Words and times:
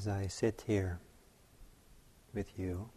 as 0.00 0.08
I 0.08 0.28
sit 0.28 0.64
here 0.66 0.98
with 2.32 2.58
you, 2.58 2.88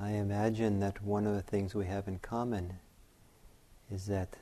I 0.00 0.12
imagine 0.12 0.80
that 0.80 1.02
one 1.02 1.26
of 1.26 1.34
the 1.34 1.42
things 1.42 1.74
we 1.74 1.84
have 1.84 2.08
in 2.08 2.18
common 2.20 2.78
is 3.92 4.06
that 4.06 4.34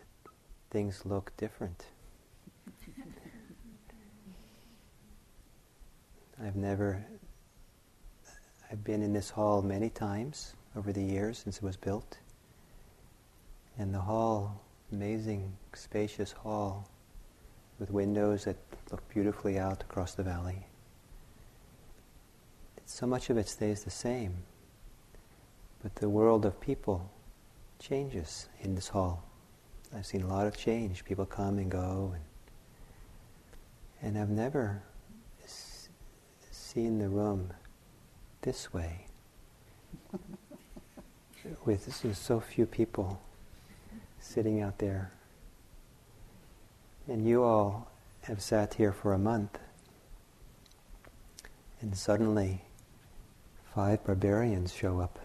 things 0.71 1.05
look 1.05 1.37
different. 1.37 1.87
I've 6.41 6.55
never, 6.55 7.05
I've 8.71 8.85
been 8.85 9.03
in 9.03 9.13
this 9.13 9.31
hall 9.31 9.63
many 9.63 9.91
times 9.91 10.55
over 10.77 10.93
the 10.93 11.03
years 11.03 11.39
since 11.39 11.57
it 11.57 11.65
was 11.65 11.77
built. 11.77 12.19
And 13.79 13.93
the 13.93 13.99
hall, 13.99 14.63
amazing, 14.93 15.57
spacious 15.75 16.31
hall 16.31 16.89
with 17.81 17.91
windows 17.91 18.45
that 18.45 18.59
look 18.93 19.09
beautifully 19.09 19.59
out 19.59 19.83
across 19.83 20.15
the 20.15 20.23
valley. 20.23 20.68
So 22.91 23.07
much 23.07 23.29
of 23.29 23.37
it 23.37 23.47
stays 23.47 23.85
the 23.85 23.91
same, 23.91 24.35
but 25.83 25.95
the 25.97 26.09
world 26.09 26.47
of 26.47 26.59
people 26.59 27.11
changes 27.79 28.49
in 28.63 28.75
this 28.75 28.89
hall. 28.89 29.23
I've 29.95 30.07
seen 30.07 30.23
a 30.23 30.27
lot 30.27 30.47
of 30.47 30.57
change. 30.57 31.05
People 31.05 31.27
come 31.27 31.59
and 31.59 31.71
go, 31.71 32.15
and, 32.15 32.25
and 34.03 34.19
I've 34.19 34.31
never 34.31 34.83
s- 35.45 35.91
seen 36.51 36.99
the 36.99 37.11
room 37.11 37.53
this 38.41 38.73
way. 38.73 39.07
With 41.67 42.17
so 42.17 42.41
few 42.41 42.65
people 42.65 43.21
sitting 44.19 44.63
out 44.63 44.79
there. 44.79 45.13
And 47.07 47.29
you 47.29 47.45
all 47.45 47.91
have 48.23 48.43
sat 48.43 48.75
here 48.75 48.93
for 48.93 49.13
a 49.13 49.19
month, 49.19 49.59
and 51.83 51.95
suddenly 51.95 52.63
five 53.75 54.05
barbarians 54.05 54.73
show 54.73 55.01
up. 55.01 55.19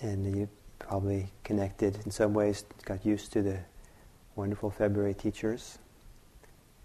And 0.00 0.36
you 0.36 0.48
probably 0.78 1.28
connected 1.42 1.98
in 2.04 2.10
some 2.10 2.34
ways, 2.34 2.64
got 2.84 3.04
used 3.04 3.32
to 3.32 3.42
the 3.42 3.58
wonderful 4.36 4.70
February 4.70 5.14
teachers, 5.14 5.78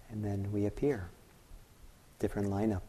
and 0.09 0.23
then 0.23 0.51
we 0.51 0.65
appear. 0.65 1.09
Different 2.19 2.49
lineup. 2.49 2.81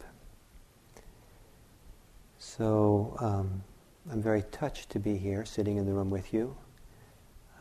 So 2.38 3.16
um, 3.20 3.62
I'm 4.10 4.22
very 4.22 4.42
touched 4.50 4.90
to 4.90 4.98
be 4.98 5.16
here, 5.16 5.44
sitting 5.44 5.76
in 5.76 5.86
the 5.86 5.92
room 5.92 6.10
with 6.10 6.32
you. 6.32 6.56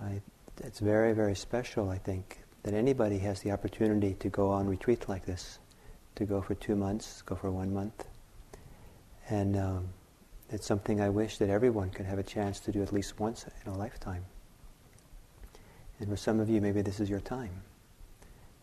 I, 0.02 0.22
it's 0.64 0.80
very, 0.80 1.14
very 1.14 1.36
special, 1.36 1.90
I 1.90 1.98
think, 1.98 2.40
that 2.64 2.74
anybody 2.74 3.20
has 3.20 3.42
the 3.42 3.52
opportunity 3.52 4.16
to 4.16 4.30
go 4.30 4.50
on 4.50 4.68
retreat 4.68 5.10
like 5.10 5.26
this, 5.26 5.60
to 6.16 6.26
go 6.26 6.42
for 6.42 6.56
two 6.56 6.76
months, 6.76 7.22
go 7.22 7.36
for 7.36 7.52
one 7.52 7.74
month. 7.74 8.06
And 9.30 9.56
um, 9.56 9.90
it's 10.50 10.66
something 10.66 11.00
I 11.00 11.10
wish 11.10 11.38
that 11.38 11.50
everyone 11.50 11.92
could 11.92 12.06
have 12.06 12.18
a 12.18 12.24
chance 12.24 12.60
to 12.62 12.72
do 12.72 12.82
at 12.82 12.92
least 12.92 13.20
once 13.20 13.46
in 13.66 13.72
a 13.72 13.78
lifetime. 13.78 14.26
And 16.00 16.10
for 16.10 16.18
some 16.18 16.40
of 16.40 16.50
you, 16.50 16.62
maybe 16.62 16.82
this 16.82 17.00
is 17.00 17.10
your 17.10 17.20
time. 17.20 17.62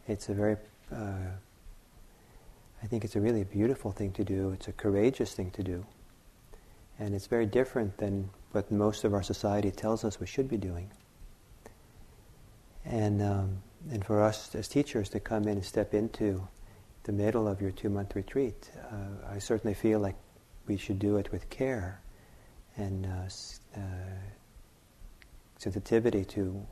It's 0.08 0.28
a 0.28 0.34
very, 0.34 0.56
uh, 0.92 1.31
I 2.83 2.86
think 2.86 3.05
it's 3.05 3.17
a 3.17 3.20
really 3.20 3.45
beautiful 3.45 3.92
thing 3.92 4.12
to 4.12 4.25
do. 4.25 4.50
It's 4.50 4.69
a 4.69 4.73
courageous 4.73 5.34
thing 5.34 5.50
to 5.53 5.62
do. 5.62 5.86
And 6.98 7.14
it's 7.14 7.27
very 7.27 7.47
different 7.47 7.97
than 7.98 8.30
what 8.53 8.70
most 8.73 9.05
of 9.05 9.12
our 9.12 9.23
society 9.23 9.70
tells 9.70 10.05
us 10.05 10.19
we 10.19 10.27
should 10.27 10.48
be 10.48 10.56
doing. 10.56 10.91
And, 12.84 13.23
um, 13.23 13.62
and 13.91 14.05
for 14.05 14.23
us 14.23 14.55
as 14.55 14.67
teachers 14.67 15.08
to 15.11 15.20
come 15.20 15.42
in 15.42 15.51
and 15.51 15.64
step 15.64 15.92
into 15.92 16.48
the 17.05 17.12
middle 17.12 17.47
of 17.47 17.61
your 17.61 17.70
two 17.70 17.91
month 17.91 18.17
retreat, 18.17 18.70
uh, 18.91 19.34
I 19.34 19.39
certainly 19.39 19.75
feel 19.75 20.01
like 20.01 20.17
we 20.67 20.77
should 20.77 20.98
do 20.98 21.17
it 21.17 21.31
with 21.33 21.48
care 21.50 22.00
and 22.77 23.07
uh, 23.07 23.79
uh, 23.79 23.80
sensitivity 25.58 26.24
to 26.24 26.64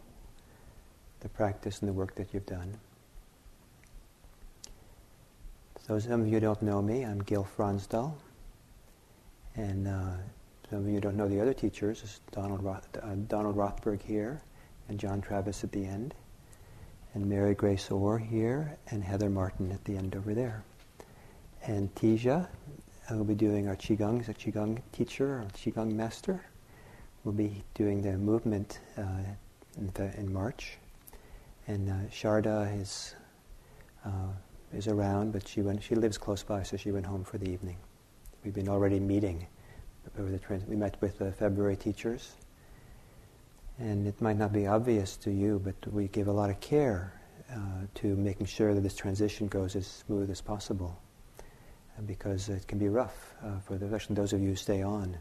the 1.20 1.28
practice 1.30 1.80
and 1.80 1.88
the 1.88 1.92
work 1.92 2.14
that 2.16 2.28
you've 2.32 2.46
done. 2.46 2.76
So 5.86 5.98
some 5.98 6.22
of 6.22 6.28
you 6.28 6.40
don't 6.40 6.62
know 6.62 6.80
me, 6.80 7.02
I'm 7.04 7.22
Gil 7.22 7.46
Fronsdal. 7.56 8.14
And 9.56 9.86
uh, 9.86 10.16
some 10.70 10.80
of 10.80 10.88
you 10.88 11.00
don't 11.00 11.16
know 11.16 11.28
the 11.28 11.40
other 11.40 11.54
teachers, 11.54 12.02
it's 12.02 12.20
Donald, 12.32 12.62
Roth, 12.62 12.88
uh, 13.02 13.14
Donald 13.28 13.56
Rothberg 13.56 14.02
here, 14.02 14.40
and 14.88 14.98
John 14.98 15.20
Travis 15.20 15.62
at 15.62 15.72
the 15.72 15.84
end, 15.84 16.14
and 17.14 17.26
Mary 17.26 17.54
Grace 17.54 17.90
Orr 17.90 18.18
here, 18.18 18.76
and 18.90 19.04
Heather 19.04 19.30
Martin 19.30 19.70
at 19.72 19.84
the 19.84 19.96
end 19.96 20.16
over 20.16 20.34
there. 20.34 20.64
And 21.66 21.94
Teja 21.94 22.48
uh, 23.10 23.16
will 23.16 23.24
be 23.24 23.34
doing 23.34 23.68
our 23.68 23.76
Qigong, 23.76 24.18
he's 24.18 24.28
a 24.28 24.34
Qigong 24.34 24.80
teacher, 24.92 25.40
or 25.40 25.46
Qigong 25.54 25.92
master. 25.92 26.44
We'll 27.22 27.34
be 27.34 27.62
doing 27.74 28.02
the 28.02 28.16
movement 28.16 28.80
uh, 28.98 29.02
in, 29.76 29.90
the, 29.94 30.18
in, 30.18 30.32
March. 30.32 30.78
And 31.66 31.90
uh, 31.90 31.94
Sharda 32.10 32.80
is, 32.80 33.14
uh, 34.04 34.32
is 34.74 34.88
around, 34.88 35.32
but 35.32 35.48
she, 35.48 35.62
went, 35.62 35.82
she 35.82 35.94
lives 35.94 36.18
close 36.18 36.42
by, 36.42 36.62
so 36.62 36.76
she 36.76 36.90
went 36.90 37.06
home 37.06 37.24
for 37.24 37.38
the 37.38 37.50
evening. 37.50 37.76
We've 38.44 38.54
been 38.54 38.68
already 38.68 39.00
meeting. 39.00 39.46
Over 40.18 40.30
the 40.30 40.38
trans- 40.38 40.66
we 40.66 40.76
met 40.76 41.00
with 41.00 41.18
the 41.18 41.32
February 41.32 41.76
teachers. 41.76 42.36
And 43.78 44.06
it 44.06 44.20
might 44.20 44.36
not 44.36 44.52
be 44.52 44.66
obvious 44.66 45.16
to 45.18 45.30
you, 45.30 45.60
but 45.64 45.92
we 45.92 46.08
give 46.08 46.28
a 46.28 46.32
lot 46.32 46.50
of 46.50 46.60
care 46.60 47.20
uh, 47.50 47.86
to 47.96 48.14
making 48.16 48.46
sure 48.46 48.74
that 48.74 48.82
this 48.82 48.94
transition 48.94 49.48
goes 49.48 49.76
as 49.76 49.86
smooth 49.86 50.30
as 50.30 50.40
possible 50.40 51.00
because 52.06 52.48
it 52.48 52.66
can 52.66 52.78
be 52.78 52.88
rough 52.88 53.34
uh, 53.42 53.58
for 53.60 53.76
the, 53.78 53.86
especially 53.86 54.16
those 54.16 54.32
of 54.32 54.40
you 54.40 54.50
who 54.50 54.56
stay 54.56 54.82
on 54.82 55.16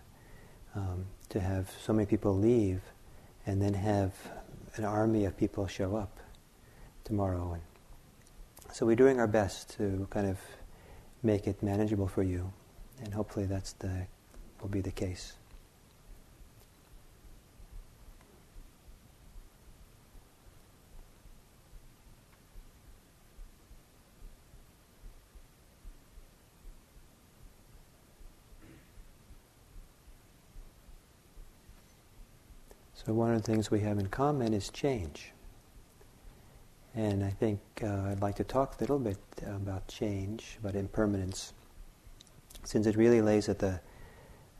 um, 0.76 1.06
to 1.30 1.40
have 1.40 1.70
so 1.82 1.94
many 1.94 2.06
people 2.06 2.36
leave 2.38 2.82
and 3.46 3.62
then 3.62 3.74
have 3.74 4.14
an 4.76 4.86
army 4.86 5.26
of 5.26 5.38
people 5.38 5.68
show 5.68 5.96
up 5.96 6.20
tomorrow. 7.04 7.54
And 7.54 7.62
so 8.74 8.86
we're 8.86 8.96
doing 8.96 9.20
our 9.20 9.28
best 9.28 9.78
to 9.78 10.08
kind 10.10 10.28
of 10.28 10.40
make 11.22 11.48
it 11.48 11.62
manageable 11.62 12.08
for 12.08 12.24
you, 12.24 12.52
and 13.04 13.14
hopefully 13.14 13.46
that's 13.46 13.74
the 13.74 14.08
will 14.62 14.70
be 14.70 14.82
the 14.82 14.92
case. 14.92 15.34
So, 33.06 33.14
one 33.14 33.34
of 33.34 33.42
the 33.42 33.52
things 33.52 33.70
we 33.70 33.82
have 33.82 34.00
in 34.00 34.08
common 34.08 34.54
is 34.54 34.70
change. 34.70 35.34
And 36.96 37.24
I 37.24 37.32
think 37.32 37.60
uh, 37.84 38.10
I'd 38.10 38.22
like 38.22 38.36
to 38.36 38.46
talk 38.46 38.76
a 38.78 38.80
little 38.80 39.00
bit 39.00 39.18
about 39.46 39.88
change, 39.88 40.58
about 40.62 40.76
impermanence, 40.76 41.54
since 42.64 42.88
it 42.88 42.96
really 42.96 43.22
lays 43.22 43.50
at 43.50 43.60
the, 43.60 43.82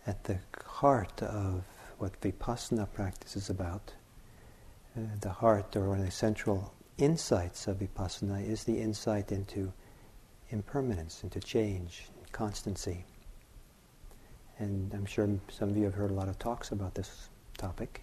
at 0.06 0.26
the 0.26 0.40
heart 0.66 1.22
of 1.22 1.64
what 2.00 2.20
Vipassana 2.20 2.92
practice 2.92 3.38
is 3.38 3.50
about. 3.50 3.94
Uh, 4.98 5.02
the 5.22 5.30
heart, 5.30 5.76
or 5.76 5.90
one 5.90 6.00
of 6.00 6.06
the 6.06 6.12
central 6.12 6.74
insights 6.98 7.68
of 7.68 7.80
Vipassana, 7.80 8.46
is 8.46 8.66
the 8.66 8.78
insight 8.78 9.32
into 9.32 9.72
impermanence, 10.50 11.24
into 11.24 11.40
change, 11.40 12.10
constancy. 12.34 13.06
And 14.60 14.94
I'm 14.94 15.06
sure 15.06 15.30
some 15.50 15.70
of 15.70 15.78
you 15.78 15.86
have 15.86 15.94
heard 15.94 16.12
a 16.12 16.16
lot 16.16 16.28
of 16.28 16.38
talks 16.40 16.72
about 16.72 16.96
this 16.96 17.30
topic. 17.58 18.03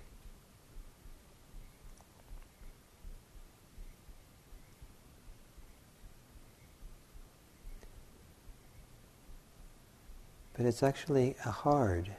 But 10.61 10.67
it's 10.67 10.83
actually 10.83 11.37
hard 11.43 12.11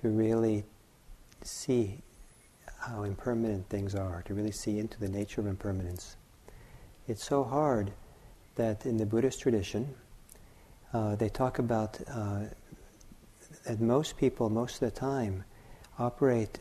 to 0.00 0.08
really 0.08 0.64
see 1.42 1.98
how 2.78 3.02
impermanent 3.02 3.68
things 3.68 3.94
are, 3.94 4.22
to 4.22 4.32
really 4.32 4.50
see 4.50 4.78
into 4.78 4.98
the 4.98 5.10
nature 5.10 5.42
of 5.42 5.46
impermanence. 5.46 6.16
It's 7.06 7.22
so 7.22 7.44
hard 7.44 7.92
that 8.54 8.86
in 8.86 8.96
the 8.96 9.04
Buddhist 9.04 9.42
tradition, 9.42 9.94
uh, 10.94 11.16
they 11.16 11.28
talk 11.28 11.58
about 11.58 12.00
uh, 12.08 12.44
that 13.66 13.78
most 13.78 14.16
people, 14.16 14.48
most 14.48 14.76
of 14.76 14.80
the 14.80 14.98
time, 14.98 15.44
operate 15.98 16.60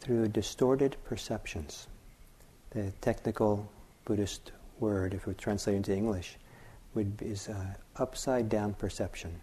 through 0.00 0.28
distorted 0.28 0.96
perceptions. 1.04 1.88
The 2.70 2.90
technical 3.02 3.70
Buddhist 4.06 4.52
word, 4.80 5.12
if 5.12 5.26
we 5.26 5.34
translate 5.34 5.76
into 5.76 5.94
English, 5.94 6.38
would 6.94 7.20
is 7.20 7.50
uh, 7.50 7.74
upside 7.96 8.48
down 8.48 8.72
perception 8.72 9.38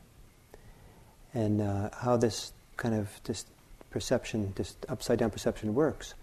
and 1.33 1.61
uh, 1.61 1.89
how 1.93 2.17
this 2.17 2.53
kind 2.77 2.95
of 2.95 3.09
this 3.23 3.45
perception, 3.89 4.53
this 4.55 4.75
upside 4.87 5.19
down 5.19 5.31
perception 5.31 5.73
works, 5.73 6.13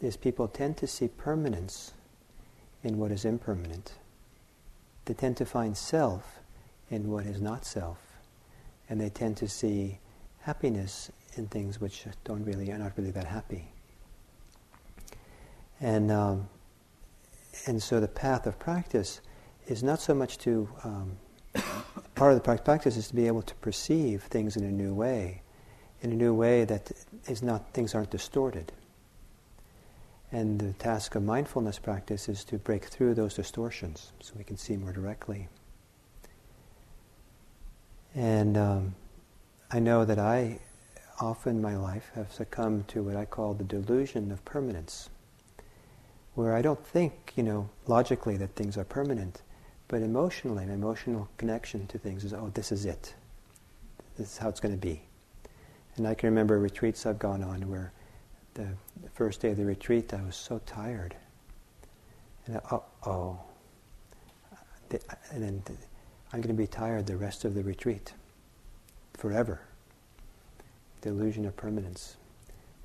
is 0.00 0.16
people 0.16 0.48
tend 0.48 0.76
to 0.78 0.86
see 0.86 1.08
permanence 1.08 1.92
in 2.82 2.98
what 2.98 3.10
is 3.10 3.24
impermanent. 3.24 3.92
They 5.04 5.14
tend 5.14 5.36
to 5.38 5.46
find 5.46 5.76
self 5.76 6.38
in 6.90 7.10
what 7.10 7.26
is 7.26 7.40
not 7.40 7.64
self. 7.64 7.98
And 8.88 9.00
they 9.00 9.10
tend 9.10 9.36
to 9.38 9.48
see 9.48 9.98
happiness 10.40 11.10
in 11.36 11.46
things 11.48 11.80
which 11.80 12.04
don't 12.24 12.44
really 12.44 12.70
are 12.72 12.78
not 12.78 12.92
really 12.96 13.10
that 13.10 13.26
happy. 13.26 13.68
And 15.80 16.10
um, 16.10 16.48
and 17.66 17.82
so 17.82 18.00
the 18.00 18.08
path 18.08 18.46
of 18.46 18.58
practice 18.58 19.20
is 19.66 19.82
not 19.82 20.00
so 20.00 20.14
much 20.14 20.38
to 20.38 20.68
um, 20.84 21.18
part 22.18 22.32
of 22.32 22.42
the 22.42 22.58
practice 22.58 22.96
is 22.96 23.06
to 23.06 23.14
be 23.14 23.28
able 23.28 23.42
to 23.42 23.54
perceive 23.56 24.24
things 24.24 24.56
in 24.56 24.64
a 24.64 24.72
new 24.72 24.92
way, 24.92 25.40
in 26.02 26.10
a 26.10 26.16
new 26.16 26.34
way 26.34 26.64
that 26.64 26.90
is 27.28 27.44
not 27.44 27.72
things 27.72 27.94
aren't 27.94 28.10
distorted. 28.10 28.72
And 30.32 30.60
the 30.60 30.72
task 30.72 31.14
of 31.14 31.22
mindfulness 31.22 31.78
practice 31.78 32.28
is 32.28 32.42
to 32.46 32.58
break 32.58 32.86
through 32.86 33.14
those 33.14 33.34
distortions 33.34 34.12
so 34.20 34.34
we 34.36 34.42
can 34.42 34.56
see 34.56 34.76
more 34.76 34.92
directly. 34.92 35.48
And 38.16 38.58
um, 38.58 38.94
I 39.70 39.78
know 39.78 40.04
that 40.04 40.18
I 40.18 40.58
often 41.20 41.56
in 41.56 41.62
my 41.62 41.76
life 41.76 42.10
have 42.16 42.32
succumbed 42.32 42.88
to 42.88 43.04
what 43.04 43.14
I 43.14 43.26
call 43.26 43.54
the 43.54 43.62
delusion 43.62 44.32
of 44.32 44.44
permanence, 44.44 45.08
where 46.34 46.56
I 46.56 46.62
don't 46.62 46.84
think, 46.84 47.32
you 47.36 47.44
know, 47.44 47.70
logically 47.86 48.36
that 48.38 48.56
things 48.56 48.76
are 48.76 48.84
permanent, 48.84 49.42
but 49.88 50.02
emotionally, 50.02 50.66
my 50.66 50.74
emotional 50.74 51.28
connection 51.38 51.86
to 51.88 51.98
things 51.98 52.24
is, 52.24 52.34
oh, 52.34 52.50
this 52.54 52.70
is 52.70 52.84
it. 52.84 53.14
This 54.16 54.32
is 54.32 54.38
how 54.38 54.48
it's 54.48 54.60
going 54.60 54.74
to 54.74 54.80
be. 54.80 55.02
And 55.96 56.06
I 56.06 56.14
can 56.14 56.28
remember 56.28 56.58
retreats 56.58 57.06
I've 57.06 57.18
gone 57.18 57.42
on 57.42 57.68
where 57.68 57.92
the, 58.54 58.68
the 59.02 59.08
first 59.10 59.40
day 59.40 59.50
of 59.50 59.56
the 59.56 59.64
retreat 59.64 60.12
I 60.12 60.22
was 60.22 60.36
so 60.36 60.60
tired. 60.66 61.16
And 62.46 62.58
I, 62.58 62.78
oh, 63.06 63.40
and 64.90 65.42
then 65.42 65.62
I'm 66.32 66.40
going 66.40 66.54
to 66.54 66.62
be 66.62 66.66
tired 66.66 67.06
the 67.06 67.16
rest 67.16 67.44
of 67.44 67.54
the 67.54 67.62
retreat, 67.62 68.12
forever. 69.14 69.60
The 71.00 71.10
illusion 71.10 71.46
of 71.46 71.56
permanence. 71.56 72.16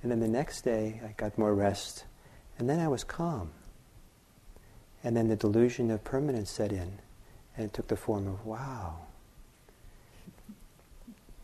And 0.02 0.12
then 0.12 0.20
the 0.20 0.28
next 0.28 0.62
day 0.62 1.02
I 1.04 1.14
got 1.18 1.38
more 1.38 1.54
rest, 1.54 2.06
and 2.60 2.70
then 2.70 2.80
I 2.80 2.88
was 2.88 3.04
calm. 3.04 3.52
And 5.04 5.16
then 5.18 5.28
the 5.28 5.36
delusion 5.36 5.92
of 5.92 6.04
permanence 6.04 6.50
set 6.50 6.72
in, 6.72 7.00
and 7.58 7.66
it 7.66 7.74
took 7.74 7.88
the 7.88 7.98
form 7.98 8.28
of, 8.28 8.46
wow, 8.46 8.96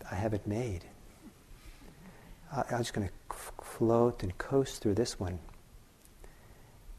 I 0.09 0.15
have 0.15 0.33
it 0.33 0.47
made. 0.47 0.85
I, 2.51 2.63
I'm 2.71 2.77
just 2.79 2.94
going 2.94 3.07
to 3.07 3.13
f- 3.31 3.51
float 3.61 4.23
and 4.23 4.38
coast 4.38 4.81
through 4.81 4.95
this 4.95 5.19
one. 5.19 5.39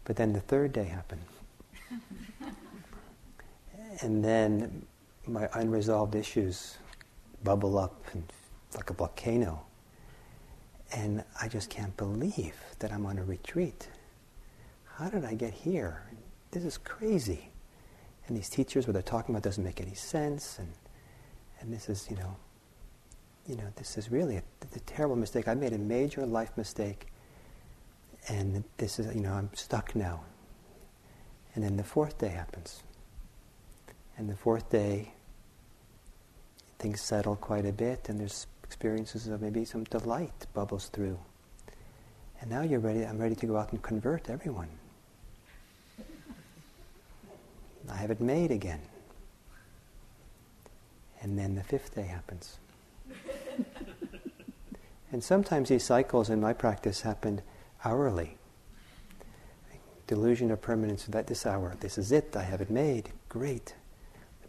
But 0.04 0.16
then 0.16 0.32
the 0.32 0.40
third 0.40 0.72
day 0.72 0.84
happened. 0.84 1.22
and 4.00 4.24
then 4.24 4.86
my 5.26 5.48
unresolved 5.54 6.14
issues 6.14 6.76
bubble 7.42 7.78
up 7.78 8.04
and, 8.12 8.24
like 8.74 8.90
a 8.90 8.94
volcano. 8.94 9.62
And 10.92 11.24
I 11.40 11.48
just 11.48 11.70
can't 11.70 11.96
believe 11.96 12.54
that 12.80 12.92
I'm 12.92 13.06
on 13.06 13.18
a 13.18 13.24
retreat. 13.24 13.88
How 14.96 15.08
did 15.08 15.24
I 15.24 15.34
get 15.34 15.54
here? 15.54 16.02
This 16.50 16.64
is 16.64 16.78
crazy. 16.78 17.50
And 18.26 18.36
these 18.36 18.48
teachers, 18.48 18.86
what 18.86 18.92
they're 18.92 19.02
talking 19.02 19.34
about 19.34 19.42
doesn't 19.42 19.64
make 19.64 19.80
any 19.80 19.94
sense. 19.94 20.58
And, 20.58 20.68
and 21.60 21.72
this 21.72 21.88
is, 21.88 22.08
you 22.10 22.16
know, 22.16 22.36
you 23.46 23.56
know, 23.56 23.66
this 23.76 23.98
is 23.98 24.10
really 24.10 24.36
a, 24.36 24.42
a 24.74 24.80
terrible 24.80 25.16
mistake. 25.16 25.48
I 25.48 25.54
made 25.54 25.72
a 25.72 25.78
major 25.78 26.24
life 26.26 26.56
mistake. 26.56 27.06
And 28.28 28.62
this 28.76 28.98
is, 28.98 29.14
you 29.14 29.22
know, 29.22 29.32
I'm 29.32 29.50
stuck 29.54 29.96
now. 29.96 30.22
And 31.54 31.64
then 31.64 31.76
the 31.76 31.84
fourth 31.84 32.18
day 32.18 32.28
happens. 32.28 32.82
And 34.16 34.28
the 34.28 34.36
fourth 34.36 34.70
day, 34.70 35.12
things 36.78 37.00
settle 37.00 37.36
quite 37.36 37.66
a 37.66 37.72
bit, 37.72 38.08
and 38.08 38.20
there's 38.20 38.46
experiences 38.64 39.26
of 39.28 39.42
maybe 39.42 39.64
some 39.64 39.84
delight 39.84 40.46
bubbles 40.54 40.88
through. 40.88 41.18
And 42.40 42.50
now 42.50 42.62
you're 42.62 42.80
ready, 42.80 43.04
I'm 43.04 43.18
ready 43.18 43.34
to 43.36 43.46
go 43.46 43.56
out 43.56 43.72
and 43.72 43.82
convert 43.82 44.30
everyone. 44.30 44.68
I 47.88 47.96
have 47.96 48.10
it 48.10 48.20
made 48.20 48.50
again. 48.50 48.80
And 51.22 51.38
then 51.38 51.54
the 51.54 51.62
fifth 51.62 51.94
day 51.94 52.02
happens. 52.02 52.58
and 55.12 55.22
sometimes 55.22 55.68
these 55.68 55.84
cycles 55.84 56.30
in 56.30 56.40
my 56.40 56.52
practice 56.52 57.02
happened 57.02 57.42
hourly. 57.84 58.36
Delusion 60.06 60.50
of 60.50 60.60
permanence 60.60 61.04
that 61.04 61.26
this 61.26 61.46
hour, 61.46 61.76
this 61.80 61.98
is 61.98 62.10
it, 62.10 62.34
I 62.36 62.42
have 62.42 62.60
it 62.60 62.70
made, 62.70 63.10
great. 63.28 63.74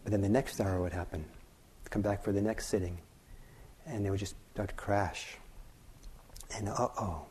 But 0.04 0.12
then 0.12 0.22
the 0.22 0.30
next 0.30 0.60
hour 0.60 0.82
would 0.82 0.94
happen. 0.94 1.26
Come 1.90 2.02
back 2.02 2.24
for 2.24 2.32
the 2.32 2.42
next 2.42 2.68
sitting. 2.68 2.98
And 3.86 4.06
it 4.06 4.10
would 4.10 4.20
just 4.20 4.36
start 4.54 4.70
to 4.70 4.76
crash. 4.76 5.38
And 6.56 6.70
uh 6.70 6.88
oh. 7.00 7.26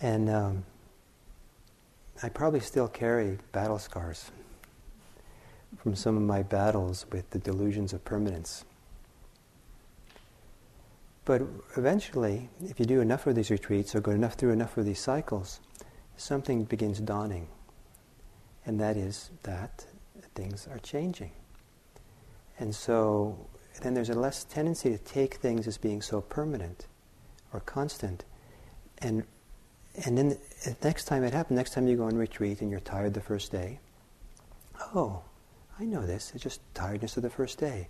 And 0.00 0.28
um, 0.28 0.64
I 2.22 2.28
probably 2.28 2.60
still 2.60 2.88
carry 2.88 3.38
battle 3.52 3.78
scars 3.78 4.30
from 5.78 5.94
some 5.94 6.16
of 6.16 6.22
my 6.22 6.42
battles 6.42 7.06
with 7.10 7.28
the 7.30 7.38
delusions 7.38 7.92
of 7.92 8.04
permanence. 8.04 8.64
But 11.24 11.42
eventually, 11.76 12.50
if 12.62 12.78
you 12.78 12.86
do 12.86 13.00
enough 13.00 13.26
of 13.26 13.34
these 13.34 13.50
retreats 13.50 13.94
or 13.94 14.00
go 14.00 14.12
enough 14.12 14.34
through 14.34 14.52
enough 14.52 14.76
of 14.76 14.84
these 14.84 15.00
cycles, 15.00 15.60
something 16.16 16.64
begins 16.64 17.00
dawning. 17.00 17.48
And 18.66 18.78
that 18.80 18.96
is 18.96 19.30
that 19.42 19.86
things 20.34 20.68
are 20.70 20.78
changing. 20.78 21.32
And 22.58 22.74
so 22.74 23.48
then 23.82 23.94
there's 23.94 24.10
a 24.10 24.14
less 24.14 24.44
tendency 24.44 24.90
to 24.90 24.98
take 24.98 25.34
things 25.34 25.66
as 25.66 25.78
being 25.78 26.02
so 26.02 26.20
permanent 26.20 26.86
or 27.52 27.60
constant 27.60 28.24
and 28.98 29.24
and 30.02 30.18
then 30.18 30.36
the 30.64 30.76
next 30.82 31.04
time 31.04 31.22
it 31.22 31.32
happens, 31.32 31.56
next 31.56 31.72
time 31.72 31.86
you 31.86 31.96
go 31.96 32.04
on 32.04 32.16
retreat 32.16 32.60
and 32.60 32.70
you're 32.70 32.80
tired 32.80 33.14
the 33.14 33.20
first 33.20 33.52
day, 33.52 33.78
oh, 34.94 35.22
I 35.78 35.84
know 35.84 36.04
this. 36.04 36.32
It's 36.34 36.42
just 36.42 36.60
tiredness 36.74 37.16
of 37.16 37.22
the 37.22 37.30
first 37.30 37.58
day. 37.58 37.88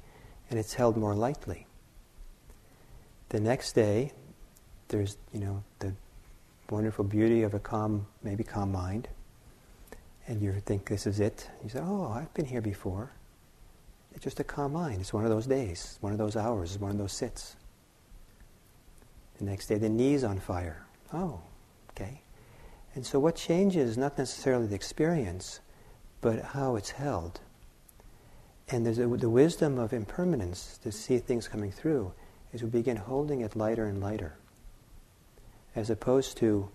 And 0.51 0.59
it's 0.59 0.75
held 0.75 0.97
more 0.97 1.15
lightly. 1.15 1.67
The 3.31 3.41
next 3.41 3.73
day, 3.73 4.13
there's, 4.89 5.17
you 5.33 5.41
know, 5.41 5.65
the 5.79 5.95
wonderful 6.69 7.05
beauty 7.05 7.43
of 7.43 7.55
a 7.55 7.59
calm, 7.59 8.07
maybe 8.23 8.45
calm 8.45 8.71
mind. 8.71 9.09
And 10.27 10.43
you 10.43 10.53
think 10.67 10.87
this 10.87 11.07
is 11.07 11.21
it. 11.21 11.49
You 11.63 11.71
say, 11.71 11.81
oh, 11.83 12.13
I've 12.13 12.33
been 12.35 12.45
here 12.45 12.61
before. 12.61 13.13
It's 14.15 14.25
just 14.25 14.41
a 14.41 14.45
calm 14.45 14.75
mind. 14.75 15.01
It's 15.01 15.13
one 15.13 15.25
of 15.25 15.31
those 15.31 15.47
days, 15.47 15.99
one 16.01 16.13
of 16.13 16.19
those 16.19 16.37
hours, 16.37 16.79
one 16.79 16.91
of 16.91 16.99
those 16.99 17.13
sits. 17.13 17.57
The 19.39 19.45
next 19.45 19.67
day, 19.67 19.79
the 19.79 19.89
knee's 19.89 20.23
on 20.23 20.39
fire. 20.39 20.85
Oh, 21.13 21.41
Okay? 21.97 22.23
And 22.95 23.05
so 23.05 23.19
what 23.19 23.37
changes 23.37 23.91
is 23.91 23.99
not 23.99 24.19
necessarily 24.19 24.67
the 24.67 24.75
experience, 24.75 25.61
but 26.21 26.43
how 26.43 26.77
it's 26.77 26.91
held. 26.91 27.41
And 28.69 28.87
there's 28.87 28.99
a, 28.99 29.07
the 29.07 29.29
wisdom 29.29 29.79
of 29.79 29.93
impermanence 29.93 30.79
to 30.83 30.93
see 30.93 31.19
things 31.19 31.49
coming 31.49 31.71
through 31.71 32.13
is 32.53 32.63
we 32.63 32.71
begin 32.71 32.97
holding 32.97 33.41
it 33.41 33.57
lighter 33.57 33.87
and 33.87 34.01
lighter, 34.01 34.37
as 35.75 35.91
opposed 35.91 36.37
to 36.39 36.69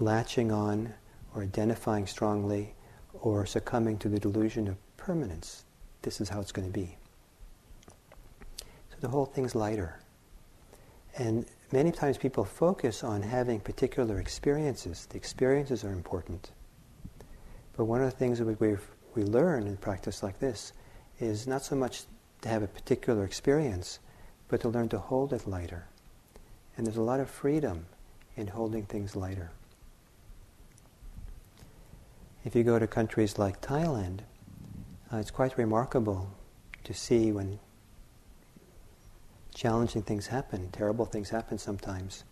latching 0.00 0.50
on 0.50 0.94
or 1.34 1.42
identifying 1.42 2.06
strongly 2.06 2.74
or 3.20 3.44
succumbing 3.46 3.98
to 3.98 4.08
the 4.08 4.18
delusion 4.18 4.68
of 4.68 4.76
permanence. 4.96 5.64
This 6.02 6.20
is 6.20 6.28
how 6.28 6.40
it's 6.40 6.52
going 6.52 6.66
to 6.66 6.72
be. 6.72 6.96
So 8.90 8.96
the 9.00 9.08
whole 9.08 9.26
thing's 9.26 9.54
lighter. 9.54 10.00
And 11.16 11.46
many 11.72 11.92
times 11.92 12.18
people 12.18 12.44
focus 12.44 13.04
on 13.04 13.22
having 13.22 13.60
particular 13.60 14.20
experiences. 14.20 15.06
The 15.06 15.16
experiences 15.16 15.84
are 15.84 15.92
important. 15.92 16.50
But 17.76 17.84
one 17.84 18.02
of 18.02 18.10
the 18.10 18.16
things 18.16 18.38
that 18.38 18.60
we 18.60 18.76
we 19.14 19.24
learn 19.24 19.66
in 19.66 19.76
practice 19.76 20.22
like 20.22 20.38
this 20.38 20.72
is 21.18 21.46
not 21.46 21.64
so 21.64 21.74
much 21.74 22.02
to 22.42 22.48
have 22.48 22.62
a 22.62 22.68
particular 22.68 23.24
experience, 23.24 23.98
but 24.48 24.60
to 24.60 24.68
learn 24.68 24.88
to 24.90 24.98
hold 24.98 25.32
it 25.32 25.46
lighter. 25.46 25.86
And 26.76 26.86
there's 26.86 26.96
a 26.96 27.02
lot 27.02 27.20
of 27.20 27.28
freedom 27.28 27.86
in 28.36 28.46
holding 28.46 28.84
things 28.84 29.16
lighter. 29.16 29.50
If 32.44 32.54
you 32.54 32.62
go 32.62 32.78
to 32.78 32.86
countries 32.86 33.38
like 33.38 33.60
Thailand, 33.60 34.20
uh, 35.12 35.16
it's 35.16 35.32
quite 35.32 35.58
remarkable 35.58 36.30
to 36.84 36.94
see 36.94 37.32
when 37.32 37.58
challenging 39.58 40.02
things 40.02 40.28
happen, 40.28 40.70
terrible 40.70 41.04
things 41.04 41.30
happen 41.30 41.58
sometimes, 41.58 42.22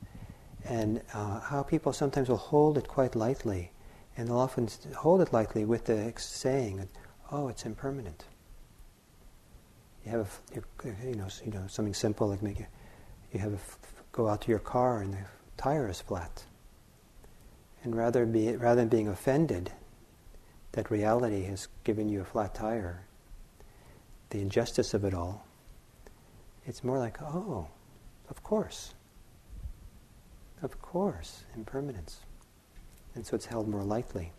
and 0.65 1.03
uh, 1.13 1.41
how 1.41 1.61
people 1.61 1.93
sometimes 1.93 2.29
will 2.29 2.37
hold 2.37 2.79
it 2.79 2.87
quite 2.87 3.17
lightly, 3.17 3.73
and 4.17 4.29
they'll 4.29 4.39
often 4.39 4.69
hold 4.97 5.21
it 5.21 5.33
lightly 5.33 5.65
with 5.65 5.87
the 5.87 6.13
saying, 6.19 6.89
"Oh, 7.33 7.49
it's 7.49 7.67
impermanent." 7.67 8.25
You 10.05 10.13
have, 10.13 10.41
a, 10.55 10.61
you 11.05 11.17
know, 11.17 11.27
you 11.45 11.51
know, 11.51 11.67
something 11.67 11.95
simple 11.95 12.29
like 12.29 12.43
make 12.43 12.61
you, 12.61 12.67
you 13.33 13.41
have 13.41 13.55
a, 13.55 13.59
go 14.13 14.29
out 14.29 14.43
to 14.43 14.49
your 14.49 14.61
car 14.61 15.01
and 15.01 15.13
the 15.13 15.25
tire 15.57 15.89
is 15.89 16.01
flat, 16.01 16.45
and 17.83 17.97
rather 17.97 18.25
be 18.25 18.55
rather 18.57 18.83
than 18.83 18.89
being 18.89 19.09
offended 19.09 19.73
that 20.73 20.93
reality 20.93 21.43
has 21.43 21.67
given 21.83 22.09
you 22.09 22.21
a 22.21 22.25
flat 22.25 22.55
tire, 22.55 23.03
the 24.31 24.41
injustice 24.41 24.95
of 24.95 25.05
it 25.05 25.13
all. 25.13 25.46
It's 26.67 26.83
more 26.83 26.99
like, 26.99 27.23
oh, 27.23 27.69
of 28.29 28.43
course. 28.43 28.95
Of 30.63 30.81
course, 30.83 31.45
impermanence. 31.55 32.21
And 33.15 33.25
so 33.25 33.37
it's 33.37 33.47
held 33.47 33.69
more 33.69 33.83
lightly. 33.83 34.33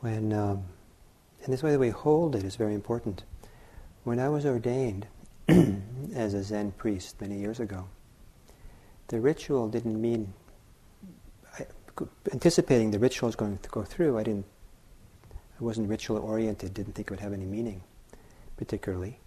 When, 0.00 0.32
um, 0.32 0.64
and 1.44 1.52
this 1.52 1.62
way 1.62 1.72
that 1.72 1.78
we 1.78 1.90
hold 1.90 2.34
it 2.34 2.44
is 2.44 2.56
very 2.56 2.74
important. 2.74 3.22
When 4.02 4.18
I 4.18 4.28
was 4.28 4.44
ordained 4.44 5.06
as 5.48 6.34
a 6.34 6.42
Zen 6.42 6.72
priest 6.72 7.20
many 7.20 7.38
years 7.38 7.60
ago, 7.60 7.86
the 9.08 9.20
ritual 9.20 9.68
didn't 9.68 10.00
mean, 10.00 10.32
anticipating 12.32 12.90
the 12.90 12.98
ritual 12.98 13.28
was 13.28 13.36
going 13.36 13.58
to 13.58 13.68
go 13.68 13.82
through, 13.82 14.18
I 14.18 14.22
didn't, 14.22 14.46
I 15.32 15.64
wasn't 15.64 15.88
ritual 15.88 16.18
oriented, 16.18 16.74
didn't 16.74 16.94
think 16.94 17.08
it 17.08 17.10
would 17.10 17.20
have 17.20 17.32
any 17.32 17.44
meaning 17.44 17.82
particularly. 18.56 19.18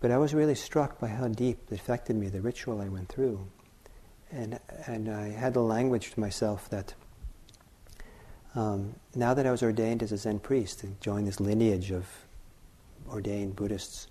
But 0.00 0.10
I 0.10 0.18
was 0.18 0.34
really 0.34 0.54
struck 0.54 0.98
by 0.98 1.08
how 1.08 1.28
deep 1.28 1.58
it 1.70 1.74
affected 1.74 2.16
me, 2.16 2.28
the 2.28 2.40
ritual 2.40 2.80
I 2.80 2.88
went 2.88 3.08
through. 3.08 3.46
And, 4.30 4.58
and 4.86 5.08
I 5.08 5.28
had 5.28 5.54
the 5.54 5.60
language 5.60 6.12
to 6.12 6.20
myself 6.20 6.68
that 6.70 6.94
um, 8.54 8.94
now 9.14 9.34
that 9.34 9.46
I 9.46 9.50
was 9.50 9.62
ordained 9.62 10.02
as 10.02 10.12
a 10.12 10.16
Zen 10.16 10.38
priest 10.38 10.82
and 10.82 11.00
joined 11.00 11.26
this 11.26 11.40
lineage 11.40 11.90
of 11.90 12.06
ordained 13.08 13.56
Buddhists, 13.56 14.08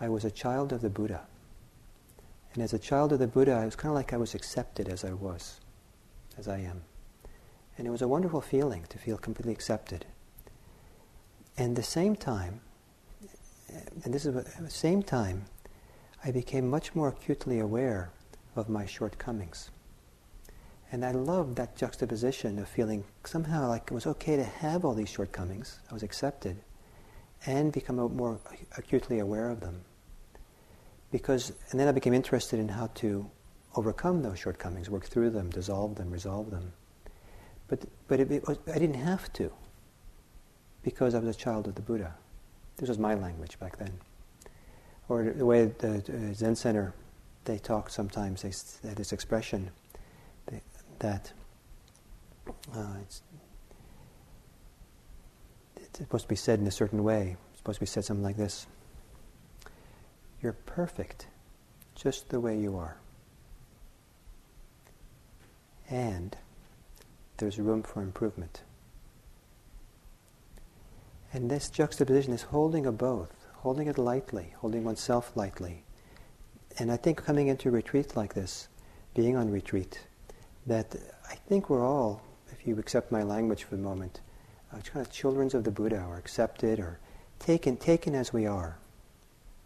I 0.00 0.08
was 0.08 0.24
a 0.24 0.30
child 0.30 0.72
of 0.72 0.80
the 0.80 0.90
Buddha. 0.90 1.22
And 2.54 2.62
as 2.62 2.72
a 2.72 2.78
child 2.78 3.12
of 3.12 3.18
the 3.18 3.26
Buddha, 3.26 3.52
I 3.52 3.64
was 3.64 3.76
kind 3.76 3.90
of 3.90 3.96
like 3.96 4.12
I 4.12 4.16
was 4.16 4.34
accepted 4.34 4.88
as 4.88 5.04
I 5.04 5.12
was, 5.12 5.60
as 6.38 6.48
I 6.48 6.58
am. 6.58 6.82
And 7.76 7.86
it 7.86 7.90
was 7.90 8.02
a 8.02 8.08
wonderful 8.08 8.40
feeling 8.40 8.84
to 8.90 8.98
feel 8.98 9.16
completely 9.16 9.52
accepted. 9.52 10.06
And 11.56 11.76
the 11.76 11.82
same 11.82 12.16
time, 12.16 12.60
and 14.04 14.12
this 14.12 14.24
is 14.24 14.36
at 14.36 14.58
the 14.58 14.70
same 14.70 15.02
time, 15.02 15.44
I 16.24 16.30
became 16.30 16.68
much 16.68 16.94
more 16.94 17.08
acutely 17.08 17.58
aware 17.58 18.10
of 18.54 18.68
my 18.68 18.86
shortcomings. 18.86 19.70
And 20.92 21.04
I 21.04 21.12
loved 21.12 21.56
that 21.56 21.76
juxtaposition 21.76 22.58
of 22.58 22.68
feeling 22.68 23.04
somehow 23.24 23.68
like 23.68 23.84
it 23.84 23.94
was 23.94 24.06
okay 24.06 24.36
to 24.36 24.44
have 24.44 24.84
all 24.84 24.94
these 24.94 25.08
shortcomings. 25.08 25.80
I 25.90 25.94
was 25.94 26.02
accepted 26.02 26.58
and 27.46 27.72
become 27.72 27.96
more 27.96 28.38
acutely 28.76 29.18
aware 29.18 29.48
of 29.48 29.60
them. 29.60 29.80
Because, 31.10 31.52
and 31.70 31.80
then 31.80 31.88
I 31.88 31.92
became 31.92 32.14
interested 32.14 32.60
in 32.60 32.68
how 32.68 32.88
to 32.96 33.28
overcome 33.74 34.22
those 34.22 34.38
shortcomings, 34.38 34.90
work 34.90 35.06
through 35.06 35.30
them, 35.30 35.50
dissolve 35.50 35.94
them, 35.96 36.10
resolve 36.10 36.50
them. 36.50 36.72
But, 38.12 38.20
it, 38.20 38.46
was, 38.46 38.58
I 38.66 38.78
didn't 38.78 39.00
have 39.00 39.32
to 39.32 39.50
because 40.82 41.14
I 41.14 41.18
was 41.18 41.34
a 41.34 41.38
child 41.38 41.66
of 41.66 41.76
the 41.76 41.80
Buddha. 41.80 42.12
This 42.76 42.90
was 42.90 42.98
my 42.98 43.14
language 43.14 43.58
back 43.58 43.78
then. 43.78 43.90
Or 45.08 45.32
the 45.34 45.46
way 45.46 45.72
the 45.78 46.34
Zen 46.34 46.54
Center, 46.54 46.92
they 47.46 47.56
talk 47.56 47.88
sometimes, 47.88 48.42
they, 48.42 48.52
had 48.86 48.98
this 48.98 49.14
expression, 49.14 49.70
that 50.98 51.32
uh, 52.76 52.96
it's, 53.00 53.22
it's 55.76 55.98
supposed 55.98 56.24
to 56.24 56.28
be 56.28 56.36
said 56.36 56.60
in 56.60 56.66
a 56.66 56.70
certain 56.70 57.02
way. 57.02 57.38
It's 57.52 57.60
supposed 57.60 57.76
to 57.76 57.80
be 57.80 57.86
said 57.86 58.04
something 58.04 58.22
like 58.22 58.36
this 58.36 58.66
You're 60.42 60.52
perfect 60.52 61.28
just 61.94 62.28
the 62.28 62.40
way 62.40 62.58
you 62.58 62.76
are. 62.76 62.98
And 65.88 66.36
there's 67.36 67.58
room 67.58 67.82
for 67.82 68.02
improvement. 68.02 68.62
And 71.32 71.50
this 71.50 71.70
juxtaposition 71.70 72.32
is 72.32 72.42
holding 72.42 72.86
a 72.86 72.92
both, 72.92 73.46
holding 73.54 73.86
it 73.86 73.96
lightly, 73.96 74.54
holding 74.58 74.84
oneself 74.84 75.32
lightly. 75.34 75.84
And 76.78 76.92
I 76.92 76.96
think 76.96 77.24
coming 77.24 77.48
into 77.48 77.70
retreat 77.70 78.16
like 78.16 78.34
this, 78.34 78.68
being 79.14 79.36
on 79.36 79.50
retreat, 79.50 80.00
that 80.66 80.94
I 81.28 81.34
think 81.34 81.70
we're 81.70 81.86
all, 81.86 82.22
if 82.50 82.66
you 82.66 82.78
accept 82.78 83.10
my 83.10 83.22
language 83.22 83.64
for 83.64 83.76
the 83.76 83.82
moment, 83.82 84.20
uh, 84.72 84.78
kind 84.78 85.04
of 85.04 85.12
children 85.12 85.50
of 85.54 85.64
the 85.64 85.70
Buddha, 85.70 86.04
or 86.06 86.16
accepted, 86.16 86.78
or 86.78 86.98
taken, 87.38 87.76
taken 87.76 88.14
as 88.14 88.32
we 88.32 88.46
are. 88.46 88.78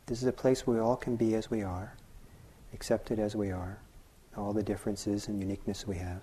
This 0.06 0.22
is 0.22 0.28
a 0.28 0.32
place 0.32 0.66
where 0.66 0.76
we 0.76 0.82
all 0.82 0.96
can 0.96 1.16
be 1.16 1.34
as 1.34 1.50
we 1.50 1.62
are, 1.62 1.96
accepted 2.72 3.18
as 3.18 3.34
we 3.34 3.50
are, 3.50 3.78
all 4.36 4.52
the 4.52 4.62
differences 4.62 5.28
and 5.28 5.40
uniqueness 5.40 5.86
we 5.86 5.96
have. 5.96 6.22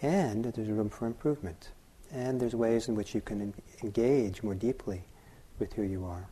And 0.00 0.44
there's 0.44 0.68
room 0.68 0.90
for 0.90 1.06
improvement. 1.06 1.70
And 2.12 2.40
there's 2.40 2.54
ways 2.54 2.88
in 2.88 2.94
which 2.94 3.14
you 3.14 3.20
can 3.20 3.52
engage 3.82 4.42
more 4.42 4.54
deeply 4.54 5.04
with 5.58 5.72
who 5.74 5.82
you 5.82 6.04
are. 6.04 6.28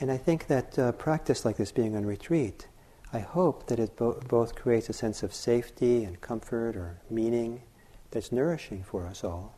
And 0.00 0.10
I 0.10 0.16
think 0.16 0.48
that 0.48 0.78
uh, 0.78 0.92
practice 0.92 1.44
like 1.44 1.56
this, 1.56 1.70
being 1.70 1.96
on 1.96 2.04
retreat, 2.04 2.66
I 3.12 3.20
hope 3.20 3.66
that 3.68 3.78
it 3.78 3.94
bo- 3.96 4.20
both 4.28 4.56
creates 4.56 4.88
a 4.88 4.92
sense 4.92 5.22
of 5.22 5.32
safety 5.32 6.02
and 6.02 6.20
comfort 6.20 6.76
or 6.76 6.98
meaning 7.10 7.62
that's 8.10 8.32
nourishing 8.32 8.82
for 8.82 9.06
us 9.06 9.22
all. 9.22 9.54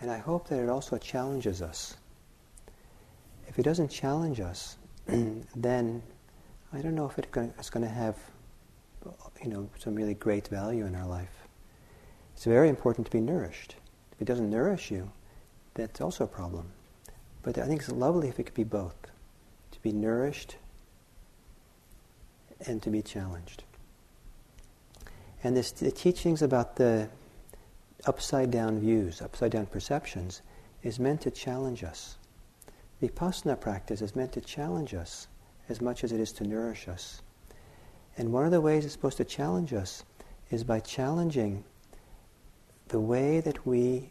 And 0.00 0.10
I 0.10 0.18
hope 0.18 0.48
that 0.48 0.62
it 0.62 0.68
also 0.68 0.98
challenges 0.98 1.62
us. 1.62 1.96
If 3.48 3.58
it 3.58 3.62
doesn't 3.62 3.88
challenge 3.88 4.40
us, 4.40 4.76
then 5.06 6.02
I 6.72 6.80
don't 6.80 6.94
know 6.94 7.06
if 7.06 7.18
it's 7.18 7.70
going 7.70 7.84
to 7.84 7.92
have 7.92 8.16
you 9.42 9.50
know, 9.50 9.68
some 9.78 9.94
really 9.94 10.14
great 10.14 10.48
value 10.48 10.86
in 10.86 10.94
our 10.94 11.06
life. 11.06 11.46
It's 12.34 12.44
very 12.44 12.68
important 12.68 13.06
to 13.06 13.10
be 13.10 13.20
nourished. 13.20 13.76
If 14.12 14.22
it 14.22 14.24
doesn't 14.24 14.50
nourish 14.50 14.90
you, 14.90 15.10
that's 15.74 16.00
also 16.00 16.24
a 16.24 16.28
problem. 16.28 16.70
But 17.42 17.58
I 17.58 17.66
think 17.66 17.80
it's 17.80 17.90
lovely 17.90 18.28
if 18.28 18.40
it 18.40 18.44
could 18.44 18.54
be 18.54 18.64
both. 18.64 18.96
To 19.72 19.82
be 19.82 19.92
nourished 19.92 20.56
and 22.66 22.82
to 22.82 22.90
be 22.90 23.02
challenged. 23.02 23.64
And 25.42 25.56
this, 25.56 25.72
the 25.72 25.90
teachings 25.92 26.40
about 26.40 26.76
the 26.76 27.08
upside 28.06 28.50
down 28.50 28.80
views, 28.80 29.20
upside 29.20 29.52
down 29.52 29.66
perceptions, 29.66 30.42
is 30.82 30.98
meant 30.98 31.20
to 31.22 31.30
challenge 31.30 31.84
us. 31.84 32.16
Vipassana 33.02 33.60
practice 33.60 34.00
is 34.00 34.16
meant 34.16 34.32
to 34.32 34.40
challenge 34.40 34.94
us 34.94 35.26
as 35.68 35.80
much 35.80 36.04
as 36.04 36.12
it 36.12 36.20
is 36.20 36.32
to 36.32 36.44
nourish 36.44 36.88
us. 36.88 37.22
And 38.16 38.32
one 38.32 38.44
of 38.44 38.50
the 38.50 38.60
ways 38.60 38.84
it's 38.84 38.94
supposed 38.94 39.16
to 39.16 39.24
challenge 39.24 39.72
us 39.72 40.04
is 40.50 40.64
by 40.64 40.80
challenging 40.80 41.64
the 42.88 43.00
way 43.00 43.40
that 43.40 43.66
we 43.66 44.10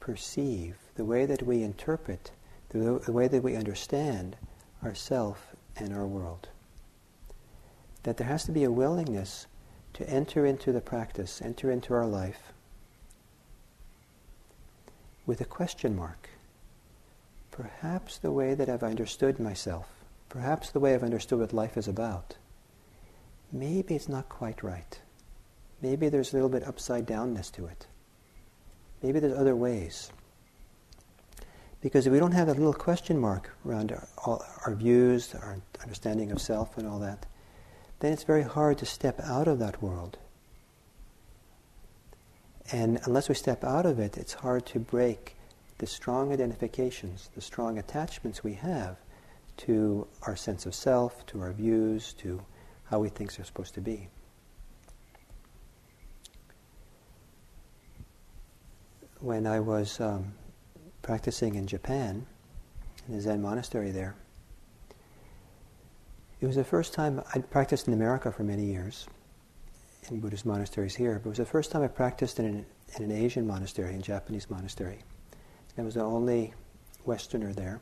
perceive, 0.00 0.76
the 0.94 1.04
way 1.04 1.26
that 1.26 1.42
we 1.42 1.62
interpret, 1.62 2.30
the, 2.70 3.00
the 3.04 3.12
way 3.12 3.28
that 3.28 3.42
we 3.42 3.56
understand 3.56 4.36
ourself 4.82 5.54
and 5.76 5.92
our 5.92 6.06
world 6.06 6.48
that 8.02 8.16
there 8.16 8.26
has 8.26 8.44
to 8.44 8.52
be 8.52 8.64
a 8.64 8.70
willingness 8.70 9.46
to 9.94 10.08
enter 10.08 10.46
into 10.46 10.72
the 10.72 10.80
practice, 10.80 11.40
enter 11.42 11.70
into 11.70 11.94
our 11.94 12.06
life 12.06 12.52
with 15.26 15.40
a 15.40 15.44
question 15.44 15.94
mark. 15.94 16.30
Perhaps 17.50 18.18
the 18.18 18.32
way 18.32 18.54
that 18.54 18.68
I've 18.68 18.82
understood 18.82 19.38
myself, 19.38 19.88
perhaps 20.28 20.70
the 20.70 20.80
way 20.80 20.94
I've 20.94 21.02
understood 21.02 21.38
what 21.38 21.52
life 21.52 21.76
is 21.76 21.86
about, 21.86 22.36
maybe 23.52 23.94
it's 23.94 24.08
not 24.08 24.28
quite 24.28 24.62
right. 24.62 25.00
Maybe 25.80 26.08
there's 26.08 26.32
a 26.32 26.36
little 26.36 26.48
bit 26.48 26.66
upside 26.66 27.06
downness 27.06 27.50
to 27.52 27.66
it. 27.66 27.86
Maybe 29.02 29.18
there's 29.18 29.38
other 29.38 29.56
ways. 29.56 30.10
Because 31.80 32.06
if 32.06 32.12
we 32.12 32.20
don't 32.20 32.32
have 32.32 32.46
that 32.46 32.56
little 32.56 32.72
question 32.72 33.18
mark 33.18 33.50
around 33.66 33.90
our, 33.90 34.08
all, 34.24 34.44
our 34.64 34.74
views, 34.74 35.34
our 35.34 35.58
understanding 35.82 36.30
of 36.30 36.40
self, 36.40 36.78
and 36.78 36.86
all 36.86 37.00
that, 37.00 37.26
then 37.98 38.12
it's 38.12 38.22
very 38.22 38.44
hard 38.44 38.78
to 38.78 38.86
step 38.86 39.20
out 39.20 39.48
of 39.48 39.58
that 39.58 39.82
world. 39.82 40.18
And 42.70 43.00
unless 43.04 43.28
we 43.28 43.34
step 43.34 43.64
out 43.64 43.84
of 43.84 43.98
it, 43.98 44.16
it's 44.16 44.32
hard 44.34 44.64
to 44.66 44.78
break 44.78 45.36
the 45.78 45.86
strong 45.86 46.32
identifications, 46.32 47.28
the 47.34 47.40
strong 47.40 47.76
attachments 47.76 48.44
we 48.44 48.54
have 48.54 48.96
to 49.56 50.06
our 50.22 50.36
sense 50.36 50.64
of 50.64 50.74
self, 50.74 51.26
to 51.26 51.40
our 51.40 51.52
views, 51.52 52.12
to 52.14 52.40
how 52.92 53.00
we 53.00 53.08
think 53.08 53.34
they're 53.34 53.46
supposed 53.46 53.72
to 53.72 53.80
be. 53.80 54.06
When 59.18 59.46
I 59.46 59.60
was 59.60 59.98
um, 59.98 60.34
practicing 61.00 61.54
in 61.54 61.66
Japan, 61.66 62.26
in 63.08 63.14
the 63.14 63.20
Zen 63.22 63.40
monastery 63.40 63.92
there, 63.92 64.14
it 66.42 66.46
was 66.46 66.56
the 66.56 66.64
first 66.64 66.92
time 66.92 67.22
I'd 67.34 67.48
practiced 67.48 67.88
in 67.88 67.94
America 67.94 68.30
for 68.30 68.42
many 68.42 68.66
years, 68.66 69.06
in 70.10 70.20
Buddhist 70.20 70.44
monasteries 70.44 70.94
here, 70.94 71.18
but 71.18 71.28
it 71.28 71.30
was 71.30 71.38
the 71.38 71.46
first 71.46 71.70
time 71.70 71.82
I 71.82 71.88
practiced 71.88 72.40
in 72.40 72.44
an, 72.44 72.66
in 72.98 73.04
an 73.04 73.12
Asian 73.12 73.46
monastery, 73.46 73.94
a 73.94 73.98
Japanese 73.98 74.50
monastery. 74.50 74.98
I 75.78 75.82
was 75.82 75.94
the 75.94 76.02
only 76.02 76.52
Westerner 77.06 77.54
there. 77.54 77.80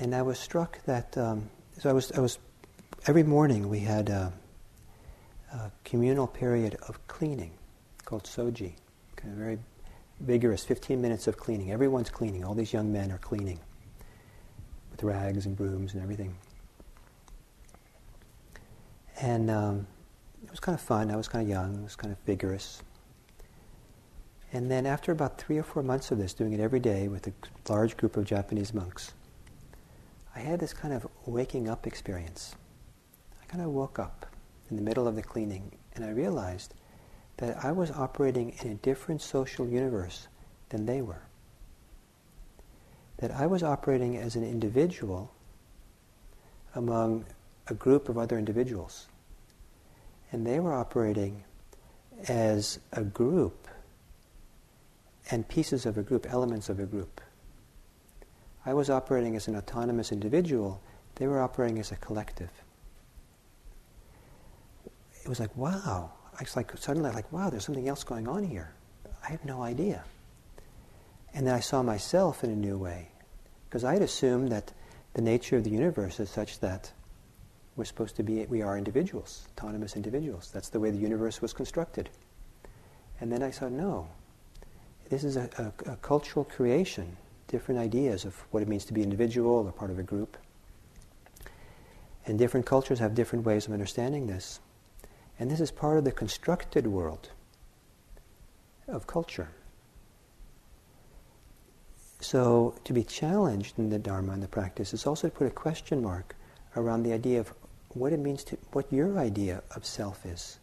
And 0.00 0.12
I 0.12 0.22
was 0.22 0.40
struck 0.40 0.84
that, 0.86 1.16
um, 1.16 1.48
so 1.78 1.90
I 1.90 1.92
was, 1.92 2.12
I 2.12 2.20
was, 2.20 2.38
every 3.06 3.22
morning 3.22 3.68
we 3.68 3.80
had 3.80 4.10
uh, 4.10 4.30
a 5.52 5.70
communal 5.84 6.26
period 6.26 6.76
of 6.88 7.06
cleaning 7.08 7.52
called 8.04 8.24
soji, 8.24 8.74
of 9.18 9.30
very 9.30 9.58
vigorous 10.20 10.64
15 10.64 11.00
minutes 11.00 11.26
of 11.26 11.36
cleaning. 11.36 11.72
Everyone's 11.72 12.10
cleaning. 12.10 12.44
All 12.44 12.54
these 12.54 12.72
young 12.72 12.92
men 12.92 13.10
are 13.10 13.18
cleaning 13.18 13.58
with 14.90 15.02
rags 15.02 15.46
and 15.46 15.56
brooms 15.56 15.94
and 15.94 16.02
everything. 16.02 16.36
And 19.20 19.50
um, 19.50 19.86
it 20.44 20.50
was 20.50 20.60
kind 20.60 20.74
of 20.74 20.82
fun. 20.82 21.10
I 21.10 21.16
was 21.16 21.28
kind 21.28 21.42
of 21.42 21.48
young. 21.48 21.76
It 21.76 21.82
was 21.82 21.96
kind 21.96 22.12
of 22.12 22.18
vigorous. 22.26 22.82
And 24.52 24.70
then 24.70 24.86
after 24.86 25.10
about 25.10 25.38
three 25.38 25.58
or 25.58 25.62
four 25.62 25.82
months 25.82 26.10
of 26.10 26.18
this, 26.18 26.34
doing 26.34 26.52
it 26.52 26.60
every 26.60 26.80
day 26.80 27.08
with 27.08 27.26
a 27.26 27.32
large 27.68 27.96
group 27.96 28.16
of 28.16 28.24
Japanese 28.24 28.72
monks, 28.72 29.12
I 30.34 30.40
had 30.40 30.60
this 30.60 30.72
kind 30.72 30.92
of 30.92 31.06
waking 31.26 31.68
up 31.68 31.86
experience. 31.86 32.56
I 33.42 33.46
kind 33.46 33.62
of 33.62 33.70
woke 33.70 33.98
up 33.98 34.26
in 34.70 34.76
the 34.76 34.82
middle 34.82 35.06
of 35.06 35.14
the 35.14 35.22
cleaning 35.22 35.70
and 35.94 36.04
I 36.04 36.10
realized 36.10 36.74
that 37.36 37.64
I 37.64 37.72
was 37.72 37.90
operating 37.90 38.54
in 38.62 38.70
a 38.70 38.74
different 38.74 39.22
social 39.22 39.66
universe 39.66 40.28
than 40.70 40.86
they 40.86 41.02
were. 41.02 41.22
That 43.18 43.30
I 43.30 43.46
was 43.46 43.62
operating 43.62 44.16
as 44.16 44.36
an 44.36 44.44
individual 44.44 45.32
among 46.74 47.24
a 47.68 47.74
group 47.74 48.08
of 48.08 48.18
other 48.18 48.38
individuals. 48.38 49.06
And 50.32 50.46
they 50.46 50.58
were 50.58 50.72
operating 50.72 51.44
as 52.28 52.80
a 52.92 53.02
group 53.02 53.68
and 55.30 55.46
pieces 55.48 55.86
of 55.86 55.96
a 55.96 56.02
group, 56.02 56.26
elements 56.28 56.68
of 56.68 56.80
a 56.80 56.86
group. 56.86 57.20
I 58.66 58.74
was 58.74 58.90
operating 58.90 59.36
as 59.36 59.48
an 59.48 59.56
autonomous 59.56 60.12
individual, 60.12 60.80
they 61.16 61.26
were 61.26 61.40
operating 61.40 61.78
as 61.78 61.92
a 61.92 61.96
collective. 61.96 62.50
It 65.22 65.28
was 65.28 65.40
like, 65.40 65.56
wow. 65.56 66.12
I 66.38 66.42
was 66.42 66.56
like, 66.56 66.76
suddenly, 66.76 67.10
like, 67.10 67.30
wow, 67.32 67.50
there's 67.50 67.64
something 67.64 67.88
else 67.88 68.04
going 68.04 68.26
on 68.26 68.44
here. 68.44 68.72
I 69.26 69.30
have 69.30 69.44
no 69.44 69.62
idea. 69.62 70.04
And 71.32 71.46
then 71.46 71.54
I 71.54 71.60
saw 71.60 71.82
myself 71.82 72.44
in 72.44 72.50
a 72.50 72.56
new 72.56 72.76
way. 72.76 73.08
Because 73.68 73.84
I 73.84 73.94
had 73.94 74.02
assumed 74.02 74.50
that 74.52 74.72
the 75.14 75.22
nature 75.22 75.56
of 75.56 75.64
the 75.64 75.70
universe 75.70 76.20
is 76.20 76.30
such 76.30 76.60
that 76.60 76.92
we're 77.76 77.84
supposed 77.84 78.16
to 78.16 78.22
be, 78.22 78.44
we 78.46 78.62
are 78.62 78.78
individuals, 78.78 79.48
autonomous 79.56 79.96
individuals. 79.96 80.50
That's 80.52 80.68
the 80.68 80.78
way 80.78 80.90
the 80.90 80.98
universe 80.98 81.42
was 81.42 81.52
constructed. 81.52 82.08
And 83.20 83.32
then 83.32 83.42
I 83.42 83.50
said, 83.50 83.72
no, 83.72 84.08
this 85.08 85.24
is 85.24 85.36
a, 85.36 85.48
a, 85.58 85.92
a, 85.92 85.96
cultural 85.96 86.44
creation, 86.44 87.16
different 87.54 87.80
ideas 87.80 88.24
of 88.24 88.34
what 88.50 88.64
it 88.64 88.68
means 88.68 88.84
to 88.84 88.92
be 88.92 89.00
individual 89.00 89.64
or 89.64 89.70
part 89.70 89.92
of 89.92 89.98
a 90.00 90.02
group. 90.02 90.36
And 92.26 92.36
different 92.36 92.66
cultures 92.66 92.98
have 92.98 93.14
different 93.14 93.46
ways 93.46 93.68
of 93.68 93.72
understanding 93.72 94.26
this. 94.26 94.58
And 95.38 95.48
this 95.48 95.60
is 95.60 95.70
part 95.70 95.96
of 95.96 96.02
the 96.02 96.10
constructed 96.10 96.84
world 96.88 97.28
of 98.88 99.06
culture. 99.06 99.50
So 102.18 102.74
to 102.82 102.92
be 102.92 103.04
challenged 103.04 103.78
in 103.78 103.88
the 103.88 104.00
Dharma 104.00 104.32
and 104.32 104.42
the 104.42 104.48
practice 104.48 104.92
is 104.92 105.06
also 105.06 105.28
to 105.28 105.34
put 105.34 105.46
a 105.46 105.50
question 105.50 106.02
mark 106.02 106.34
around 106.74 107.04
the 107.04 107.12
idea 107.12 107.38
of 107.38 107.54
what 107.90 108.12
it 108.12 108.18
means 108.18 108.42
to, 108.44 108.58
what 108.72 108.92
your 108.92 109.16
idea 109.16 109.62
of 109.76 109.86
self 109.86 110.26
is. 110.26 110.58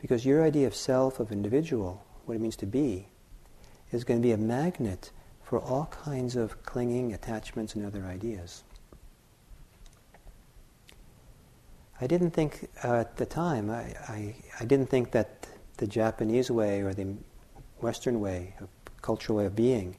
Because 0.00 0.26
your 0.26 0.42
idea 0.42 0.66
of 0.66 0.74
self, 0.74 1.20
of 1.20 1.30
individual, 1.30 2.02
what 2.24 2.34
it 2.34 2.40
means 2.40 2.56
to 2.56 2.66
be, 2.66 3.06
is 3.92 4.02
going 4.02 4.20
to 4.20 4.26
be 4.26 4.32
a 4.32 4.36
magnet 4.36 5.12
for 5.50 5.58
all 5.58 5.86
kinds 5.86 6.36
of 6.36 6.62
clinging, 6.62 7.12
attachments, 7.12 7.74
and 7.74 7.84
other 7.84 8.04
ideas. 8.04 8.62
I 12.00 12.06
didn't 12.06 12.30
think 12.30 12.68
uh, 12.84 12.98
at 12.98 13.16
the 13.16 13.26
time, 13.26 13.68
I, 13.68 13.96
I, 14.08 14.36
I, 14.60 14.64
didn't 14.64 14.86
think 14.86 15.10
that 15.10 15.48
the 15.78 15.88
Japanese 15.88 16.52
way 16.52 16.82
or 16.82 16.94
the 16.94 17.16
Western 17.80 18.20
way, 18.20 18.54
cultural 19.02 19.38
way 19.38 19.46
of 19.46 19.56
being, 19.56 19.96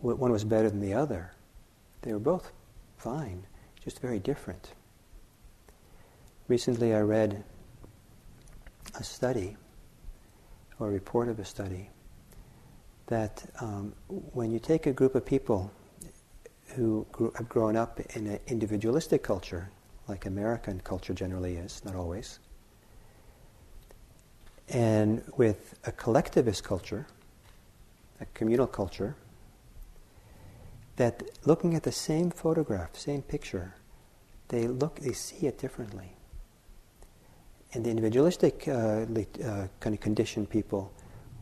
one 0.00 0.32
was 0.32 0.44
better 0.44 0.70
than 0.70 0.80
the 0.80 0.94
other. 0.94 1.32
They 2.00 2.14
were 2.14 2.18
both 2.18 2.50
fine, 2.96 3.46
just 3.84 4.00
very 4.00 4.18
different. 4.18 4.72
Recently, 6.48 6.94
I 6.94 7.00
read 7.00 7.44
a 8.98 9.04
study, 9.04 9.58
or 10.78 10.88
a 10.88 10.90
report 10.90 11.28
of 11.28 11.38
a 11.38 11.44
study, 11.44 11.90
that 13.10 13.44
um, 13.60 13.92
when 14.08 14.50
you 14.50 14.58
take 14.58 14.86
a 14.86 14.92
group 14.92 15.14
of 15.14 15.26
people 15.26 15.70
who 16.68 17.04
grew, 17.10 17.32
have 17.36 17.48
grown 17.48 17.76
up 17.76 18.00
in 18.14 18.26
an 18.28 18.38
individualistic 18.46 19.22
culture, 19.22 19.68
like 20.08 20.26
American 20.26 20.80
culture 20.80 21.12
generally 21.12 21.56
is, 21.56 21.84
not 21.84 21.96
always, 21.96 22.38
and 24.68 25.22
with 25.36 25.74
a 25.84 25.92
collectivist 25.92 26.62
culture, 26.62 27.04
a 28.20 28.26
communal 28.26 28.68
culture, 28.68 29.16
that 30.94 31.22
looking 31.44 31.74
at 31.74 31.82
the 31.82 31.92
same 31.92 32.30
photograph, 32.30 32.94
same 32.96 33.22
picture, 33.22 33.74
they 34.48 34.68
look, 34.68 35.00
they 35.00 35.12
see 35.12 35.48
it 35.48 35.58
differently. 35.58 36.12
And 37.72 37.84
the 37.84 37.90
individualistic 37.90 38.68
uh, 38.68 38.72
uh, 38.72 39.66
kind 39.80 39.94
of 39.94 40.00
conditioned 40.00 40.48
people 40.48 40.92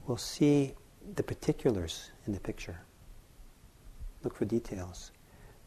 will 0.06 0.16
see 0.16 0.74
the 1.14 1.22
particulars 1.22 2.10
in 2.26 2.32
the 2.32 2.40
picture, 2.40 2.80
look 4.22 4.34
for 4.34 4.44
details. 4.44 5.10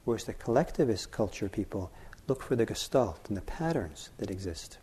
Whereas 0.04 0.24
the 0.26 0.34
collectivist 0.34 1.12
culture 1.12 1.50
people 1.50 1.92
look 2.28 2.42
for 2.42 2.56
the 2.56 2.66
gestalt 2.66 3.28
and 3.28 3.38
the 3.38 3.42
patterns 3.42 4.10
that 4.18 4.32
exist. 4.32 4.78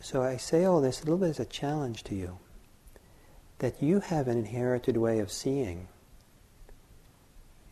So 0.00 0.22
I 0.22 0.36
say 0.36 0.64
all 0.64 0.80
this 0.80 1.00
a 1.00 1.04
little 1.04 1.18
bit 1.18 1.30
as 1.30 1.40
a 1.40 1.44
challenge 1.44 2.02
to 2.04 2.14
you 2.14 2.38
that 3.58 3.80
you 3.80 4.00
have 4.00 4.26
an 4.26 4.36
inherited 4.36 4.96
way 4.96 5.20
of 5.20 5.30
seeing 5.30 5.86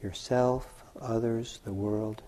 yourself, 0.01 0.85
others, 1.01 1.59
the 1.64 1.73
world, 1.73 2.23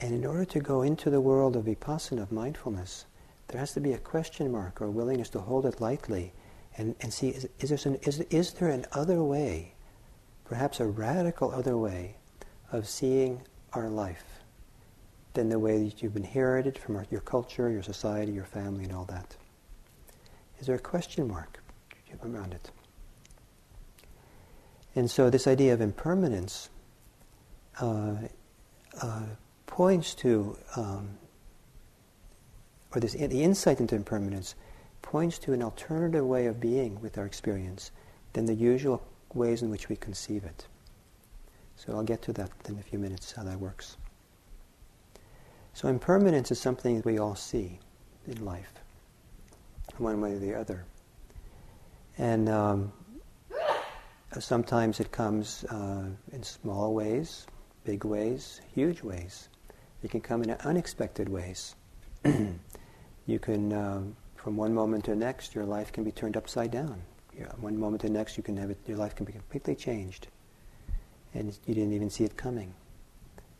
and 0.00 0.14
in 0.14 0.24
order 0.24 0.44
to 0.44 0.60
go 0.60 0.82
into 0.82 1.10
the 1.10 1.20
world 1.20 1.56
of 1.56 1.64
vipassana, 1.64 2.22
of 2.22 2.32
mindfulness, 2.32 3.04
there 3.52 3.60
has 3.60 3.72
to 3.72 3.80
be 3.80 3.92
a 3.92 3.98
question 3.98 4.50
mark 4.50 4.80
or 4.80 4.86
a 4.86 4.90
willingness 4.90 5.28
to 5.30 5.40
hold 5.40 5.66
it 5.66 5.80
lightly 5.80 6.32
and, 6.76 6.96
and 7.00 7.12
see 7.12 7.28
is, 7.28 7.46
is, 7.60 7.68
there 7.68 7.92
an, 7.92 7.98
is, 8.02 8.20
is 8.20 8.52
there 8.54 8.68
an 8.68 8.86
other 8.92 9.22
way, 9.22 9.74
perhaps 10.44 10.80
a 10.80 10.86
radical 10.86 11.50
other 11.50 11.76
way, 11.76 12.16
of 12.72 12.88
seeing 12.88 13.42
our 13.74 13.88
life 13.88 14.24
than 15.34 15.50
the 15.50 15.58
way 15.58 15.84
that 15.84 16.02
you've 16.02 16.16
inherited 16.16 16.78
from 16.78 16.96
our, 16.96 17.06
your 17.10 17.20
culture, 17.20 17.70
your 17.70 17.82
society, 17.82 18.32
your 18.32 18.44
family, 18.44 18.84
and 18.84 18.92
all 18.92 19.04
that? 19.04 19.36
Is 20.58 20.66
there 20.66 20.76
a 20.76 20.80
question 20.80 21.28
mark 21.28 21.62
around 22.24 22.54
it? 22.54 22.70
And 24.94 25.10
so, 25.10 25.30
this 25.30 25.46
idea 25.46 25.74
of 25.74 25.80
impermanence 25.80 26.68
uh, 27.80 28.14
uh, 29.00 29.22
points 29.66 30.14
to, 30.16 30.56
um, 30.76 31.18
or 32.94 33.00
this 33.00 33.12
the 33.12 33.42
insight 33.42 33.80
into 33.80 33.94
impermanence 33.94 34.54
points 35.00 35.38
to 35.38 35.52
an 35.52 35.62
alternative 35.62 36.24
way 36.24 36.46
of 36.46 36.60
being 36.60 37.00
with 37.00 37.18
our 37.18 37.26
experience 37.26 37.90
than 38.32 38.46
the 38.46 38.54
usual 38.54 39.02
ways 39.34 39.62
in 39.62 39.70
which 39.70 39.88
we 39.88 39.96
conceive 39.96 40.44
it. 40.44 40.66
So 41.76 41.94
I'll 41.94 42.04
get 42.04 42.22
to 42.22 42.32
that 42.34 42.50
in 42.68 42.78
a 42.78 42.82
few 42.82 42.98
minutes, 42.98 43.32
how 43.32 43.42
that 43.42 43.58
works. 43.58 43.96
So 45.74 45.88
impermanence 45.88 46.50
is 46.50 46.60
something 46.60 46.96
that 46.96 47.04
we 47.04 47.18
all 47.18 47.34
see 47.34 47.78
in 48.26 48.44
life, 48.44 48.72
one 49.98 50.20
way 50.20 50.34
or 50.34 50.38
the 50.38 50.54
other. 50.54 50.84
And 52.18 52.48
um, 52.48 52.92
sometimes 54.38 55.00
it 55.00 55.10
comes 55.10 55.64
uh, 55.64 56.04
in 56.32 56.42
small 56.42 56.94
ways, 56.94 57.46
big 57.84 58.04
ways, 58.04 58.60
huge 58.74 59.02
ways. 59.02 59.48
It 60.02 60.10
can 60.10 60.20
come 60.20 60.42
in 60.42 60.50
unexpected 60.50 61.28
ways. 61.28 61.74
you 63.26 63.38
can, 63.38 63.72
um, 63.72 64.16
from 64.36 64.56
one 64.56 64.74
moment 64.74 65.04
to 65.04 65.12
the 65.12 65.16
next, 65.16 65.54
your 65.54 65.64
life 65.64 65.92
can 65.92 66.04
be 66.04 66.12
turned 66.12 66.36
upside 66.36 66.70
down. 66.70 67.02
One 67.60 67.78
moment 67.78 68.02
to 68.02 68.08
the 68.08 68.12
next, 68.12 68.36
you 68.36 68.42
can 68.42 68.56
have 68.56 68.70
it, 68.70 68.78
your 68.86 68.98
life 68.98 69.16
can 69.16 69.24
be 69.24 69.32
completely 69.32 69.74
changed, 69.74 70.28
and 71.34 71.56
you 71.66 71.74
didn't 71.74 71.92
even 71.92 72.10
see 72.10 72.24
it 72.24 72.36
coming. 72.36 72.74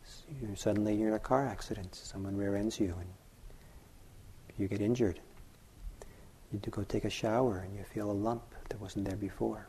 So 0.05 0.23
you're, 0.41 0.55
suddenly, 0.55 0.95
you're 0.95 1.09
in 1.09 1.13
a 1.15 1.19
car 1.19 1.47
accident. 1.47 1.95
Someone 1.95 2.37
rear 2.37 2.55
ends 2.55 2.79
you, 2.79 2.93
and 2.99 3.09
you 4.57 4.67
get 4.67 4.81
injured. 4.81 5.19
You 6.51 6.59
to 6.59 6.69
go 6.69 6.83
take 6.83 7.05
a 7.05 7.09
shower, 7.09 7.59
and 7.59 7.75
you 7.75 7.83
feel 7.83 8.11
a 8.11 8.13
lump 8.13 8.43
that 8.69 8.79
wasn't 8.79 9.05
there 9.05 9.17
before. 9.17 9.67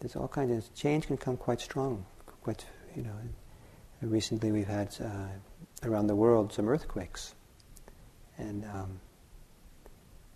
There's 0.00 0.14
all 0.14 0.28
kinds 0.28 0.52
of 0.52 0.74
change 0.74 1.06
can 1.06 1.16
come 1.16 1.36
quite 1.36 1.60
strong, 1.60 2.04
quite 2.42 2.64
you 2.94 3.02
know. 3.02 3.16
Recently, 4.02 4.52
we've 4.52 4.68
had 4.68 4.94
uh, 5.00 5.28
around 5.84 6.06
the 6.06 6.14
world 6.14 6.52
some 6.52 6.68
earthquakes. 6.68 7.34
And 8.38 8.64
um, 8.66 9.00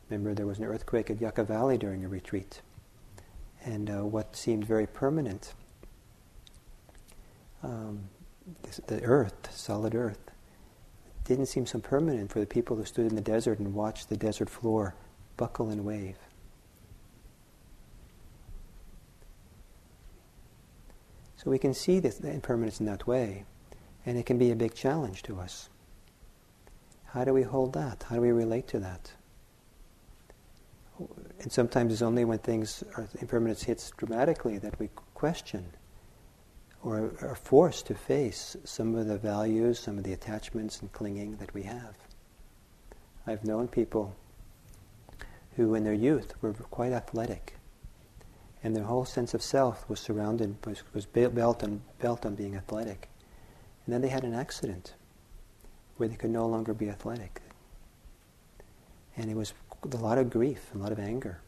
remember, 0.08 0.34
there 0.34 0.46
was 0.46 0.58
an 0.58 0.64
earthquake 0.64 1.10
at 1.10 1.20
Yucca 1.20 1.44
Valley 1.44 1.78
during 1.78 2.04
a 2.04 2.08
retreat. 2.08 2.62
And 3.64 3.90
uh, 3.90 4.04
what 4.04 4.36
seemed 4.36 4.64
very 4.64 4.86
permanent 4.86 5.52
um, 7.62 8.08
this, 8.62 8.80
the 8.86 9.02
earth, 9.02 9.54
solid 9.54 9.94
earth, 9.94 10.30
didn't 11.24 11.46
seem 11.46 11.66
so 11.66 11.78
permanent 11.78 12.32
for 12.32 12.40
the 12.40 12.46
people 12.46 12.76
who 12.76 12.84
stood 12.84 13.06
in 13.06 13.14
the 13.14 13.20
desert 13.20 13.58
and 13.58 13.74
watched 13.74 14.08
the 14.08 14.16
desert 14.16 14.48
floor 14.48 14.94
buckle 15.36 15.70
and 15.70 15.84
wave. 15.84 16.16
So 21.36 21.50
we 21.50 21.58
can 21.58 21.72
see 21.72 22.00
this 22.00 22.20
impermanence 22.20 22.80
in 22.80 22.86
that 22.86 23.06
way, 23.06 23.44
and 24.06 24.18
it 24.18 24.26
can 24.26 24.38
be 24.38 24.50
a 24.50 24.56
big 24.56 24.74
challenge 24.74 25.22
to 25.24 25.38
us. 25.38 25.68
How 27.06 27.24
do 27.24 27.32
we 27.32 27.42
hold 27.42 27.72
that? 27.74 28.04
How 28.08 28.16
do 28.16 28.20
we 28.20 28.30
relate 28.30 28.68
to 28.68 28.78
that? 28.80 29.12
And 31.40 31.50
sometimes 31.50 31.92
it's 31.92 32.02
only 32.02 32.24
when 32.24 32.38
things, 32.38 32.84
impermanence 33.20 33.62
hits 33.62 33.90
dramatically 33.96 34.58
that 34.58 34.78
we 34.78 34.90
question 35.14 35.64
or 36.82 37.12
are 37.20 37.34
forced 37.34 37.86
to 37.86 37.94
face 37.94 38.56
some 38.64 38.94
of 38.94 39.06
the 39.06 39.18
values, 39.18 39.78
some 39.78 39.98
of 39.98 40.04
the 40.04 40.12
attachments 40.12 40.80
and 40.80 40.92
clinging 40.92 41.36
that 41.36 41.52
we 41.52 41.62
have. 41.62 41.94
I've 43.26 43.44
known 43.44 43.68
people 43.68 44.14
who 45.56 45.74
in 45.74 45.84
their 45.84 45.94
youth 45.94 46.32
were 46.40 46.52
quite 46.52 46.92
athletic 46.92 47.56
and 48.62 48.76
their 48.76 48.84
whole 48.84 49.04
sense 49.04 49.34
of 49.34 49.42
self 49.42 49.88
was 49.88 50.00
surrounded, 50.00 50.54
was, 50.66 50.82
was 50.92 51.06
built, 51.06 51.62
on, 51.62 51.80
built 51.98 52.26
on 52.26 52.34
being 52.34 52.56
athletic. 52.56 53.08
And 53.90 53.94
then 53.96 54.02
they 54.02 54.14
had 54.14 54.22
an 54.22 54.34
accident 54.34 54.94
where 55.96 56.08
they 56.08 56.14
could 56.14 56.30
no 56.30 56.46
longer 56.46 56.72
be 56.72 56.88
athletic. 56.88 57.42
And 59.16 59.28
it 59.28 59.36
was 59.36 59.52
a 59.82 59.96
lot 59.96 60.16
of 60.16 60.30
grief, 60.30 60.68
and 60.70 60.80
a 60.80 60.84
lot 60.84 60.92
of 60.92 61.00
anger. 61.00 61.40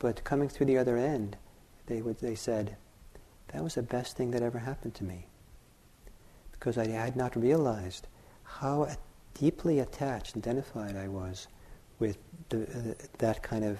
But 0.00 0.24
coming 0.24 0.48
through 0.48 0.66
the 0.66 0.76
other 0.76 0.96
end, 0.96 1.36
they, 1.86 2.02
would, 2.02 2.18
they 2.18 2.34
said, 2.34 2.76
that 3.52 3.62
was 3.62 3.76
the 3.76 3.82
best 3.84 4.16
thing 4.16 4.32
that 4.32 4.42
ever 4.42 4.58
happened 4.58 4.96
to 4.96 5.04
me. 5.04 5.28
Because 6.50 6.76
I 6.78 6.88
had 6.88 7.14
not 7.14 7.36
realized 7.36 8.08
how 8.42 8.88
deeply 9.34 9.78
attached, 9.78 10.36
identified 10.36 10.96
I 10.96 11.06
was 11.06 11.46
with 12.00 12.18
the, 12.48 12.62
uh, 12.64 13.04
that 13.18 13.40
kind 13.40 13.64
of 13.64 13.78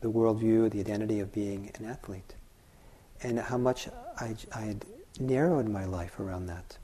the 0.00 0.10
worldview, 0.10 0.70
the 0.70 0.80
identity 0.80 1.20
of 1.20 1.32
being 1.32 1.70
an 1.74 1.84
athlete, 1.84 2.34
and 3.22 3.38
how 3.38 3.58
much 3.58 3.88
I, 4.16 4.34
I 4.54 4.60
had 4.62 4.86
narrowed 5.20 5.68
my 5.68 5.84
life 5.84 6.18
around 6.18 6.46
that. 6.46 6.78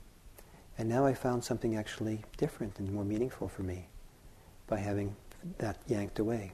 And 0.77 0.87
now 0.89 1.05
I 1.05 1.13
found 1.13 1.43
something 1.43 1.75
actually 1.75 2.23
different 2.37 2.79
and 2.79 2.91
more 2.91 3.03
meaningful 3.03 3.47
for 3.47 3.63
me 3.63 3.87
by 4.67 4.79
having 4.79 5.15
that 5.57 5.77
yanked 5.87 6.19
away. 6.19 6.53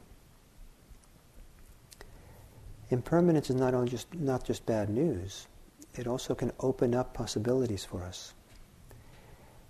Impermanence 2.89 3.49
is 3.49 3.55
not 3.55 3.73
only 3.73 3.89
just 3.89 4.13
not 4.13 4.43
just 4.43 4.65
bad 4.65 4.89
news; 4.89 5.47
it 5.93 6.07
also 6.07 6.33
can 6.33 6.51
open 6.59 6.95
up 6.95 7.13
possibilities 7.13 7.85
for 7.85 8.03
us. 8.03 8.33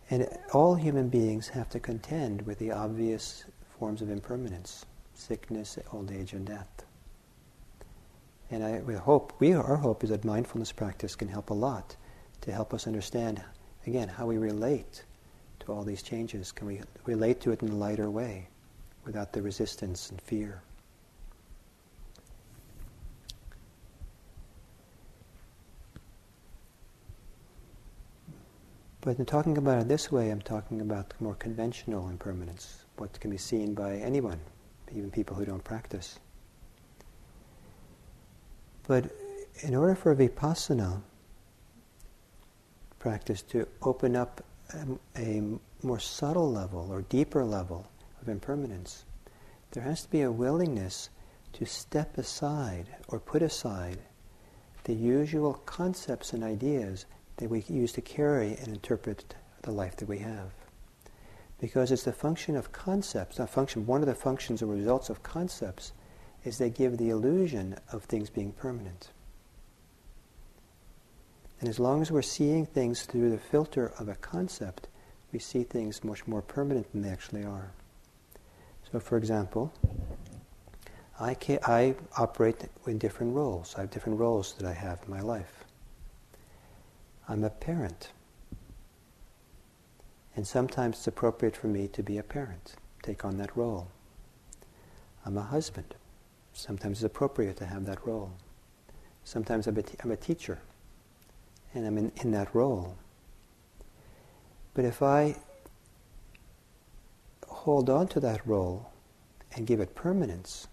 And 0.10 0.28
all 0.54 0.76
human 0.76 1.10
beings 1.10 1.50
have 1.50 1.70
to 1.70 1.80
contend 1.80 2.43
with 2.43 2.60
the 2.60 2.72
obvious 2.72 3.46
forms 3.78 4.02
of 4.02 4.10
impermanence: 4.10 4.86
sickness, 5.13 5.78
old 5.91 6.12
age, 6.12 6.34
and 6.34 6.46
death. 6.46 6.87
And 8.49 8.63
I, 8.63 8.79
we 8.79 8.93
hope, 8.95 9.33
we, 9.39 9.53
our 9.53 9.75
hope 9.75 10.03
is 10.03 10.10
that 10.10 10.23
mindfulness 10.23 10.71
practice 10.71 11.15
can 11.15 11.27
help 11.27 11.49
a 11.49 11.53
lot 11.53 11.95
to 12.41 12.51
help 12.51 12.73
us 12.73 12.88
understand, 12.88 13.43
again, 13.86 14.07
how 14.07 14.25
we 14.25 14.38
relate 14.38 15.03
to 15.60 15.73
all 15.73 15.83
these 15.83 16.01
changes. 16.01 16.51
Can 16.51 16.67
we 16.67 16.81
relate 17.05 17.41
to 17.41 17.51
it 17.51 17.62
in 17.62 17.69
a 17.69 17.75
lighter 17.75 18.10
way 18.10 18.47
without 19.05 19.33
the 19.33 19.41
resistance 19.41 20.10
and 20.10 20.21
fear? 20.21 20.62
But 29.01 29.19
in 29.19 29.25
talking 29.25 29.57
about 29.57 29.81
it 29.81 29.88
this 29.88 30.12
way, 30.12 30.31
I'm 30.31 30.41
talking 30.41 30.81
about 30.81 31.13
more 31.21 31.36
conventional 31.36 32.10
impermanence, 32.10 32.83
what 32.97 33.17
can 33.19 33.31
be 33.31 33.38
seen 33.38 33.73
by 33.73 33.97
anyone, 33.97 34.39
even 34.93 35.12
people 35.12 35.36
who 35.36 35.45
don't 35.45 35.63
practice. 35.63 36.19
But 38.88 39.12
in 39.60 39.76
order 39.76 39.95
for 39.95 40.15
vipassana 40.15 41.02
practice 43.00 43.41
to 43.43 43.67
open 43.82 44.15
up 44.15 44.43
um, 44.73 45.00
a, 45.15 45.39
a 45.39 45.60
more 45.86 46.00
subtle 46.00 46.52
level 46.52 46.88
or 46.91 47.02
deeper 47.04 47.43
level 47.43 47.89
of 48.21 48.30
impermanence, 48.30 49.06
there 49.71 49.84
has 49.84 50.04
to 50.04 50.10
be 50.10 50.21
a 50.21 50.32
willingness 50.32 51.10
to 51.54 51.65
step 51.65 52.17
aside 52.17 52.88
or 53.10 53.19
put 53.19 53.41
aside 53.41 54.00
the 54.86 54.93
usual 54.93 55.54
concepts 55.65 56.32
and 56.32 56.43
ideas 56.43 57.06
that 57.38 57.50
we 57.50 57.63
use 57.67 57.91
to 57.91 58.02
carry 58.02 58.56
and 58.56 58.69
interpret 58.69 59.36
the 59.63 59.71
life 59.71 59.97
that 59.97 60.08
we 60.08 60.19
have. 60.19 60.52
Because 61.60 61.91
it's 61.91 62.04
the 62.04 62.13
function 62.13 62.56
of 62.56 62.71
concepts, 62.71 63.39
a 63.39 63.47
function, 63.47 63.86
one 63.86 64.02
of 64.02 64.08
the 64.08 64.15
functions 64.15 64.62
or 64.62 64.67
results 64.67 65.10
of 65.10 65.23
concepts 65.23 65.91
is 66.43 66.58
they 66.58 66.69
give 66.69 66.97
the 66.97 67.10
illusion 67.10 67.78
of 67.91 68.04
things 68.04 68.30
being 68.30 68.52
permanent. 68.52 69.10
And 71.60 71.69
as 71.69 71.80
long 71.80 72.02
as 72.02 72.12
we're 72.12 72.21
seeing 72.21 72.65
things 72.65 73.04
through 73.04 73.32
the 73.32 73.38
filter 73.38 73.91
of 74.00 74.08
a 74.08 74.15
concept, 74.15 74.88
we 75.32 75.39
see 75.39 75.63
things 75.63 76.04
much 76.04 76.28
more 76.28 76.41
permanent 76.41 76.91
than 76.91 77.02
they 77.02 77.10
actually 77.10 77.43
are. 77.43 77.71
So, 78.91 79.00
for 79.00 79.17
example, 79.17 79.73
I, 81.19 81.34
can, 81.34 81.60
I 81.63 81.95
operate 82.17 82.69
in 82.86 82.97
different 83.00 83.34
roles. 83.34 83.76
I 83.76 83.82
have 83.82 83.91
different 83.91 84.19
roles 84.19 84.54
that 84.54 84.67
I 84.67 84.73
have 84.73 85.02
in 85.04 85.12
my 85.12 85.21
life. 85.21 85.65
I'm 87.28 87.43
a 87.43 87.50
parent. 87.50 88.12
And 90.36 90.47
sometimes 90.47 90.97
it's 90.97 91.08
appropriate 91.08 91.58
for 91.58 91.67
me 91.67 91.88
to 91.89 92.04
be 92.04 92.19
a 92.19 92.23
parent, 92.23 92.76
take 93.02 93.26
on 93.26 93.38
that 93.38 93.58
role. 93.58 93.88
I'm 95.26 95.38
a 95.38 95.41
husband. 95.41 95.95
Sometimes 96.58 96.98
it's 96.98 97.06
appropriate 97.06 97.56
to 97.58 97.67
have 97.67 97.86
that 97.86 98.04
role. 98.04 98.32
Sometimes 99.24 99.67
I'm 99.67 99.78
a, 99.78 99.84
t- 99.84 99.96
I'm 100.04 100.10
a 100.10 100.15
teacher, 100.17 100.58
and 101.76 101.86
I'm 101.86 102.00
in, 102.00 102.12
in 102.15 102.32
that 102.32 102.54
role. 102.56 102.96
But 104.74 104.84
if 104.84 105.04
I 105.04 105.36
hold 107.48 107.91
on 107.91 108.08
to 108.08 108.20
that 108.22 108.46
role 108.48 108.89
and 109.56 109.67
give 109.67 109.80
it 109.80 109.93
permanence, 109.93 110.67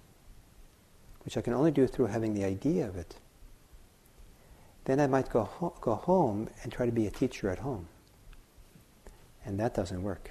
which 1.27 1.37
I 1.37 1.43
can 1.43 1.53
only 1.53 1.71
do 1.71 1.87
through 1.87 2.07
having 2.07 2.33
the 2.33 2.45
idea 2.45 2.89
of 2.89 2.97
it, 2.97 3.17
then 4.87 4.99
I 4.99 5.07
might 5.07 5.29
go, 5.29 5.45
ho- 5.45 5.77
go 5.83 5.97
home 5.97 6.49
and 6.63 6.73
try 6.73 6.87
to 6.87 6.93
be 6.93 7.07
a 7.07 7.11
teacher 7.11 7.51
at 7.51 7.59
home. 7.59 7.89
And 9.45 9.61
that 9.61 9.75
doesn't 9.75 10.03
work. 10.03 10.31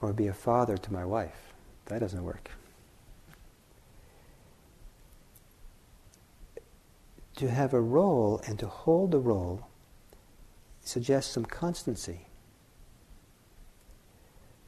Or 0.00 0.12
be 0.12 0.26
a 0.26 0.32
father 0.32 0.76
to 0.76 0.92
my 0.92 1.04
wife. 1.04 1.52
That 1.86 2.00
doesn't 2.00 2.24
work. 2.24 2.50
To 7.36 7.50
have 7.50 7.74
a 7.74 7.80
role 7.80 8.40
and 8.46 8.58
to 8.58 8.66
hold 8.66 9.10
the 9.10 9.18
role 9.18 9.66
suggests 10.82 11.32
some 11.32 11.44
constancy. 11.44 12.26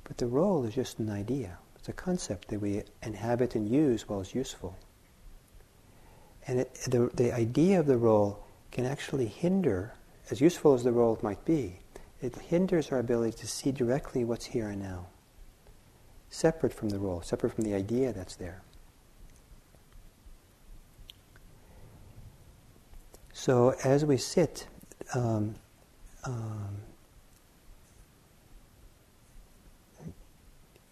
But 0.04 0.18
the 0.18 0.26
role 0.26 0.64
is 0.64 0.74
just 0.74 0.98
an 0.98 1.10
idea. 1.10 1.58
It's 1.76 1.88
a 1.88 1.92
concept 1.92 2.48
that 2.48 2.60
we 2.60 2.82
inhabit 3.02 3.54
and 3.54 3.68
use 3.68 4.08
while 4.08 4.20
it's 4.20 4.34
useful. 4.34 4.76
And 6.46 6.60
it, 6.60 6.74
the, 6.88 7.10
the 7.14 7.32
idea 7.32 7.78
of 7.78 7.86
the 7.86 7.96
role 7.96 8.44
can 8.70 8.84
actually 8.84 9.26
hinder, 9.26 9.92
as 10.30 10.40
useful 10.40 10.74
as 10.74 10.82
the 10.82 10.92
role 10.92 11.18
might 11.22 11.44
be, 11.44 11.78
it 12.20 12.36
hinders 12.36 12.90
our 12.90 12.98
ability 12.98 13.36
to 13.38 13.46
see 13.46 13.72
directly 13.72 14.24
what's 14.24 14.46
here 14.46 14.68
and 14.68 14.82
now 14.82 15.06
separate 16.32 16.72
from 16.72 16.88
the 16.88 16.98
role, 16.98 17.20
separate 17.22 17.52
from 17.54 17.64
the 17.64 17.74
idea 17.74 18.12
that's 18.12 18.36
there. 18.36 18.62
So 23.34 23.74
as 23.84 24.04
we 24.04 24.16
sit, 24.16 24.66
um, 25.14 25.54
um, 26.24 26.76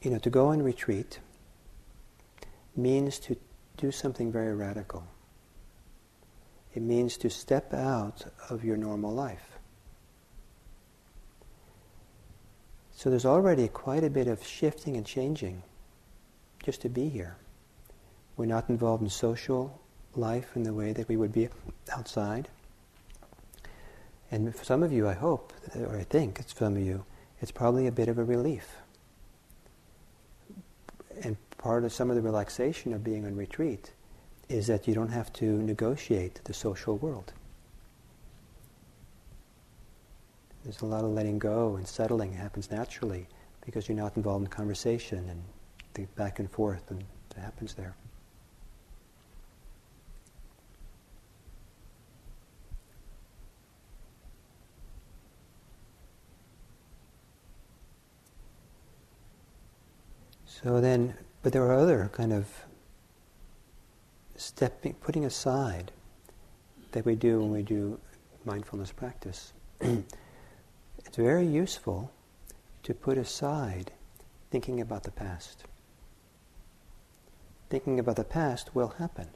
you 0.02 0.10
know, 0.10 0.18
to 0.18 0.30
go 0.30 0.48
on 0.48 0.62
retreat 0.62 1.20
means 2.76 3.18
to 3.20 3.36
do 3.76 3.90
something 3.90 4.30
very 4.30 4.54
radical. 4.54 5.04
It 6.74 6.82
means 6.82 7.16
to 7.18 7.30
step 7.30 7.72
out 7.72 8.26
of 8.50 8.62
your 8.62 8.76
normal 8.76 9.12
life. 9.12 9.49
So 13.00 13.08
there's 13.08 13.24
already 13.24 13.66
quite 13.66 14.04
a 14.04 14.10
bit 14.10 14.28
of 14.28 14.46
shifting 14.46 14.94
and 14.94 15.06
changing 15.06 15.62
just 16.62 16.82
to 16.82 16.90
be 16.90 17.08
here. 17.08 17.38
We're 18.36 18.44
not 18.44 18.68
involved 18.68 19.02
in 19.02 19.08
social 19.08 19.80
life 20.14 20.54
in 20.54 20.64
the 20.64 20.74
way 20.74 20.92
that 20.92 21.08
we 21.08 21.16
would 21.16 21.32
be 21.32 21.48
outside. 21.90 22.48
And 24.30 24.54
for 24.54 24.66
some 24.66 24.82
of 24.82 24.92
you, 24.92 25.08
I 25.08 25.14
hope, 25.14 25.54
or 25.76 25.96
I 25.96 26.04
think 26.04 26.40
it's 26.40 26.54
some 26.54 26.76
of 26.76 26.82
you, 26.82 27.06
it's 27.40 27.50
probably 27.50 27.86
a 27.86 27.90
bit 27.90 28.10
of 28.10 28.18
a 28.18 28.24
relief. 28.24 28.76
And 31.22 31.38
part 31.56 31.84
of 31.84 31.94
some 31.94 32.10
of 32.10 32.16
the 32.16 32.22
relaxation 32.22 32.92
of 32.92 33.02
being 33.02 33.24
on 33.24 33.34
retreat 33.34 33.92
is 34.50 34.66
that 34.66 34.86
you 34.86 34.92
don't 34.92 35.08
have 35.08 35.32
to 35.34 35.46
negotiate 35.46 36.42
the 36.44 36.52
social 36.52 36.98
world. 36.98 37.32
There's 40.64 40.82
a 40.82 40.86
lot 40.86 41.04
of 41.04 41.10
letting 41.10 41.38
go 41.38 41.76
and 41.76 41.86
settling 41.86 42.32
It 42.32 42.36
happens 42.36 42.70
naturally 42.70 43.26
because 43.64 43.88
you're 43.88 43.96
not 43.96 44.16
involved 44.16 44.44
in 44.44 44.50
conversation 44.50 45.28
and 45.28 45.42
the 45.94 46.06
back 46.16 46.38
and 46.38 46.50
forth 46.50 46.90
and 46.90 47.00
it 47.00 47.40
happens 47.40 47.74
there. 47.74 47.94
So 60.44 60.78
then, 60.80 61.14
but 61.42 61.54
there 61.54 61.64
are 61.64 61.72
other 61.72 62.10
kind 62.12 62.34
of 62.34 62.46
stepping, 64.36 64.92
putting 64.94 65.24
aside 65.24 65.90
that 66.92 67.06
we 67.06 67.14
do 67.14 67.40
when 67.40 67.50
we 67.50 67.62
do 67.62 67.98
mindfulness 68.44 68.92
practice. 68.92 69.54
it's 71.10 71.16
very 71.16 71.44
useful 71.44 72.12
to 72.84 72.94
put 72.94 73.18
aside 73.18 73.90
thinking 74.52 74.80
about 74.80 75.02
the 75.02 75.10
past. 75.10 75.64
Thinking 77.68 77.98
about 77.98 78.14
the 78.14 78.22
past 78.22 78.76
will 78.76 78.94
happen, 78.98 79.26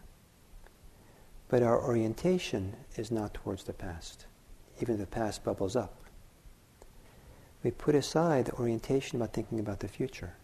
but 1.48 1.64
our 1.64 1.82
orientation 1.82 2.76
is 2.94 3.10
not 3.10 3.34
towards 3.34 3.64
the 3.64 3.72
past, 3.72 4.26
even 4.80 4.94
if 4.94 5.00
the 5.00 5.06
past 5.08 5.42
bubbles 5.42 5.74
up. 5.74 5.96
We 7.64 7.72
put 7.72 7.96
aside 7.96 8.44
the 8.44 8.52
orientation 8.52 9.16
about 9.16 9.32
thinking 9.32 9.58
about 9.58 9.80
the 9.80 9.88
future. 9.88 10.34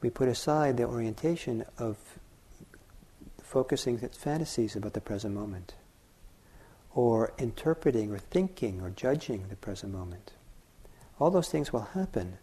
we 0.00 0.08
put 0.08 0.28
aside 0.28 0.76
the 0.78 0.84
orientation 0.84 1.64
of 1.76 1.98
focusing 3.42 3.98
fantasies 3.98 4.76
about 4.76 4.92
the 4.92 5.00
present 5.00 5.34
moment, 5.34 5.74
or 6.94 7.32
interpreting 7.38 8.10
or 8.10 8.18
thinking 8.18 8.80
or 8.80 8.90
judging 8.90 9.48
the 9.48 9.56
present 9.56 9.92
moment. 9.92 10.32
All 11.18 11.30
those 11.30 11.48
things 11.48 11.72
will 11.72 11.88
happen, 11.94 12.38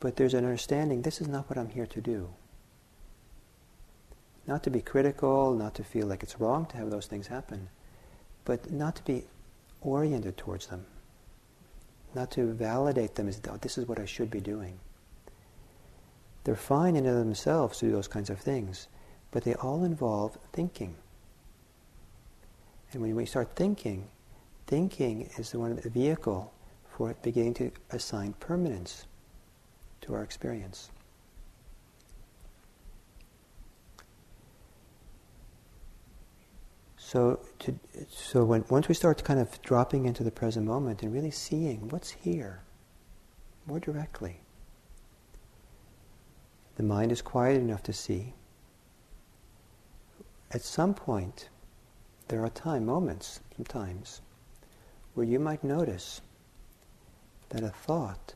but 0.00 0.16
there's 0.16 0.34
an 0.34 0.44
understanding 0.44 1.02
this 1.02 1.20
is 1.20 1.28
not 1.28 1.48
what 1.48 1.58
I'm 1.58 1.68
here 1.68 1.86
to 1.86 2.00
do. 2.00 2.28
Not 4.46 4.62
to 4.64 4.70
be 4.70 4.82
critical, 4.82 5.54
not 5.54 5.74
to 5.76 5.84
feel 5.84 6.06
like 6.06 6.22
it's 6.22 6.38
wrong 6.38 6.66
to 6.66 6.76
have 6.76 6.90
those 6.90 7.06
things 7.06 7.26
happen, 7.26 7.68
but 8.44 8.70
not 8.70 8.96
to 8.96 9.04
be 9.04 9.24
oriented 9.80 10.36
towards 10.36 10.66
them. 10.66 10.84
Not 12.14 12.30
to 12.32 12.52
validate 12.52 13.14
them 13.14 13.28
as, 13.28 13.40
oh, 13.48 13.56
this 13.60 13.78
is 13.78 13.88
what 13.88 13.98
I 13.98 14.04
should 14.04 14.30
be 14.30 14.40
doing. 14.40 14.78
They're 16.44 16.56
fine 16.56 16.94
in 16.94 17.06
and 17.06 17.18
of 17.18 17.24
themselves 17.24 17.78
to 17.78 17.86
do 17.86 17.92
those 17.92 18.08
kinds 18.08 18.30
of 18.30 18.38
things, 18.38 18.88
but 19.30 19.44
they 19.44 19.54
all 19.54 19.82
involve 19.84 20.38
thinking. 20.52 20.94
And 22.94 23.02
when 23.02 23.16
we 23.16 23.26
start 23.26 23.56
thinking, 23.56 24.08
thinking 24.66 25.28
is 25.36 25.50
the 25.50 25.58
one 25.58 25.74
the 25.76 25.90
vehicle 25.90 26.52
for 26.96 27.14
beginning 27.22 27.54
to 27.54 27.72
assign 27.90 28.34
permanence 28.34 29.06
to 30.02 30.14
our 30.14 30.22
experience. 30.22 30.90
So, 36.96 37.40
to, 37.60 37.78
so 38.08 38.44
when, 38.44 38.64
once 38.70 38.88
we 38.88 38.94
start 38.94 39.22
kind 39.24 39.40
of 39.40 39.60
dropping 39.62 40.06
into 40.06 40.22
the 40.22 40.30
present 40.30 40.66
moment 40.66 41.02
and 41.02 41.12
really 41.12 41.30
seeing 41.30 41.88
what's 41.88 42.10
here 42.10 42.62
more 43.66 43.80
directly, 43.80 44.40
the 46.76 46.82
mind 46.82 47.12
is 47.12 47.22
quiet 47.22 47.60
enough 47.60 47.82
to 47.84 47.92
see. 47.92 48.34
At 50.50 50.62
some 50.62 50.94
point, 50.94 51.48
there 52.28 52.44
are 52.44 52.50
time 52.50 52.86
moments, 52.86 53.40
sometimes, 53.56 54.20
where 55.14 55.26
you 55.26 55.38
might 55.38 55.62
notice 55.62 56.20
that 57.50 57.62
a 57.62 57.68
thought 57.68 58.34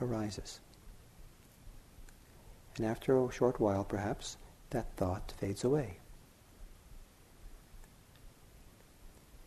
arises. 0.00 0.60
And 2.76 2.86
after 2.86 3.18
a 3.18 3.32
short 3.32 3.58
while, 3.60 3.84
perhaps, 3.84 4.36
that 4.70 4.86
thought 4.96 5.32
fades 5.38 5.64
away. 5.64 5.96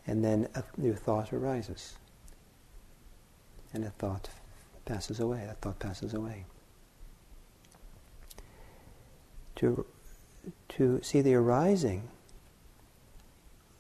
And 0.06 0.24
then 0.24 0.50
a 0.56 0.64
new 0.78 0.94
thought 0.94 1.32
arises. 1.32 1.96
And 3.74 3.86
a 3.86 3.90
thought 3.92 4.30
passes 4.86 5.20
away. 5.20 5.46
That 5.48 5.62
thought 5.62 5.80
passes 5.80 6.14
away. 6.14 6.46
to, 9.64 9.86
to 10.68 11.02
see 11.02 11.22
the 11.22 11.36
arising 11.36 12.10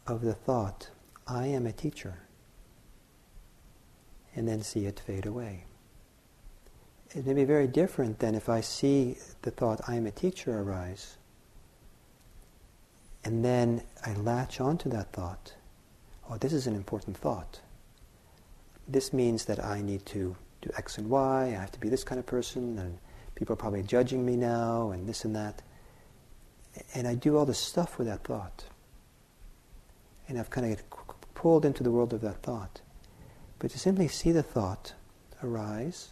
of 0.05 0.21
the 0.21 0.33
thought, 0.33 0.89
I 1.27 1.47
am 1.47 1.65
a 1.65 1.71
teacher, 1.71 2.19
and 4.35 4.47
then 4.47 4.61
see 4.61 4.85
it 4.85 4.99
fade 4.99 5.25
away. 5.25 5.65
It 7.15 7.25
may 7.25 7.33
be 7.33 7.45
very 7.45 7.67
different 7.67 8.19
than 8.19 8.35
if 8.35 8.49
I 8.49 8.61
see 8.61 9.17
the 9.43 9.51
thought, 9.51 9.81
I 9.87 9.95
am 9.95 10.07
a 10.07 10.11
teacher, 10.11 10.59
arise, 10.59 11.17
and 13.23 13.45
then 13.45 13.83
I 14.05 14.13
latch 14.13 14.59
onto 14.59 14.89
that 14.89 15.13
thought. 15.13 15.53
Oh, 16.29 16.37
this 16.37 16.53
is 16.53 16.67
an 16.67 16.75
important 16.75 17.17
thought. 17.17 17.61
This 18.87 19.13
means 19.13 19.45
that 19.45 19.63
I 19.63 19.81
need 19.81 20.05
to 20.07 20.35
do 20.61 20.69
X 20.77 20.97
and 20.97 21.09
Y, 21.09 21.45
I 21.45 21.49
have 21.49 21.71
to 21.71 21.79
be 21.79 21.89
this 21.89 22.03
kind 22.03 22.19
of 22.19 22.25
person, 22.25 22.77
and 22.79 22.97
people 23.35 23.53
are 23.53 23.57
probably 23.57 23.83
judging 23.83 24.25
me 24.25 24.35
now, 24.35 24.91
and 24.91 25.07
this 25.07 25.23
and 25.23 25.35
that. 25.35 25.61
And 26.93 27.07
I 27.07 27.15
do 27.15 27.37
all 27.37 27.45
this 27.45 27.59
stuff 27.59 27.97
with 27.97 28.07
that 28.07 28.23
thought. 28.23 28.65
And 30.27 30.39
I've 30.39 30.49
kind 30.49 30.71
of 30.71 30.77
get 30.77 30.85
pulled 31.35 31.65
into 31.65 31.83
the 31.83 31.91
world 31.91 32.13
of 32.13 32.21
that 32.21 32.41
thought. 32.41 32.81
But 33.59 33.71
to 33.71 33.79
simply 33.79 34.07
see 34.07 34.31
the 34.31 34.43
thought 34.43 34.93
arise 35.43 36.11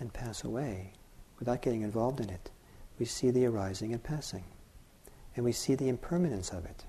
and 0.00 0.12
pass 0.12 0.44
away 0.44 0.92
without 1.38 1.62
getting 1.62 1.82
involved 1.82 2.20
in 2.20 2.30
it, 2.30 2.50
we 2.98 3.06
see 3.06 3.30
the 3.30 3.46
arising 3.46 3.92
and 3.92 4.02
passing. 4.02 4.44
And 5.34 5.44
we 5.44 5.52
see 5.52 5.74
the 5.74 5.88
impermanence 5.88 6.50
of 6.50 6.64
it. 6.64 6.84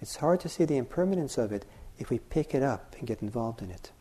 It's 0.00 0.16
hard 0.16 0.40
to 0.40 0.48
see 0.48 0.64
the 0.64 0.76
impermanence 0.76 1.38
of 1.38 1.52
it 1.52 1.64
if 1.98 2.10
we 2.10 2.18
pick 2.18 2.54
it 2.54 2.62
up 2.62 2.96
and 2.98 3.06
get 3.06 3.22
involved 3.22 3.62
in 3.62 3.70
it. 3.70 3.92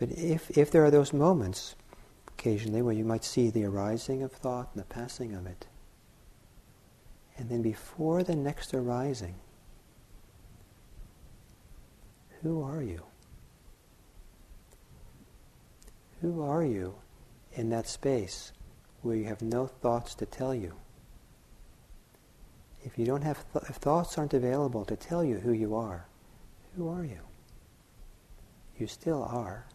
But 0.00 0.10
if, 0.12 0.56
if 0.56 0.70
there 0.70 0.84
are 0.84 0.90
those 0.90 1.12
moments 1.12 1.74
occasionally 2.40 2.80
where 2.80 2.94
you 2.94 3.04
might 3.04 3.22
see 3.22 3.50
the 3.50 3.64
arising 3.64 4.22
of 4.22 4.32
thought 4.32 4.70
and 4.72 4.82
the 4.82 4.86
passing 4.86 5.34
of 5.34 5.46
it, 5.46 5.66
and 7.36 7.50
then 7.50 7.60
before 7.60 8.22
the 8.22 8.34
next 8.34 8.72
arising, 8.72 9.34
who 12.42 12.62
are 12.62 12.82
you? 12.82 13.02
Who 16.22 16.42
are 16.42 16.64
you 16.64 16.94
in 17.52 17.68
that 17.70 17.86
space 17.86 18.52
where 19.02 19.16
you 19.16 19.24
have 19.26 19.42
no 19.42 19.66
thoughts 19.66 20.14
to 20.14 20.24
tell 20.24 20.54
you? 20.54 20.72
If 22.82 22.98
you 22.98 23.04
don't 23.04 23.22
have 23.22 23.44
th- 23.52 23.66
if 23.68 23.76
thoughts 23.76 24.16
aren't 24.16 24.32
available 24.32 24.86
to 24.86 24.96
tell 24.96 25.22
you 25.22 25.40
who 25.40 25.52
you 25.52 25.74
are, 25.74 26.06
who 26.74 26.88
are 26.88 27.04
you? 27.04 27.20
You 28.78 28.86
still 28.86 29.22
are. 29.22 29.66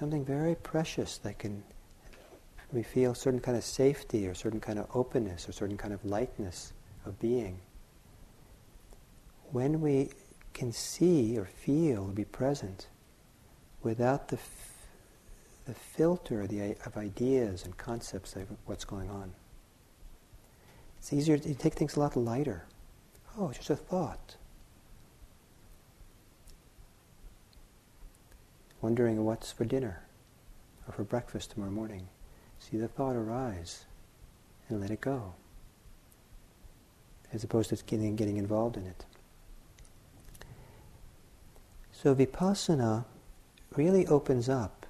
Something 0.00 0.24
very 0.24 0.54
precious 0.54 1.18
that 1.18 1.38
can 1.38 1.62
we 2.72 2.82
feel 2.82 3.14
certain 3.14 3.38
kind 3.40 3.54
of 3.54 3.62
safety 3.62 4.26
or 4.26 4.32
certain 4.32 4.58
kind 4.58 4.78
of 4.78 4.86
openness 4.94 5.46
or 5.46 5.52
certain 5.52 5.76
kind 5.76 5.92
of 5.92 6.02
lightness 6.06 6.72
of 7.04 7.20
being. 7.20 7.58
When 9.52 9.82
we 9.82 10.08
can 10.54 10.72
see 10.72 11.36
or 11.36 11.44
feel 11.44 12.04
or 12.04 12.12
be 12.12 12.24
present 12.24 12.86
without 13.82 14.28
the, 14.28 14.36
f- 14.36 14.86
the 15.66 15.74
filter 15.74 16.46
the, 16.46 16.76
of 16.86 16.96
ideas 16.96 17.66
and 17.66 17.76
concepts 17.76 18.36
of 18.36 18.48
what's 18.64 18.86
going 18.86 19.10
on. 19.10 19.32
It's 20.98 21.12
easier 21.12 21.36
to 21.36 21.54
take 21.54 21.74
things 21.74 21.96
a 21.96 22.00
lot 22.00 22.16
lighter. 22.16 22.64
Oh, 23.36 23.50
it's 23.50 23.58
just 23.58 23.70
a 23.70 23.76
thought. 23.76 24.36
Wondering 28.80 29.24
what's 29.24 29.52
for 29.52 29.64
dinner 29.64 30.02
or 30.86 30.92
for 30.92 31.04
breakfast 31.04 31.50
tomorrow 31.52 31.70
morning. 31.70 32.08
See 32.58 32.76
the 32.76 32.88
thought 32.88 33.16
arise 33.16 33.84
and 34.68 34.80
let 34.80 34.90
it 34.90 35.00
go, 35.00 35.34
as 37.32 37.44
opposed 37.44 37.70
to 37.70 37.76
getting, 37.84 38.16
getting 38.16 38.36
involved 38.36 38.76
in 38.76 38.86
it. 38.86 39.04
So 41.92 42.14
vipassana 42.14 43.04
really 43.76 44.06
opens 44.06 44.48
up 44.48 44.86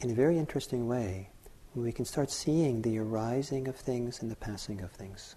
in 0.00 0.10
a 0.10 0.14
very 0.14 0.38
interesting 0.38 0.86
way 0.86 1.30
when 1.72 1.84
we 1.84 1.92
can 1.92 2.04
start 2.04 2.30
seeing 2.30 2.82
the 2.82 2.98
arising 2.98 3.68
of 3.68 3.76
things 3.76 4.22
and 4.22 4.30
the 4.30 4.36
passing 4.36 4.80
of 4.80 4.90
things. 4.92 5.34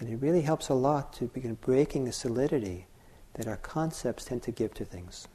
And 0.00 0.08
it 0.08 0.16
really 0.16 0.40
helps 0.40 0.68
a 0.68 0.74
lot 0.74 1.12
to 1.14 1.26
begin 1.26 1.54
breaking 1.54 2.04
the 2.04 2.12
solidity 2.12 2.86
that 3.34 3.46
our 3.46 3.56
concepts 3.56 4.24
tend 4.24 4.42
to 4.44 4.50
give 4.50 4.74
to 4.74 4.84
things. 4.84 5.28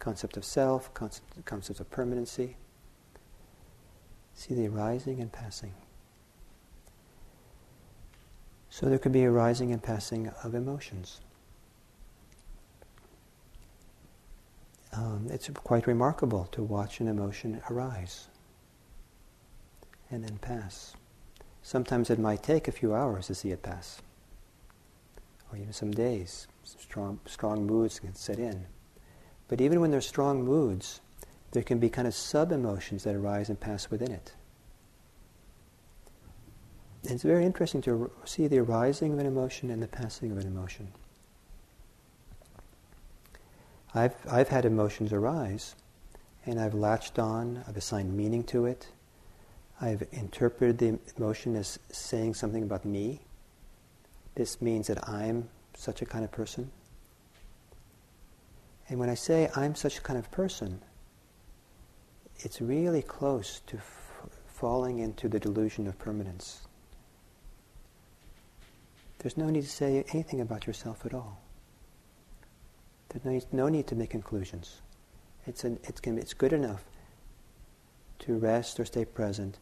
Concept 0.00 0.36
of 0.36 0.44
self, 0.44 0.92
concept, 0.94 1.44
concept 1.44 1.78
of 1.78 1.88
permanency. 1.90 2.56
See 4.34 4.54
the 4.54 4.66
arising 4.66 5.20
and 5.20 5.30
passing. 5.30 5.74
So 8.70 8.86
there 8.86 8.98
could 8.98 9.12
be 9.12 9.24
a 9.24 9.30
rising 9.30 9.72
and 9.72 9.82
passing 9.82 10.28
of 10.42 10.54
emotions. 10.54 11.20
Um, 14.92 15.28
it's 15.30 15.48
quite 15.50 15.86
remarkable 15.86 16.48
to 16.52 16.62
watch 16.62 17.00
an 17.00 17.06
emotion 17.06 17.62
arise 17.70 18.28
and 20.10 20.24
then 20.24 20.38
pass. 20.38 20.94
Sometimes 21.62 22.10
it 22.10 22.18
might 22.18 22.42
take 22.42 22.66
a 22.66 22.72
few 22.72 22.94
hours 22.94 23.26
to 23.26 23.34
see 23.34 23.50
it 23.50 23.62
pass, 23.62 24.00
or 25.52 25.58
even 25.58 25.72
some 25.72 25.90
days. 25.90 26.48
Strong, 26.64 27.20
strong 27.26 27.66
moods 27.66 28.00
can 28.00 28.14
set 28.14 28.38
in. 28.38 28.66
But 29.50 29.60
even 29.60 29.80
when 29.80 29.90
there's 29.90 30.06
strong 30.06 30.44
moods, 30.44 31.00
there 31.50 31.64
can 31.64 31.80
be 31.80 31.90
kind 31.90 32.06
of 32.06 32.14
sub 32.14 32.52
emotions 32.52 33.02
that 33.02 33.16
arise 33.16 33.48
and 33.48 33.58
pass 33.58 33.90
within 33.90 34.12
it. 34.12 34.32
And 37.02 37.12
it's 37.12 37.24
very 37.24 37.44
interesting 37.44 37.82
to 37.82 38.12
see 38.24 38.46
the 38.46 38.60
arising 38.60 39.12
of 39.12 39.18
an 39.18 39.26
emotion 39.26 39.68
and 39.72 39.82
the 39.82 39.88
passing 39.88 40.30
of 40.30 40.38
an 40.38 40.46
emotion. 40.46 40.92
I've, 43.92 44.14
I've 44.30 44.50
had 44.50 44.64
emotions 44.64 45.12
arise, 45.12 45.74
and 46.46 46.60
I've 46.60 46.74
latched 46.74 47.18
on, 47.18 47.64
I've 47.66 47.76
assigned 47.76 48.16
meaning 48.16 48.44
to 48.44 48.66
it, 48.66 48.86
I've 49.80 50.06
interpreted 50.12 50.78
the 50.78 51.00
emotion 51.16 51.56
as 51.56 51.80
saying 51.90 52.34
something 52.34 52.62
about 52.62 52.84
me. 52.84 53.22
This 54.36 54.62
means 54.62 54.86
that 54.86 55.08
I'm 55.08 55.48
such 55.74 56.02
a 56.02 56.06
kind 56.06 56.24
of 56.24 56.30
person. 56.30 56.70
And 58.90 58.98
when 58.98 59.08
I 59.08 59.14
say 59.14 59.48
I'm 59.54 59.76
such 59.76 59.98
a 59.98 60.00
kind 60.02 60.18
of 60.18 60.30
person, 60.32 60.82
it's 62.40 62.60
really 62.60 63.02
close 63.02 63.60
to 63.68 63.76
f- 63.76 64.28
falling 64.48 64.98
into 64.98 65.28
the 65.28 65.38
delusion 65.38 65.86
of 65.86 65.96
permanence. 65.96 66.62
There's 69.20 69.36
no 69.36 69.48
need 69.48 69.62
to 69.62 69.68
say 69.68 70.04
anything 70.12 70.40
about 70.40 70.66
yourself 70.66 71.06
at 71.06 71.14
all. 71.14 71.40
There's 73.10 73.24
no 73.24 73.30
need, 73.30 73.44
no 73.52 73.68
need 73.68 73.86
to 73.86 73.94
make 73.94 74.10
conclusions. 74.10 74.80
It's, 75.46 75.62
an, 75.62 75.78
it's, 75.84 76.00
it's 76.04 76.34
good 76.34 76.52
enough 76.52 76.82
to 78.20 78.38
rest 78.38 78.80
or 78.80 78.84
stay 78.84 79.04
present 79.04 79.58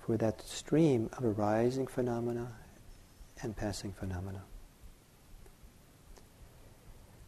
for 0.00 0.16
that 0.16 0.42
stream 0.42 1.08
of 1.18 1.38
arising 1.38 1.86
phenomena 1.86 2.48
and 3.42 3.56
passing 3.56 3.92
phenomena. 3.92 4.42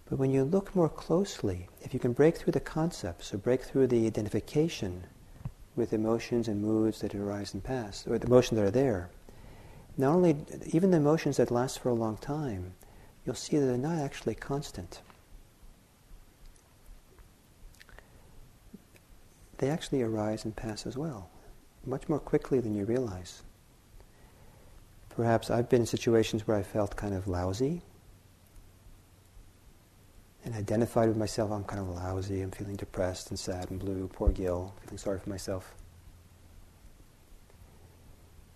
But 0.08 0.18
when 0.18 0.30
you 0.30 0.44
look 0.44 0.74
more 0.76 0.88
closely, 0.88 1.68
if 1.80 1.94
you 1.94 2.00
can 2.00 2.12
break 2.12 2.36
through 2.36 2.52
the 2.52 2.60
concepts 2.60 3.32
or 3.32 3.38
break 3.38 3.62
through 3.62 3.86
the 3.86 4.06
identification 4.06 5.04
with 5.76 5.92
emotions 5.92 6.46
and 6.46 6.62
moods 6.62 7.00
that 7.00 7.14
arise 7.14 7.54
and 7.54 7.64
pass, 7.64 8.06
or 8.06 8.18
the 8.18 8.26
emotions 8.26 8.58
that 8.60 8.66
are 8.66 8.70
there, 8.70 9.10
not 9.96 10.14
only, 10.14 10.36
even 10.66 10.90
the 10.90 10.98
emotions 10.98 11.38
that 11.38 11.50
last 11.50 11.78
for 11.78 11.88
a 11.88 11.94
long 11.94 12.16
time, 12.16 12.74
you'll 13.24 13.34
see 13.34 13.56
that 13.56 13.66
they're 13.66 13.78
not 13.78 13.98
actually 13.98 14.34
constant. 14.34 15.00
They 19.58 19.70
actually 19.70 20.02
arise 20.02 20.44
and 20.44 20.54
pass 20.54 20.86
as 20.86 20.96
well 20.96 21.30
much 21.86 22.08
more 22.08 22.18
quickly 22.18 22.60
than 22.60 22.74
you 22.74 22.84
realize. 22.84 23.42
Perhaps 25.10 25.50
I've 25.50 25.68
been 25.68 25.82
in 25.82 25.86
situations 25.86 26.46
where 26.46 26.56
I 26.56 26.62
felt 26.62 26.96
kind 26.96 27.14
of 27.14 27.28
lousy 27.28 27.82
and 30.44 30.54
identified 30.54 31.08
with 31.08 31.16
myself, 31.16 31.50
I'm 31.50 31.64
kind 31.64 31.80
of 31.80 31.88
lousy, 31.88 32.42
I'm 32.42 32.50
feeling 32.50 32.76
depressed 32.76 33.30
and 33.30 33.38
sad 33.38 33.70
and 33.70 33.80
blue, 33.80 34.08
poor 34.12 34.30
Gil, 34.30 34.74
feeling 34.82 34.98
sorry 34.98 35.18
for 35.18 35.30
myself. 35.30 35.74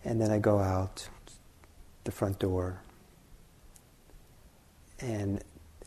And 0.04 0.20
then 0.20 0.30
I 0.30 0.38
go 0.38 0.58
out 0.58 1.08
the 2.04 2.12
front 2.12 2.38
door 2.38 2.80
and 5.00 5.42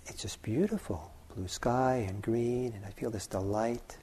it's 0.07 0.21
just 0.21 0.41
beautiful 0.41 1.11
blue 1.35 1.47
sky 1.47 2.05
and 2.07 2.21
green, 2.21 2.73
and 2.75 2.85
I 2.85 2.89
feel 2.89 3.09
this 3.09 3.27
delight. 3.27 3.97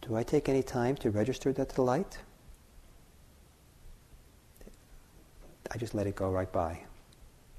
Do 0.00 0.16
I 0.16 0.22
take 0.22 0.48
any 0.48 0.62
time 0.62 0.96
to 0.96 1.10
register 1.10 1.52
that 1.52 1.74
delight? 1.74 2.18
I 5.70 5.76
just 5.76 5.94
let 5.94 6.06
it 6.06 6.16
go 6.16 6.30
right 6.30 6.50
by. 6.50 6.80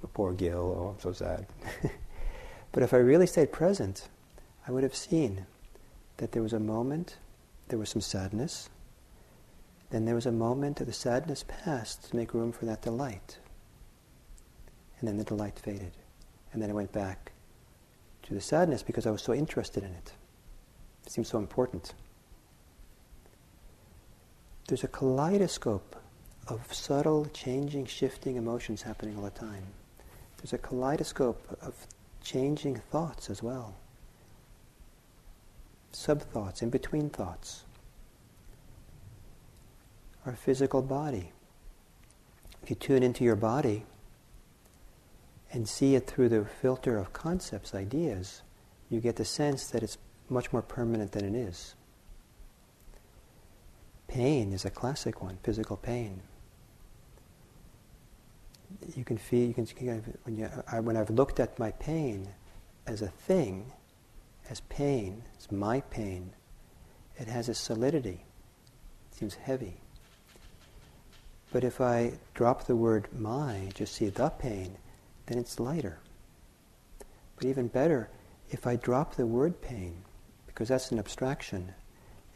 Poor 0.08 0.34
Gil, 0.34 0.76
oh, 0.78 0.88
I'm 0.90 1.00
so 1.00 1.12
sad. 1.12 1.46
but 2.72 2.84
if 2.84 2.94
I 2.94 2.98
really 2.98 3.28
stayed 3.28 3.52
present, 3.52 4.08
I 4.68 4.72
would 4.72 4.84
have 4.84 4.96
seen 4.96 5.46
that 6.18 6.32
there 6.32 6.42
was 6.42 6.54
a 6.54 6.60
moment, 6.60 7.18
there 7.68 7.80
was 7.80 7.90
some 7.90 8.02
sadness, 8.02 8.70
then 9.90 10.06
there 10.06 10.16
was 10.16 10.26
a 10.26 10.32
moment 10.32 10.78
that 10.78 10.86
the 10.86 10.94
sadness 10.94 11.44
passed 11.48 12.10
to 12.10 12.16
make 12.16 12.34
room 12.34 12.52
for 12.52 12.66
that 12.66 12.82
delight. 12.82 13.40
And 15.00 15.08
then 15.08 15.18
the 15.18 15.24
delight 15.24 15.58
faded. 15.58 15.94
And 16.54 16.62
then 16.62 16.70
I 16.70 16.74
went 16.74 16.92
back 16.92 17.32
to 18.24 18.34
the 18.34 18.42
sadness 18.42 18.84
because 18.84 19.06
I 19.06 19.12
was 19.12 19.22
so 19.22 19.34
interested 19.34 19.84
in 19.84 19.92
it. 19.92 20.14
It 21.06 21.12
seemed 21.12 21.28
so 21.28 21.38
important 21.38 21.94
there's 24.70 24.84
a 24.84 24.88
kaleidoscope 24.88 25.96
of 26.48 26.72
subtle, 26.72 27.26
changing, 27.34 27.88
shifting 27.88 28.36
emotions 28.36 28.84
happening 28.84 29.18
all 29.18 29.24
the 29.24 29.32
time. 29.32 29.64
There's 30.42 30.54
a 30.54 30.58
kaleidoscope 30.58 31.58
of 31.62 31.76
changing 32.24 32.78
thoughts 32.78 33.30
as 33.30 33.44
well. 33.44 33.76
Sub 35.92 36.22
thoughts, 36.22 36.62
in 36.62 36.70
between 36.70 37.10
thoughts. 37.10 37.66
Our 40.26 40.34
physical 40.36 40.82
body. 40.82 41.32
If 42.64 42.70
you 42.70 42.76
tune 42.76 43.04
into 43.04 43.24
your 43.24 43.36
body 43.36 43.86
and 45.52 45.68
see 45.68 45.96
it 45.96 46.08
through 46.08 46.30
the 46.30 46.46
filter 46.46 46.98
of 46.98 47.12
concepts, 47.12 47.74
ideas, 47.74 48.42
you 48.90 49.00
get 49.02 49.16
the 49.16 49.26
sense 49.26 49.68
that 49.68 49.84
it's 49.84 49.98
much 50.30 50.54
more 50.54 50.62
permanent 50.62 51.12
than 51.12 51.26
it 51.26 51.36
is. 51.36 51.76
Pain 54.08 54.54
is 54.54 54.66
a 54.66 54.70
classic 54.70 55.22
one, 55.22 55.38
physical 55.44 55.78
pain. 55.78 56.22
You 58.96 59.04
can 59.04 59.18
feel, 59.18 59.48
you 59.48 59.54
can, 59.54 59.66
when, 60.24 60.36
you, 60.36 60.50
I, 60.72 60.80
when 60.80 60.98
I've 60.98 61.10
looked 61.10 61.40
at 61.40 61.58
my 61.58 61.72
pain 61.72 62.28
as 62.86 63.02
a 63.02 63.08
thing, 63.08 63.72
as 64.50 64.62
pain, 64.62 65.24
as 65.38 65.52
my 65.52 65.82
pain, 65.82 66.34
it 67.18 67.28
has 67.28 67.50
a 67.50 67.54
solidity. 67.54 68.26
It 69.12 69.18
seems 69.18 69.36
heavy. 69.36 69.82
But 71.52 71.64
if 71.64 71.82
I 71.82 72.14
drop 72.34 72.66
the 72.66 72.76
word 72.76 73.08
my, 73.18 73.70
just 73.74 73.96
see 73.96 74.10
the 74.10 74.30
pain, 74.30 74.78
then 75.26 75.38
it's 75.38 75.60
lighter. 75.60 76.00
But 77.36 77.46
even 77.46 77.68
better, 77.68 78.10
if 78.50 78.68
I 78.68 78.76
drop 78.76 79.16
the 79.16 79.26
word 79.26 79.62
pain, 79.62 80.04
because 80.46 80.68
that's 80.68 80.92
an 80.92 81.00
abstraction, 81.00 81.74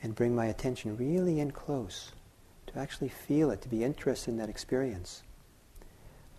and 0.02 0.16
bring 0.16 0.36
my 0.36 0.48
attention 0.48 0.98
really 0.98 1.40
in 1.40 1.52
close 1.52 2.12
to 2.68 2.80
actually 2.80 3.10
feel 3.10 3.52
it, 3.52 3.62
to 3.62 3.70
be 3.70 3.84
interested 3.84 4.32
in 4.32 4.38
that 4.38 4.50
experience, 4.50 5.24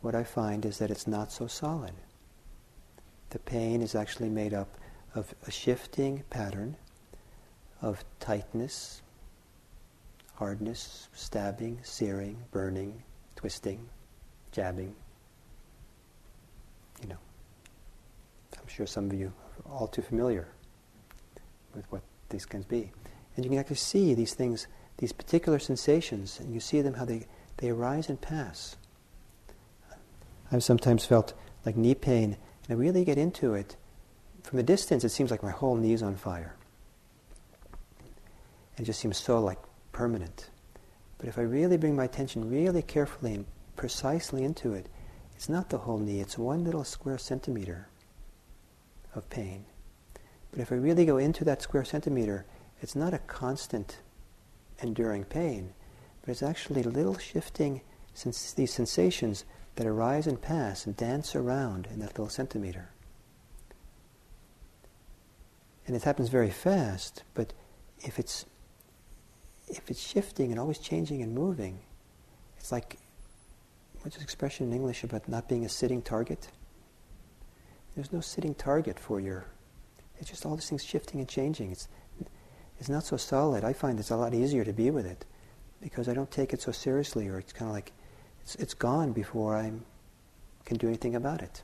what 0.04 0.14
I 0.14 0.22
find 0.22 0.66
is 0.66 0.76
that 0.78 0.90
it's 0.90 1.06
not 1.06 1.32
so 1.32 1.46
solid. 1.46 1.94
The 3.30 3.38
pain 3.38 3.80
is 3.80 3.94
actually 3.94 4.28
made 4.28 4.52
up 4.52 4.68
of 5.14 5.34
a 5.46 5.50
shifting 5.50 6.22
pattern 6.28 6.76
of 7.80 8.04
tightness, 8.20 9.00
hardness, 10.34 11.08
stabbing, 11.14 11.78
searing, 11.82 12.36
burning, 12.50 13.02
twisting, 13.34 13.88
jabbing. 14.52 14.94
You 17.00 17.08
know, 17.08 17.18
I'm 18.60 18.68
sure 18.68 18.86
some 18.86 19.06
of 19.06 19.14
you 19.14 19.32
are 19.64 19.72
all 19.72 19.86
too 19.86 20.02
familiar 20.02 20.48
with 21.74 21.90
what 21.90 22.02
these 22.28 22.44
can 22.44 22.60
be. 22.62 22.92
And 23.36 23.44
you 23.44 23.50
can 23.50 23.58
actually 23.58 23.76
see 23.76 24.12
these 24.12 24.34
things, 24.34 24.66
these 24.98 25.14
particular 25.14 25.58
sensations, 25.58 26.40
and 26.40 26.52
you 26.52 26.60
see 26.60 26.82
them 26.82 26.92
how 26.92 27.06
they, 27.06 27.26
they 27.56 27.70
arise 27.70 28.10
and 28.10 28.20
pass. 28.20 28.76
I've 30.54 30.62
sometimes 30.62 31.04
felt 31.04 31.32
like 31.66 31.76
knee 31.76 31.96
pain, 31.96 32.36
and 32.62 32.70
I 32.70 32.74
really 32.74 33.04
get 33.04 33.18
into 33.18 33.54
it. 33.54 33.76
From 34.44 34.60
a 34.60 34.62
distance, 34.62 35.02
it 35.02 35.08
seems 35.08 35.32
like 35.32 35.42
my 35.42 35.50
whole 35.50 35.74
knee 35.74 35.94
is 35.94 36.02
on 36.02 36.14
fire. 36.14 36.54
It 38.78 38.84
just 38.84 39.00
seems 39.00 39.16
so 39.16 39.40
like 39.40 39.58
permanent. 39.90 40.50
But 41.18 41.26
if 41.26 41.38
I 41.38 41.42
really 41.42 41.76
bring 41.76 41.96
my 41.96 42.04
attention 42.04 42.48
really 42.48 42.82
carefully 42.82 43.34
and 43.34 43.46
precisely 43.74 44.44
into 44.44 44.74
it, 44.74 44.88
it's 45.34 45.48
not 45.48 45.70
the 45.70 45.78
whole 45.78 45.98
knee, 45.98 46.20
it's 46.20 46.38
one 46.38 46.62
little 46.62 46.84
square 46.84 47.18
centimeter 47.18 47.88
of 49.12 49.28
pain. 49.30 49.64
But 50.52 50.60
if 50.60 50.70
I 50.70 50.76
really 50.76 51.04
go 51.04 51.16
into 51.16 51.44
that 51.46 51.62
square 51.62 51.84
centimeter, 51.84 52.46
it's 52.80 52.94
not 52.94 53.12
a 53.12 53.18
constant, 53.18 53.98
enduring 54.80 55.24
pain, 55.24 55.74
but 56.20 56.30
it's 56.30 56.44
actually 56.44 56.84
little 56.84 57.18
shifting 57.18 57.80
these 58.54 58.72
sensations 58.72 59.44
that 59.76 59.86
arise 59.86 60.26
and 60.26 60.40
pass 60.40 60.86
and 60.86 60.96
dance 60.96 61.34
around 61.34 61.88
in 61.92 61.98
that 61.98 62.10
little 62.10 62.28
centimeter. 62.28 62.90
And 65.86 65.94
it 65.94 66.04
happens 66.04 66.28
very 66.28 66.50
fast, 66.50 67.24
but 67.34 67.52
if 68.00 68.18
it's 68.18 68.46
if 69.66 69.90
it's 69.90 70.00
shifting 70.00 70.50
and 70.50 70.60
always 70.60 70.78
changing 70.78 71.22
and 71.22 71.34
moving, 71.34 71.80
it's 72.58 72.70
like 72.70 72.98
what's 74.00 74.16
this 74.16 74.24
expression 74.24 74.66
in 74.68 74.72
English 74.72 75.04
about 75.04 75.28
not 75.28 75.48
being 75.48 75.64
a 75.64 75.68
sitting 75.68 76.02
target? 76.02 76.48
There's 77.94 78.12
no 78.12 78.20
sitting 78.20 78.54
target 78.54 78.98
for 78.98 79.20
your 79.20 79.46
it's 80.18 80.30
just 80.30 80.46
all 80.46 80.54
these 80.54 80.68
things 80.68 80.84
shifting 80.84 81.20
and 81.20 81.28
changing. 81.28 81.72
It's 81.72 81.88
it's 82.78 82.88
not 82.88 83.04
so 83.04 83.16
solid. 83.16 83.64
I 83.64 83.72
find 83.72 83.98
it's 83.98 84.10
a 84.10 84.16
lot 84.16 84.34
easier 84.34 84.64
to 84.64 84.72
be 84.72 84.90
with 84.90 85.06
it 85.06 85.24
because 85.80 86.08
I 86.08 86.14
don't 86.14 86.30
take 86.30 86.52
it 86.52 86.62
so 86.62 86.72
seriously 86.72 87.28
or 87.28 87.38
it's 87.38 87.52
kind 87.52 87.68
of 87.68 87.74
like 87.74 87.92
it's, 88.44 88.54
it's 88.56 88.74
gone 88.74 89.12
before 89.12 89.56
I 89.56 89.72
can 90.66 90.76
do 90.76 90.86
anything 90.86 91.14
about 91.14 91.40
it. 91.40 91.62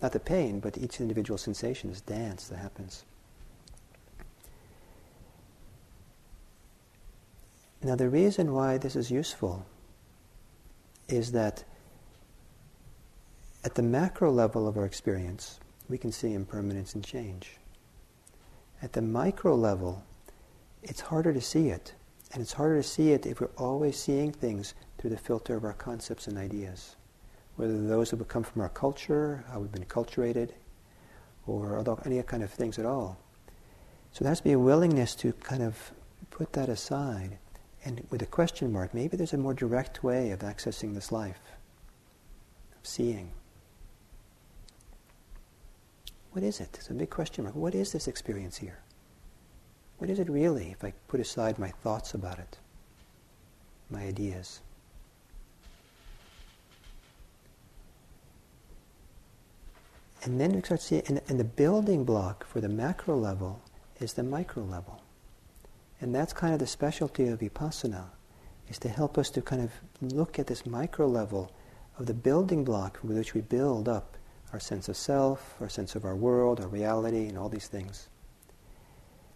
Not 0.00 0.12
the 0.12 0.20
pain, 0.20 0.60
but 0.60 0.78
each 0.78 1.00
individual 1.00 1.38
sensation 1.38 1.90
is 1.90 2.00
dance 2.00 2.46
that 2.48 2.56
happens. 2.56 3.04
Now, 7.82 7.96
the 7.96 8.08
reason 8.08 8.52
why 8.52 8.78
this 8.78 8.94
is 8.94 9.10
useful 9.10 9.66
is 11.08 11.32
that 11.32 11.64
at 13.64 13.74
the 13.74 13.82
macro 13.82 14.30
level 14.30 14.68
of 14.68 14.76
our 14.76 14.86
experience, 14.86 15.58
we 15.88 15.98
can 15.98 16.12
see 16.12 16.32
impermanence 16.32 16.94
and 16.94 17.04
change. 17.04 17.56
At 18.82 18.92
the 18.92 19.02
micro 19.02 19.56
level, 19.56 20.04
it's 20.84 21.00
harder 21.00 21.32
to 21.32 21.40
see 21.40 21.70
it. 21.70 21.92
And 22.32 22.40
it's 22.40 22.52
harder 22.52 22.76
to 22.76 22.88
see 22.88 23.10
it 23.10 23.26
if 23.26 23.40
we're 23.40 23.50
always 23.58 23.98
seeing 23.98 24.30
things 24.32 24.74
through 25.02 25.10
the 25.10 25.16
filter 25.18 25.56
of 25.56 25.64
our 25.64 25.72
concepts 25.72 26.28
and 26.28 26.38
ideas. 26.38 26.94
Whether 27.56 27.88
those 27.88 28.12
have 28.12 28.28
come 28.28 28.44
from 28.44 28.62
our 28.62 28.68
culture, 28.68 29.44
how 29.50 29.58
we've 29.58 29.72
been 29.72 29.84
acculturated, 29.84 30.50
or 31.44 31.84
any 32.06 32.22
kind 32.22 32.44
of 32.44 32.52
things 32.52 32.78
at 32.78 32.86
all. 32.86 33.18
So 34.12 34.24
there 34.24 34.30
has 34.30 34.38
to 34.38 34.44
be 34.44 34.52
a 34.52 34.60
willingness 34.60 35.16
to 35.16 35.32
kind 35.32 35.64
of 35.64 35.90
put 36.30 36.52
that 36.52 36.68
aside 36.68 37.38
and 37.84 38.06
with 38.10 38.22
a 38.22 38.26
question 38.26 38.72
mark, 38.72 38.94
maybe 38.94 39.16
there's 39.16 39.32
a 39.32 39.38
more 39.38 39.54
direct 39.54 40.04
way 40.04 40.30
of 40.30 40.38
accessing 40.38 40.94
this 40.94 41.10
life, 41.10 41.40
of 42.78 42.86
seeing. 42.86 43.32
What 46.30 46.44
is 46.44 46.60
it? 46.60 46.68
It's 46.74 46.90
a 46.90 46.94
big 46.94 47.10
question 47.10 47.42
mark. 47.42 47.56
What 47.56 47.74
is 47.74 47.90
this 47.90 48.06
experience 48.06 48.56
here? 48.56 48.78
What 49.98 50.10
is 50.10 50.20
it 50.20 50.30
really 50.30 50.70
if 50.70 50.84
I 50.84 50.92
put 51.08 51.18
aside 51.18 51.58
my 51.58 51.70
thoughts 51.70 52.14
about 52.14 52.38
it, 52.38 52.58
my 53.90 54.02
ideas? 54.04 54.60
And 60.22 60.40
then 60.40 60.52
we 60.52 60.60
start 60.60 60.80
seeing, 60.80 61.02
and, 61.06 61.20
and 61.28 61.38
the 61.38 61.44
building 61.44 62.04
block 62.04 62.46
for 62.46 62.60
the 62.60 62.68
macro 62.68 63.16
level 63.16 63.60
is 64.00 64.12
the 64.12 64.22
micro 64.22 64.62
level. 64.62 65.02
And 66.00 66.14
that's 66.14 66.32
kind 66.32 66.52
of 66.52 66.60
the 66.60 66.66
specialty 66.66 67.28
of 67.28 67.40
vipassana, 67.40 68.06
is 68.68 68.78
to 68.78 68.88
help 68.88 69.18
us 69.18 69.30
to 69.30 69.42
kind 69.42 69.62
of 69.62 69.72
look 70.00 70.38
at 70.38 70.46
this 70.46 70.64
micro 70.64 71.06
level 71.06 71.52
of 71.98 72.06
the 72.06 72.14
building 72.14 72.64
block 72.64 72.98
with 73.02 73.16
which 73.16 73.34
we 73.34 73.40
build 73.40 73.88
up 73.88 74.16
our 74.52 74.60
sense 74.60 74.88
of 74.88 74.96
self, 74.96 75.56
our 75.60 75.68
sense 75.68 75.94
of 75.94 76.04
our 76.04 76.14
world, 76.14 76.60
our 76.60 76.68
reality, 76.68 77.26
and 77.26 77.38
all 77.38 77.48
these 77.48 77.68
things. 77.68 78.08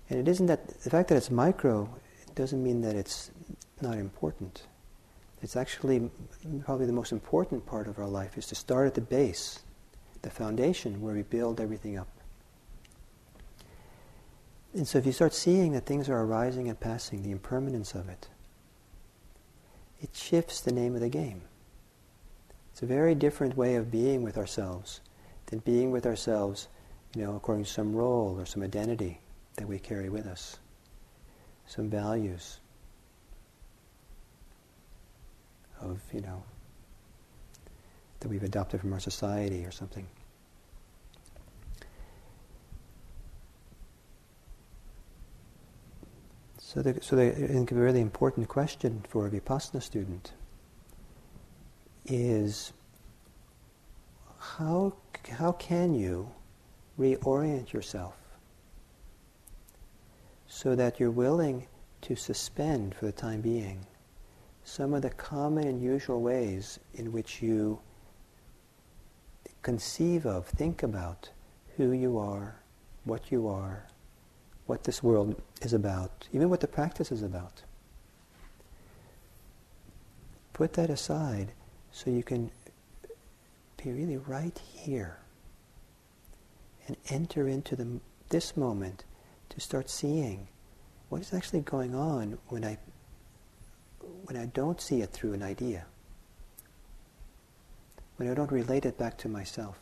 And 0.08 0.20
it 0.20 0.28
isn't 0.28 0.46
that 0.46 0.68
the 0.82 0.90
fact 0.90 1.08
that 1.08 1.16
it's 1.16 1.30
micro 1.30 1.88
doesn't 2.34 2.62
mean 2.62 2.82
that 2.82 2.94
it's 2.94 3.30
not 3.80 3.96
important. 3.96 4.62
It's 5.42 5.56
actually 5.56 6.10
probably 6.64 6.86
the 6.86 6.92
most 6.92 7.12
important 7.12 7.66
part 7.66 7.88
of 7.88 7.98
our 7.98 8.08
life 8.08 8.38
is 8.38 8.46
to 8.48 8.54
start 8.54 8.86
at 8.86 8.94
the 8.94 9.00
base, 9.00 9.60
the 10.26 10.32
foundation 10.32 11.00
where 11.00 11.14
we 11.14 11.22
build 11.22 11.60
everything 11.60 11.96
up. 11.96 12.08
And 14.74 14.86
so 14.86 14.98
if 14.98 15.06
you 15.06 15.12
start 15.12 15.32
seeing 15.32 15.70
that 15.72 15.86
things 15.86 16.08
are 16.08 16.20
arising 16.20 16.68
and 16.68 16.78
passing, 16.78 17.22
the 17.22 17.30
impermanence 17.30 17.94
of 17.94 18.08
it, 18.08 18.26
it 20.00 20.10
shifts 20.12 20.60
the 20.60 20.72
name 20.72 20.96
of 20.96 21.00
the 21.00 21.08
game. 21.08 21.42
It's 22.72 22.82
a 22.82 22.86
very 22.86 23.14
different 23.14 23.56
way 23.56 23.76
of 23.76 23.92
being 23.92 24.24
with 24.24 24.36
ourselves 24.36 25.00
than 25.46 25.60
being 25.60 25.92
with 25.92 26.04
ourselves, 26.04 26.66
you 27.14 27.22
know, 27.22 27.36
according 27.36 27.64
to 27.64 27.70
some 27.70 27.94
role 27.94 28.34
or 28.36 28.46
some 28.46 28.64
identity 28.64 29.20
that 29.54 29.68
we 29.68 29.78
carry 29.78 30.08
with 30.08 30.26
us, 30.26 30.58
some 31.68 31.88
values 31.88 32.58
of, 35.80 36.00
you 36.12 36.20
know, 36.20 36.42
that 38.20 38.28
we've 38.28 38.42
adopted 38.42 38.80
from 38.80 38.92
our 38.92 39.00
society 39.00 39.64
or 39.64 39.70
something. 39.70 40.06
So, 46.58 46.82
the, 46.82 46.98
so 47.00 47.16
the, 47.16 47.28
I 47.28 47.46
think 47.46 47.72
a 47.72 47.74
really 47.74 48.00
important 48.00 48.48
question 48.48 49.04
for 49.08 49.26
a 49.26 49.30
Vipassana 49.30 49.82
student 49.82 50.32
is 52.06 52.72
how, 54.38 54.94
how 55.30 55.52
can 55.52 55.94
you 55.94 56.30
reorient 56.98 57.72
yourself 57.72 58.14
so 60.46 60.74
that 60.74 60.98
you're 60.98 61.10
willing 61.10 61.66
to 62.02 62.16
suspend 62.16 62.94
for 62.94 63.06
the 63.06 63.12
time 63.12 63.40
being 63.40 63.86
some 64.64 64.92
of 64.92 65.02
the 65.02 65.10
common 65.10 65.66
and 65.66 65.82
usual 65.82 66.20
ways 66.20 66.78
in 66.94 67.12
which 67.12 67.40
you 67.40 67.78
conceive 69.66 70.24
of, 70.24 70.46
think 70.46 70.84
about 70.84 71.30
who 71.76 71.90
you 71.90 72.16
are, 72.16 72.54
what 73.02 73.32
you 73.32 73.48
are, 73.48 73.88
what 74.66 74.84
this 74.84 75.02
world 75.02 75.42
is 75.60 75.72
about, 75.72 76.28
even 76.32 76.48
what 76.48 76.60
the 76.60 76.68
practice 76.68 77.10
is 77.10 77.20
about. 77.20 77.64
Put 80.52 80.74
that 80.74 80.88
aside 80.88 81.50
so 81.90 82.10
you 82.12 82.22
can 82.22 82.52
be 83.82 83.90
really 83.90 84.18
right 84.18 84.56
here 84.72 85.18
and 86.86 86.96
enter 87.08 87.48
into 87.48 87.74
the, 87.74 87.98
this 88.28 88.56
moment 88.56 89.02
to 89.48 89.58
start 89.58 89.90
seeing 89.90 90.46
what 91.08 91.20
is 91.22 91.34
actually 91.34 91.62
going 91.62 91.92
on 91.92 92.38
when 92.50 92.64
I, 92.64 92.78
when 94.26 94.36
I 94.36 94.46
don't 94.46 94.80
see 94.80 95.00
it 95.00 95.10
through 95.10 95.32
an 95.32 95.42
idea, 95.42 95.86
when 98.16 98.30
I 98.30 98.34
don't 98.34 98.50
relate 98.50 98.86
it 98.86 98.98
back 98.98 99.16
to 99.18 99.28
myself. 99.28 99.78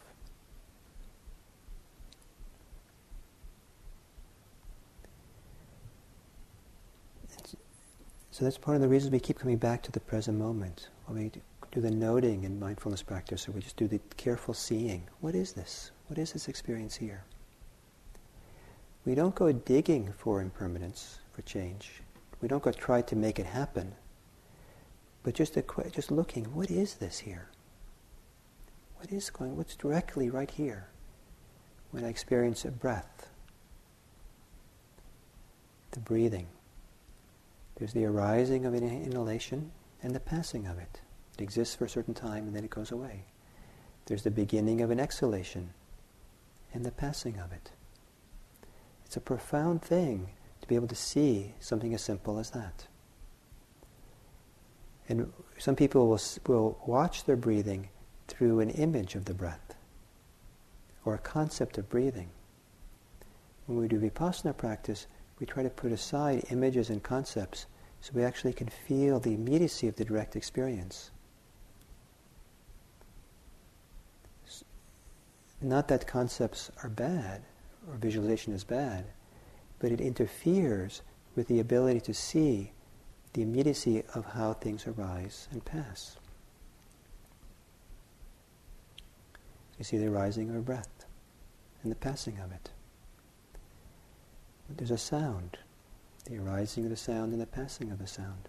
So 8.31 8.45
that's 8.45 8.59
part 8.59 8.75
of 8.75 8.81
the 8.81 8.89
reason 8.89 9.13
we 9.13 9.21
keep 9.21 9.39
coming 9.39 9.59
back 9.59 9.81
to 9.83 9.93
the 9.93 10.01
present 10.01 10.37
moment. 10.37 10.89
When 11.07 11.23
we 11.23 11.31
do 11.71 11.81
the 11.81 11.91
noting 11.91 12.43
in 12.43 12.59
mindfulness 12.59 13.01
practice, 13.01 13.49
or 13.49 13.53
we 13.53 13.61
just 13.61 13.77
do 13.77 13.87
the 13.87 14.01
careful 14.17 14.55
seeing. 14.55 15.05
What 15.21 15.37
is 15.37 15.53
this? 15.53 15.93
What 16.09 16.19
is 16.19 16.33
this 16.33 16.49
experience 16.49 16.97
here? 16.97 17.23
We 19.05 19.15
don't 19.15 19.37
go 19.37 19.53
digging 19.53 20.13
for 20.17 20.41
impermanence, 20.41 21.21
for 21.33 21.43
change. 21.43 22.03
We 22.41 22.49
don't 22.49 22.63
go 22.63 22.73
try 22.73 23.03
to 23.03 23.15
make 23.15 23.39
it 23.39 23.47
happen. 23.47 23.95
But 25.23 25.35
just, 25.35 25.57
a, 25.57 25.65
just 25.93 26.11
looking, 26.11 26.45
what 26.55 26.71
is 26.71 26.95
this 26.95 27.21
here? 27.21 27.51
What 29.05 29.13
is 29.13 29.29
going, 29.29 29.55
what's 29.55 29.77
directly 29.77 30.31
right 30.31 30.51
here 30.51 30.89
when 31.91 32.07
I 32.07 32.09
experience 32.09 32.65
a 32.65 32.71
breath? 32.71 33.29
The 35.91 36.01
breathing. 36.01 36.47
There's 37.77 37.93
the 37.93 38.07
arising 38.07 38.65
of 38.65 38.73
an 38.73 38.83
inhalation 38.83 39.73
and 40.03 40.15
the 40.15 40.21
passing 40.21 40.67
of 40.67 40.79
it. 40.79 41.03
It 41.37 41.43
exists 41.43 41.75
for 41.75 41.85
a 41.85 41.89
certain 41.91 42.15
time 42.15 42.47
and 42.47 42.57
then 42.57 42.65
it 42.65 42.71
goes 42.71 42.91
away. 42.91 43.25
There's 44.07 44.23
the 44.23 44.31
beginning 44.31 44.81
of 44.81 44.91
an 44.91 44.99
exhalation 44.99 45.75
and 46.73 46.83
the 46.83 46.91
passing 46.91 47.39
of 47.39 47.53
it. 47.53 47.73
It's 49.05 49.19
a 49.19 49.21
profound 49.21 49.83
thing 49.83 50.31
to 50.63 50.67
be 50.67 50.77
able 50.77 50.89
to 50.89 50.95
see 50.95 51.53
something 51.61 51.93
as 51.93 52.01
simple 52.01 52.39
as 52.39 52.53
that. 52.53 52.87
And 55.11 55.31
some 55.59 55.77
people 55.77 56.09
will, 56.09 56.21
will 56.47 56.79
watch 56.87 57.25
their 57.25 57.37
breathing 57.37 57.91
through 58.29 58.61
an 58.61 58.71
image 58.71 59.15
of 59.15 59.25
the 59.25 59.35
breath 59.35 59.75
or 61.05 61.15
a 61.15 61.19
concept 61.19 61.79
of 61.79 61.89
breathing. 61.89 62.31
When 63.67 63.79
we 63.79 63.89
do 63.89 64.01
vipassana 64.01 64.57
practice, 64.57 65.07
we 65.39 65.47
try 65.47 65.63
to 65.63 65.71
put 65.71 65.93
aside 65.93 66.45
images 66.51 66.91
and 66.91 67.03
concepts 67.03 67.67
so 68.01 68.13
we 68.15 68.23
actually 68.23 68.53
can 68.53 68.69
feel 68.69 69.19
the 69.19 69.35
immediacy 69.35 69.89
of 69.89 69.97
the 69.97 70.05
direct 70.05 70.37
experience. 70.37 71.11
Not 75.61 75.89
that 75.89 76.07
concepts 76.07 76.71
are 76.83 76.91
bad 76.91 77.43
or 77.89 77.97
visualization 77.97 78.53
is 78.53 78.65
bad, 78.65 79.07
but 79.79 79.93
it 79.93 80.01
interferes 80.01 81.01
with 81.35 81.49
the 81.49 81.61
ability 81.61 82.01
to 82.01 82.15
see 82.15 82.73
the 83.33 83.43
immediacy 83.43 84.03
of 84.15 84.25
how 84.27 84.53
things 84.53 84.87
arise 84.87 85.49
and 85.51 85.65
pass. 85.65 86.17
You 89.79 89.85
see 89.85 89.99
the 89.99 90.11
rising 90.11 90.51
of 90.51 90.57
a 90.57 90.61
breath 90.61 91.05
and 91.83 91.91
the 91.91 91.97
passing 91.97 92.39
of 92.39 92.53
it. 92.53 92.71
But 94.69 94.79
There's 94.79 94.91
a 94.91 94.99
sound, 94.99 95.59
the 96.25 96.39
arising 96.39 96.85
of 96.85 96.91
the 96.91 96.97
sound 96.97 97.33
and 97.33 97.41
the 97.41 97.47
passing 97.47 97.91
of 97.91 97.99
the 97.99 98.07
sound. 98.07 98.49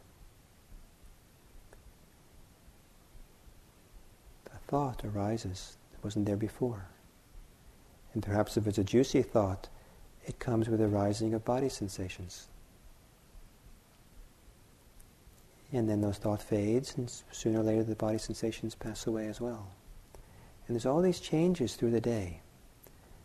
A 4.54 4.58
thought 4.68 5.04
arises 5.04 5.78
that 5.92 6.04
wasn't 6.04 6.26
there 6.26 6.38
before. 6.38 6.86
And 8.14 8.24
perhaps 8.24 8.56
if 8.56 8.66
it's 8.66 8.78
a 8.78 8.84
juicy 8.84 9.22
thought, 9.22 9.68
it 10.26 10.40
comes 10.40 10.70
with 10.70 10.80
a 10.80 10.88
rising 10.88 11.34
of 11.34 11.44
body 11.44 11.70
sensations. 11.70 12.48
And 15.74 15.90
then 15.90 16.00
those 16.00 16.18
thought 16.18 16.42
fades, 16.42 16.96
and 16.96 17.12
sooner 17.32 17.60
or 17.60 17.64
later 17.64 17.84
the 17.84 17.96
body 17.96 18.18
sensations 18.18 18.76
pass 18.76 19.06
away 19.06 19.28
as 19.28 19.42
well. 19.42 19.68
And 20.68 20.76
there's 20.76 20.86
all 20.86 21.02
these 21.02 21.20
changes 21.20 21.76
through 21.76 21.92
the 21.92 22.02
day. 22.02 22.42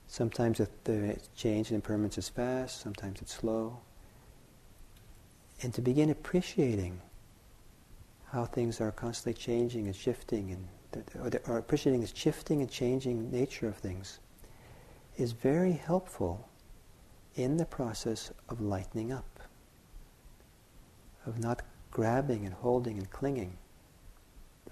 Sometimes 0.07 0.61
the 0.85 1.17
change 1.37 1.71
in 1.71 1.77
impermanence 1.77 2.19
is 2.19 2.29
fast, 2.29 2.81
sometimes 2.81 3.23
it's 3.23 3.35
slow. 3.35 3.79
And 5.63 5.73
to 5.75 5.81
begin 5.81 6.11
appreciating 6.11 7.01
how 8.27 8.45
things 8.45 8.81
are 8.81 8.91
constantly 8.91 9.41
changing 9.41 9.87
and 9.87 9.95
shifting, 9.95 10.51
and 10.51 11.05
or, 11.23 11.31
or 11.47 11.59
appreciating 11.59 12.01
the 12.01 12.09
shifting 12.09 12.61
and 12.61 12.71
changing 12.71 13.31
nature 13.31 13.69
of 13.69 13.77
things, 13.77 14.19
is 15.17 15.33
very 15.33 15.73
helpful 15.73 16.49
in 17.37 17.57
the 17.57 17.67
process 17.67 18.33
of 18.49 18.61
lightening 18.61 19.13
up, 19.13 19.41
of 21.27 21.39
not 21.39 21.63
grabbing 21.91 22.45
and 22.45 22.55
holding 22.55 22.99
and 22.99 23.11
clinging, 23.11 23.57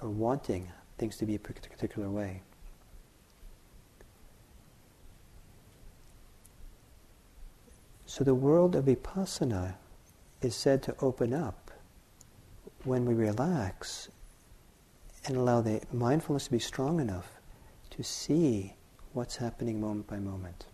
or 0.00 0.08
wanting 0.08 0.68
things 0.98 1.16
to 1.16 1.26
be 1.26 1.36
a 1.36 1.38
particular 1.38 2.10
way. 2.10 2.42
So 8.18 8.24
the 8.24 8.34
world 8.34 8.74
of 8.74 8.86
vipassana 8.86 9.76
is 10.42 10.56
said 10.56 10.82
to 10.82 10.96
open 11.00 11.32
up 11.32 11.70
when 12.82 13.04
we 13.04 13.14
relax 13.14 14.08
and 15.24 15.36
allow 15.36 15.60
the 15.60 15.82
mindfulness 15.92 16.46
to 16.46 16.50
be 16.50 16.58
strong 16.58 16.98
enough 16.98 17.30
to 17.90 18.02
see 18.02 18.74
what's 19.12 19.36
happening 19.36 19.80
moment 19.80 20.08
by 20.08 20.18
moment. 20.18 20.64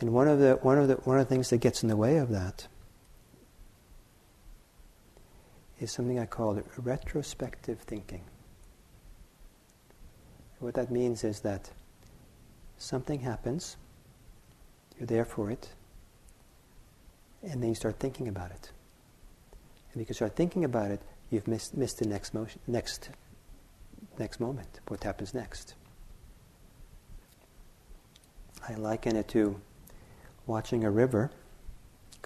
And 0.00 0.12
one 0.12 0.28
of 0.28 0.38
the 0.38 0.58
one 0.60 0.76
of 0.76 0.86
the 0.86 0.96
one 0.96 1.18
of 1.18 1.26
the 1.26 1.34
things 1.34 1.48
that 1.48 1.62
gets 1.62 1.82
in 1.82 1.88
the 1.88 1.96
way 1.96 2.18
of 2.18 2.28
that 2.28 2.68
is 5.80 5.90
something 5.90 6.18
I 6.18 6.26
call 6.26 6.62
retrospective 6.76 7.80
thinking. 7.80 8.24
What 10.58 10.74
that 10.74 10.90
means 10.90 11.24
is 11.24 11.40
that 11.40 11.70
something 12.76 13.20
happens 13.20 13.78
you're 14.98 15.06
there 15.06 15.24
for 15.24 15.50
it. 15.50 15.68
And 17.42 17.62
then 17.62 17.68
you 17.68 17.74
start 17.74 17.98
thinking 18.00 18.28
about 18.28 18.50
it. 18.50 18.70
And 19.92 20.00
because 20.00 20.16
you 20.16 20.26
start 20.26 20.36
thinking 20.36 20.64
about 20.64 20.90
it, 20.90 21.00
you've 21.30 21.46
missed, 21.46 21.76
missed 21.76 21.98
the 21.98 22.06
next, 22.06 22.34
motion, 22.34 22.60
next, 22.66 23.10
next 24.18 24.40
moment, 24.40 24.80
what 24.88 25.04
happens 25.04 25.34
next. 25.34 25.74
I 28.68 28.74
liken 28.74 29.16
it 29.16 29.28
to 29.28 29.60
watching 30.46 30.84
a 30.84 30.90
river 30.90 31.30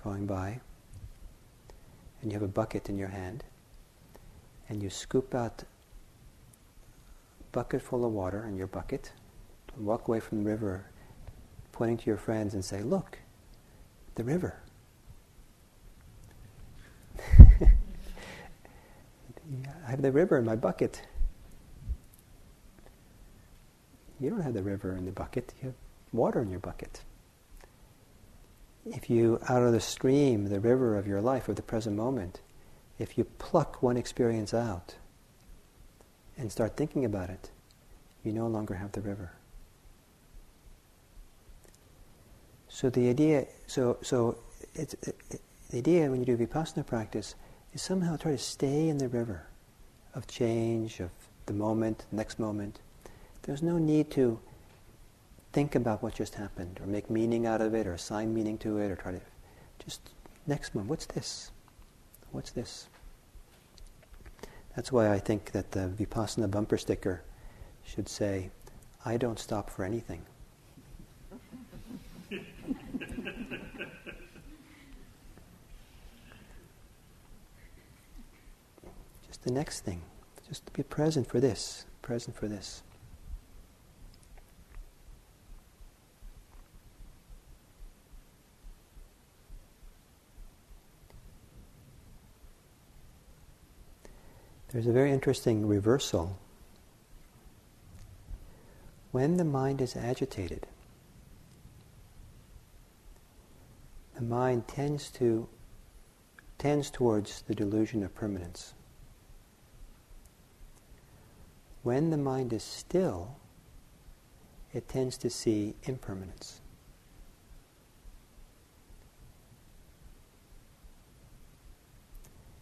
going 0.02 0.26
by, 0.26 0.60
and 2.22 2.30
you 2.30 2.38
have 2.38 2.42
a 2.42 2.52
bucket 2.52 2.88
in 2.88 2.96
your 2.96 3.08
hand, 3.08 3.44
and 4.68 4.82
you 4.82 4.88
scoop 4.88 5.34
out 5.34 5.62
a 5.62 7.44
bucket 7.52 7.82
full 7.82 8.04
of 8.04 8.12
water 8.12 8.46
in 8.46 8.56
your 8.56 8.66
bucket, 8.66 9.12
walk 9.76 10.08
away 10.08 10.20
from 10.20 10.42
the 10.42 10.50
river 10.50 10.86
pointing 11.80 11.96
to 11.96 12.04
your 12.04 12.18
friends 12.18 12.52
and 12.52 12.62
say, 12.62 12.82
Look, 12.82 13.20
the 14.14 14.22
river. 14.22 14.60
I 17.26 17.70
have 19.86 20.02
the 20.02 20.12
river 20.12 20.36
in 20.36 20.44
my 20.44 20.56
bucket. 20.56 21.00
You 24.20 24.28
don't 24.28 24.42
have 24.42 24.52
the 24.52 24.62
river 24.62 24.94
in 24.94 25.06
the 25.06 25.10
bucket, 25.10 25.54
you 25.62 25.68
have 25.68 25.74
water 26.12 26.42
in 26.42 26.50
your 26.50 26.60
bucket. 26.60 27.00
If 28.84 29.08
you, 29.08 29.40
out 29.48 29.62
of 29.62 29.72
the 29.72 29.80
stream, 29.80 30.50
the 30.50 30.60
river 30.60 30.98
of 30.98 31.06
your 31.06 31.22
life, 31.22 31.48
of 31.48 31.56
the 31.56 31.62
present 31.62 31.96
moment, 31.96 32.42
if 32.98 33.16
you 33.16 33.24
pluck 33.24 33.82
one 33.82 33.96
experience 33.96 34.52
out 34.52 34.96
and 36.36 36.52
start 36.52 36.76
thinking 36.76 37.06
about 37.06 37.30
it, 37.30 37.50
you 38.22 38.34
no 38.34 38.46
longer 38.48 38.74
have 38.74 38.92
the 38.92 39.00
river. 39.00 39.32
So 42.80 42.88
the 42.88 43.10
idea, 43.10 43.44
so 43.66 43.98
so 44.00 44.38
it's 44.74 44.94
it, 44.94 45.14
the 45.68 45.76
idea 45.76 46.10
when 46.10 46.20
you 46.20 46.24
do 46.24 46.38
vipassana 46.38 46.86
practice 46.86 47.34
is 47.74 47.82
somehow 47.82 48.16
try 48.16 48.30
to 48.30 48.38
stay 48.38 48.88
in 48.88 48.96
the 48.96 49.06
river 49.06 49.42
of 50.14 50.26
change, 50.26 50.98
of 50.98 51.10
the 51.44 51.52
moment, 51.52 52.06
next 52.10 52.38
moment. 52.38 52.78
There's 53.42 53.62
no 53.62 53.76
need 53.76 54.10
to 54.12 54.40
think 55.52 55.74
about 55.74 56.02
what 56.02 56.14
just 56.14 56.36
happened, 56.36 56.80
or 56.80 56.86
make 56.86 57.10
meaning 57.10 57.44
out 57.46 57.60
of 57.60 57.74
it, 57.74 57.86
or 57.86 57.92
assign 57.92 58.32
meaning 58.32 58.56
to 58.64 58.78
it, 58.78 58.90
or 58.90 58.96
try 58.96 59.12
to 59.12 59.20
just 59.84 60.00
next 60.46 60.74
moment. 60.74 60.88
What's 60.88 61.04
this? 61.04 61.50
What's 62.32 62.52
this? 62.52 62.88
That's 64.74 64.90
why 64.90 65.12
I 65.12 65.18
think 65.18 65.52
that 65.52 65.72
the 65.72 65.90
vipassana 65.98 66.50
bumper 66.50 66.78
sticker 66.78 67.24
should 67.84 68.08
say, 68.08 68.48
"I 69.04 69.18
don't 69.18 69.38
stop 69.38 69.68
for 69.68 69.84
anything." 69.84 70.24
Just 79.26 79.42
the 79.42 79.50
next 79.50 79.80
thing. 79.80 80.02
Just 80.48 80.66
to 80.66 80.72
be 80.72 80.82
present 80.82 81.26
for 81.26 81.40
this, 81.40 81.86
present 82.02 82.36
for 82.36 82.46
this. 82.48 82.82
There's 94.72 94.86
a 94.86 94.92
very 94.92 95.10
interesting 95.10 95.66
reversal. 95.66 96.38
When 99.10 99.36
the 99.36 99.44
mind 99.44 99.80
is 99.80 99.96
agitated, 99.96 100.68
the 104.20 104.26
mind 104.26 104.68
tends 104.68 105.10
to 105.10 105.48
tends 106.58 106.90
towards 106.90 107.40
the 107.48 107.54
delusion 107.54 108.02
of 108.02 108.14
permanence. 108.14 108.74
When 111.82 112.10
the 112.10 112.18
mind 112.18 112.52
is 112.52 112.62
still, 112.62 113.36
it 114.74 114.86
tends 114.88 115.16
to 115.18 115.30
see 115.30 115.74
impermanence. 115.84 116.60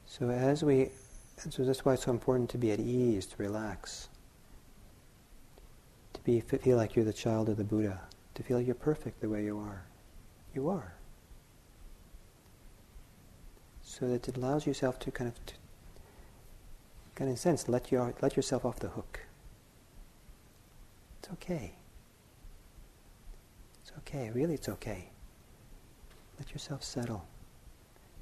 So 0.06 0.30
as 0.30 0.62
we, 0.62 0.90
so 1.50 1.64
that's 1.64 1.84
why 1.84 1.94
it's 1.94 2.04
so 2.04 2.12
important 2.12 2.50
to 2.50 2.58
be 2.58 2.70
at 2.70 2.78
ease, 2.78 3.26
to 3.26 3.34
relax, 3.36 4.08
to 6.12 6.20
be 6.20 6.38
feel 6.38 6.76
like 6.76 6.94
you're 6.94 7.04
the 7.04 7.12
child 7.12 7.48
of 7.48 7.56
the 7.56 7.64
Buddha, 7.64 8.00
to 8.34 8.44
feel 8.44 8.60
you're 8.60 8.76
perfect 8.76 9.20
the 9.20 9.28
way 9.28 9.42
you 9.42 9.58
are. 9.58 9.82
You 10.54 10.68
are 10.68 10.97
so 13.98 14.08
that 14.08 14.28
it 14.28 14.36
allows 14.36 14.66
yourself 14.66 14.98
to 15.00 15.10
kind 15.10 15.28
of, 15.28 15.46
to, 15.46 15.54
kind 17.14 17.28
of 17.28 17.32
in 17.32 17.34
a 17.34 17.36
sense, 17.36 17.68
let, 17.68 17.90
your, 17.90 18.14
let 18.20 18.36
yourself 18.36 18.64
off 18.64 18.78
the 18.78 18.88
hook. 18.88 19.20
It's 21.20 21.32
okay. 21.32 21.72
It's 23.82 23.92
okay, 23.98 24.30
really 24.30 24.54
it's 24.54 24.68
okay. 24.68 25.10
Let 26.38 26.52
yourself 26.52 26.84
settle. 26.84 27.26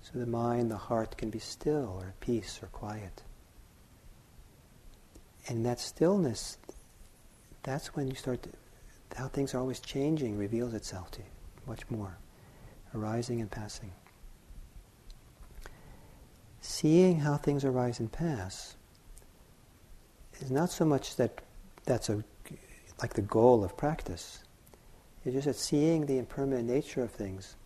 So 0.02 0.18
the 0.18 0.26
mind, 0.26 0.70
the 0.70 0.76
heart 0.76 1.16
can 1.18 1.30
be 1.30 1.40
still 1.40 1.98
or 2.00 2.08
at 2.08 2.20
peace 2.20 2.60
or 2.62 2.68
quiet. 2.68 3.22
And 5.48 5.66
that 5.66 5.78
stillness, 5.78 6.58
that's 7.62 7.94
when 7.94 8.08
you 8.08 8.14
start 8.14 8.42
to, 8.44 8.50
how 9.16 9.28
things 9.28 9.54
are 9.54 9.58
always 9.58 9.80
changing 9.80 10.38
reveals 10.38 10.74
itself 10.74 11.10
to 11.12 11.18
you 11.18 11.26
much 11.66 11.88
more, 11.90 12.18
arising 12.94 13.40
and 13.40 13.50
passing 13.50 13.92
seeing 16.66 17.20
how 17.20 17.36
things 17.36 17.64
arise 17.64 18.00
and 18.00 18.10
pass 18.10 18.76
is 20.40 20.50
not 20.50 20.70
so 20.70 20.84
much 20.84 21.16
that 21.16 21.40
that's 21.84 22.08
a, 22.08 22.22
like 23.00 23.14
the 23.14 23.22
goal 23.22 23.64
of 23.64 23.76
practice. 23.76 24.42
It's 25.24 25.34
just 25.34 25.46
that 25.46 25.56
seeing 25.56 26.06
the 26.06 26.18
impermanent 26.18 26.68
nature 26.68 27.02
of 27.02 27.10
things 27.10 27.56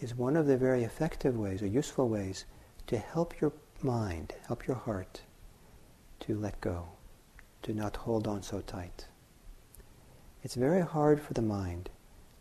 is 0.00 0.14
one 0.14 0.36
of 0.36 0.46
the 0.46 0.56
very 0.56 0.82
effective 0.82 1.36
ways 1.36 1.62
or 1.62 1.66
useful 1.66 2.08
ways 2.08 2.44
to 2.86 2.98
help 2.98 3.40
your 3.40 3.52
mind, 3.82 4.34
help 4.46 4.66
your 4.66 4.76
heart 4.76 5.20
to 6.20 6.34
let 6.34 6.60
go, 6.60 6.88
to 7.62 7.74
not 7.74 7.96
hold 7.96 8.26
on 8.26 8.42
so 8.42 8.60
tight. 8.60 9.06
It's 10.42 10.54
very 10.54 10.82
hard 10.82 11.20
for 11.20 11.34
the 11.34 11.42
mind 11.42 11.90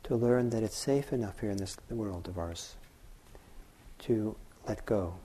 to 0.04 0.16
learn 0.16 0.50
that 0.52 0.64
it's 0.64 0.78
safe 0.78 1.12
enough 1.12 1.42
here 1.42 1.52
in 1.52 1.58
this 1.58 1.78
world 1.90 2.28
of 2.28 2.38
ours 2.38 2.76
to 4.00 4.36
let 4.68 4.86
go. 4.86 5.16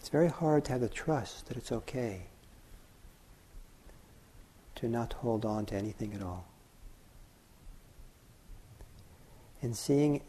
It's 0.00 0.08
very 0.08 0.28
hard 0.28 0.64
to 0.64 0.72
have 0.72 0.80
the 0.80 0.88
trust 0.88 1.48
that 1.48 1.58
it's 1.58 1.70
okay 1.70 2.22
to 4.76 4.88
not 4.88 5.12
hold 5.12 5.44
on 5.44 5.66
to 5.66 5.74
anything 5.74 6.14
at 6.14 6.22
all. 6.22 6.46
And 9.60 9.76
seeing 9.76 10.22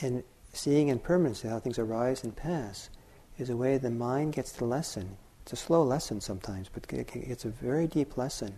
and 0.00 0.24
seeing 0.52 0.88
impermanency, 0.88 1.46
how 1.46 1.60
things 1.60 1.78
arise 1.78 2.24
and 2.24 2.34
pass, 2.34 2.90
is 3.38 3.48
a 3.48 3.56
way 3.56 3.78
the 3.78 3.90
mind 3.90 4.32
gets 4.32 4.50
the 4.50 4.64
lesson. 4.64 5.16
It's 5.44 5.52
a 5.52 5.56
slow 5.56 5.84
lesson 5.84 6.20
sometimes, 6.20 6.68
but 6.68 6.92
it's 6.92 7.44
a 7.44 7.48
very 7.48 7.86
deep 7.86 8.16
lesson 8.16 8.54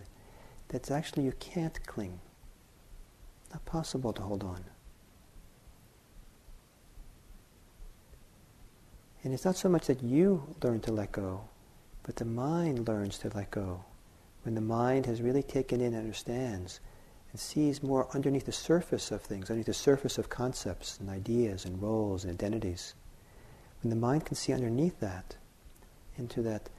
that's 0.69 0.89
actually 0.89 1.25
you 1.25 1.33
can't 1.39 1.85
cling. 1.85 2.19
Not 3.51 3.63
possible 3.65 4.13
to 4.13 4.23
hold 4.23 4.43
on. 4.43 4.65
And 9.25 9.33
it's 9.33 9.43
not 9.43 9.57
so 9.57 9.69
much 9.69 9.87
that 9.87 10.03
you 10.03 10.55
learn 10.63 10.81
to 10.81 10.91
let 10.91 11.11
go, 11.11 11.41
but 12.03 12.15
the 12.15 12.25
mind 12.25 12.87
learns 12.87 13.17
to 13.17 13.31
let 13.35 13.49
go. 13.49 13.83
When 14.43 14.53
the 14.53 14.61
mind 14.61 15.07
has 15.07 15.19
really 15.19 15.41
taken 15.41 15.81
in 15.81 15.95
and 15.95 15.97
understands 15.97 16.79
and 17.31 17.39
sees 17.39 17.81
more 17.81 18.07
underneath 18.13 18.45
the 18.45 18.51
surface 18.51 19.09
of 19.09 19.23
things, 19.23 19.49
underneath 19.49 19.65
the 19.65 19.73
surface 19.73 20.19
of 20.19 20.29
concepts 20.29 20.99
and 20.99 21.09
ideas 21.09 21.65
and 21.65 21.81
roles 21.81 22.23
and 22.23 22.33
identities. 22.33 22.93
When 23.81 23.89
the 23.89 23.95
mind 23.95 24.27
can 24.27 24.35
see 24.35 24.53
underneath 24.53 24.99
that, 24.99 25.35
into 26.19 26.43
that 26.43 26.69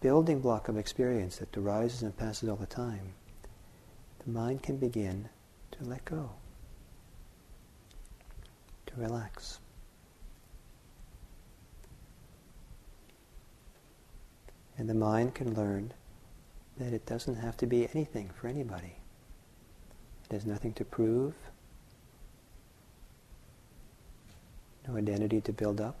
building 0.00 0.40
block 0.40 0.68
of 0.68 0.78
experience 0.78 1.36
that 1.36 1.54
arises 1.54 2.02
and 2.02 2.16
passes 2.16 2.48
all 2.48 2.56
the 2.56 2.64
time, 2.64 3.12
the 4.24 4.30
mind 4.30 4.62
can 4.62 4.78
begin 4.78 5.28
to 5.72 5.84
let 5.84 6.02
go, 6.06 6.30
to 8.86 8.94
relax. 8.96 9.60
And 14.78 14.88
the 14.88 14.94
mind 14.94 15.34
can 15.34 15.54
learn 15.54 15.92
that 16.78 16.92
it 16.92 17.04
doesn't 17.04 17.34
have 17.34 17.56
to 17.56 17.66
be 17.66 17.88
anything 17.92 18.30
for 18.40 18.46
anybody. 18.46 18.94
It 20.30 20.32
has 20.32 20.46
nothing 20.46 20.72
to 20.74 20.84
prove, 20.84 21.34
no 24.86 24.96
identity 24.96 25.40
to 25.40 25.52
build 25.52 25.80
up. 25.80 25.96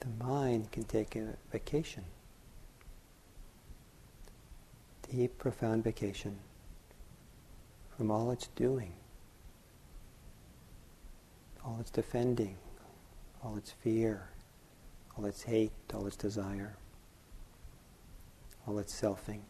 The 0.00 0.24
mind 0.24 0.72
can 0.72 0.82
take 0.84 1.14
a 1.14 1.36
vacation, 1.52 2.04
deep, 5.12 5.38
profound 5.38 5.84
vacation 5.84 6.38
from 7.96 8.10
all 8.10 8.32
it's 8.32 8.48
doing, 8.48 8.92
all 11.64 11.78
its 11.80 11.90
defending, 11.90 12.56
all 13.42 13.56
its 13.56 13.70
fear, 13.70 14.30
all 15.16 15.24
its 15.24 15.42
hate, 15.42 15.72
all 15.94 16.06
its 16.06 16.16
desire 16.16 16.76
all 18.66 18.78
its 18.78 19.00
selfing. 19.00 19.40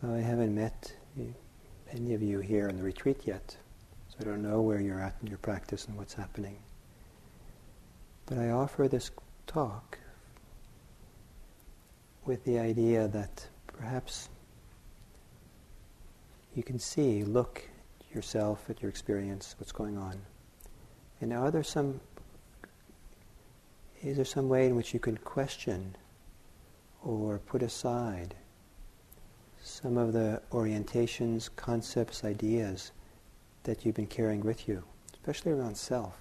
So 0.00 0.12
I 0.12 0.18
haven't 0.18 0.52
met 0.52 0.92
any 1.92 2.14
of 2.14 2.22
you 2.22 2.40
here 2.40 2.68
in 2.68 2.76
the 2.76 2.82
retreat 2.82 3.20
yet, 3.26 3.56
so 4.08 4.16
I 4.20 4.24
don't 4.24 4.42
know 4.42 4.60
where 4.60 4.80
you're 4.80 5.00
at 5.00 5.14
in 5.22 5.28
your 5.28 5.38
practice 5.38 5.86
and 5.86 5.96
what's 5.96 6.14
happening. 6.14 6.56
But 8.26 8.38
I 8.38 8.50
offer 8.50 8.88
this 8.88 9.12
talk 9.46 9.98
with 12.24 12.44
the 12.44 12.58
idea 12.58 13.06
that 13.06 13.46
perhaps 13.68 14.30
you 16.56 16.64
can 16.64 16.80
see, 16.80 17.22
look 17.22 17.62
yourself 18.12 18.68
at 18.68 18.82
your 18.82 18.88
experience, 18.88 19.54
what's 19.58 19.72
going 19.72 19.96
on. 19.96 20.20
And 21.20 21.32
are 21.32 21.52
there 21.52 21.62
some 21.62 22.00
is 24.02 24.16
there 24.16 24.24
some 24.24 24.48
way 24.48 24.66
in 24.66 24.74
which 24.74 24.92
you 24.92 24.98
can 24.98 25.16
question 25.18 25.94
or 27.04 27.38
put 27.38 27.62
aside 27.62 28.34
some 29.64 29.96
of 29.96 30.12
the 30.12 30.42
orientations, 30.52 31.48
concepts, 31.56 32.22
ideas 32.22 32.92
that 33.62 33.84
you've 33.84 33.94
been 33.94 34.06
carrying 34.06 34.42
with 34.42 34.68
you, 34.68 34.84
especially 35.14 35.52
around 35.52 35.74
self. 35.74 36.18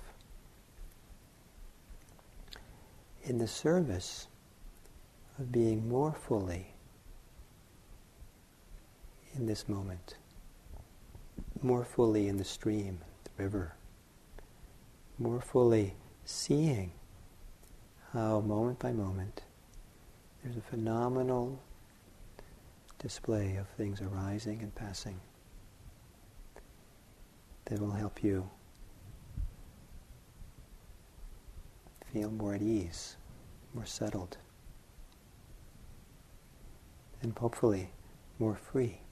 In 3.25 3.37
the 3.37 3.47
service 3.47 4.27
of 5.37 5.51
being 5.51 5.89
more 5.89 6.13
fully 6.13 6.67
in 9.35 9.45
this 9.45 9.67
moment, 9.67 10.15
more 11.61 11.83
fully 11.83 12.29
in 12.29 12.37
the 12.37 12.45
stream, 12.45 12.99
the 13.25 13.43
river, 13.43 13.75
more 15.19 15.41
fully 15.41 15.95
seeing 16.23 16.93
how 18.13 18.39
moment 18.39 18.79
by 18.79 18.93
moment 18.93 19.41
there's 20.41 20.55
a 20.55 20.61
phenomenal 20.61 21.59
display 23.03 23.57
of 23.57 23.67
things 23.67 24.01
arising 24.01 24.61
and 24.61 24.73
passing 24.73 25.19
that 27.65 27.79
will 27.79 27.91
help 27.91 28.23
you 28.23 28.49
feel 32.13 32.31
more 32.31 32.55
at 32.55 32.61
ease, 32.61 33.17
more 33.73 33.85
settled, 33.85 34.37
and 37.21 37.37
hopefully 37.37 37.89
more 38.39 38.55
free. 38.55 39.02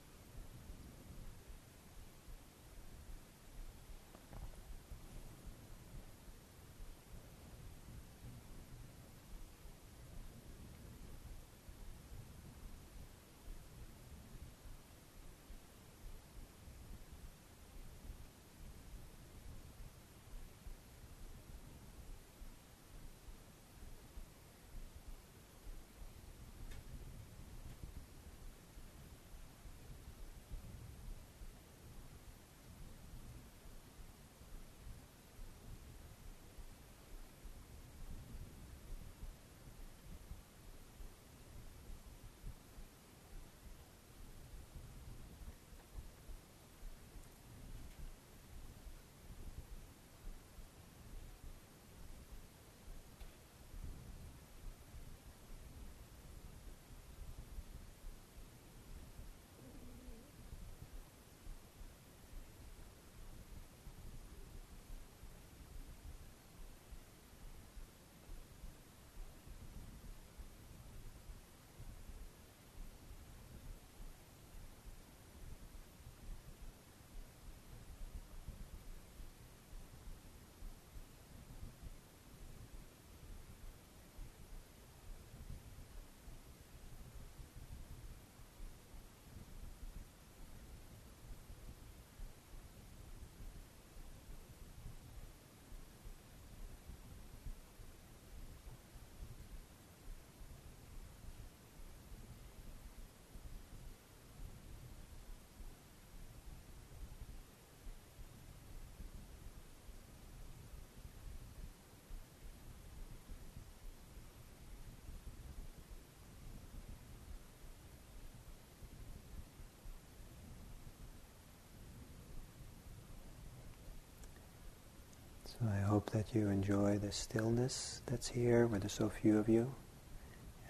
So 125.59 125.67
I 125.67 125.81
hope 125.81 126.09
that 126.11 126.33
you 126.33 126.47
enjoy 126.49 126.97
the 126.97 127.11
stillness 127.11 128.01
that's 128.05 128.29
here, 128.29 128.67
there's 128.67 128.93
so 128.93 129.09
few 129.09 129.37
of 129.37 129.49
you 129.49 129.73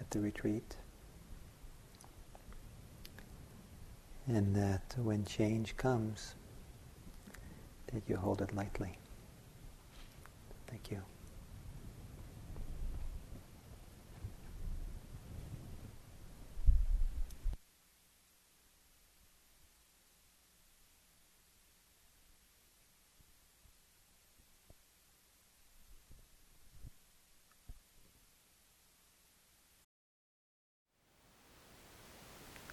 at 0.00 0.10
the 0.10 0.20
retreat. 0.20 0.76
And 4.26 4.54
that 4.56 4.94
when 4.98 5.24
change 5.24 5.76
comes, 5.76 6.34
that 7.92 8.02
you 8.08 8.16
hold 8.16 8.42
it 8.42 8.54
lightly. 8.54 8.98
Thank 10.68 10.90
you. 10.90 11.02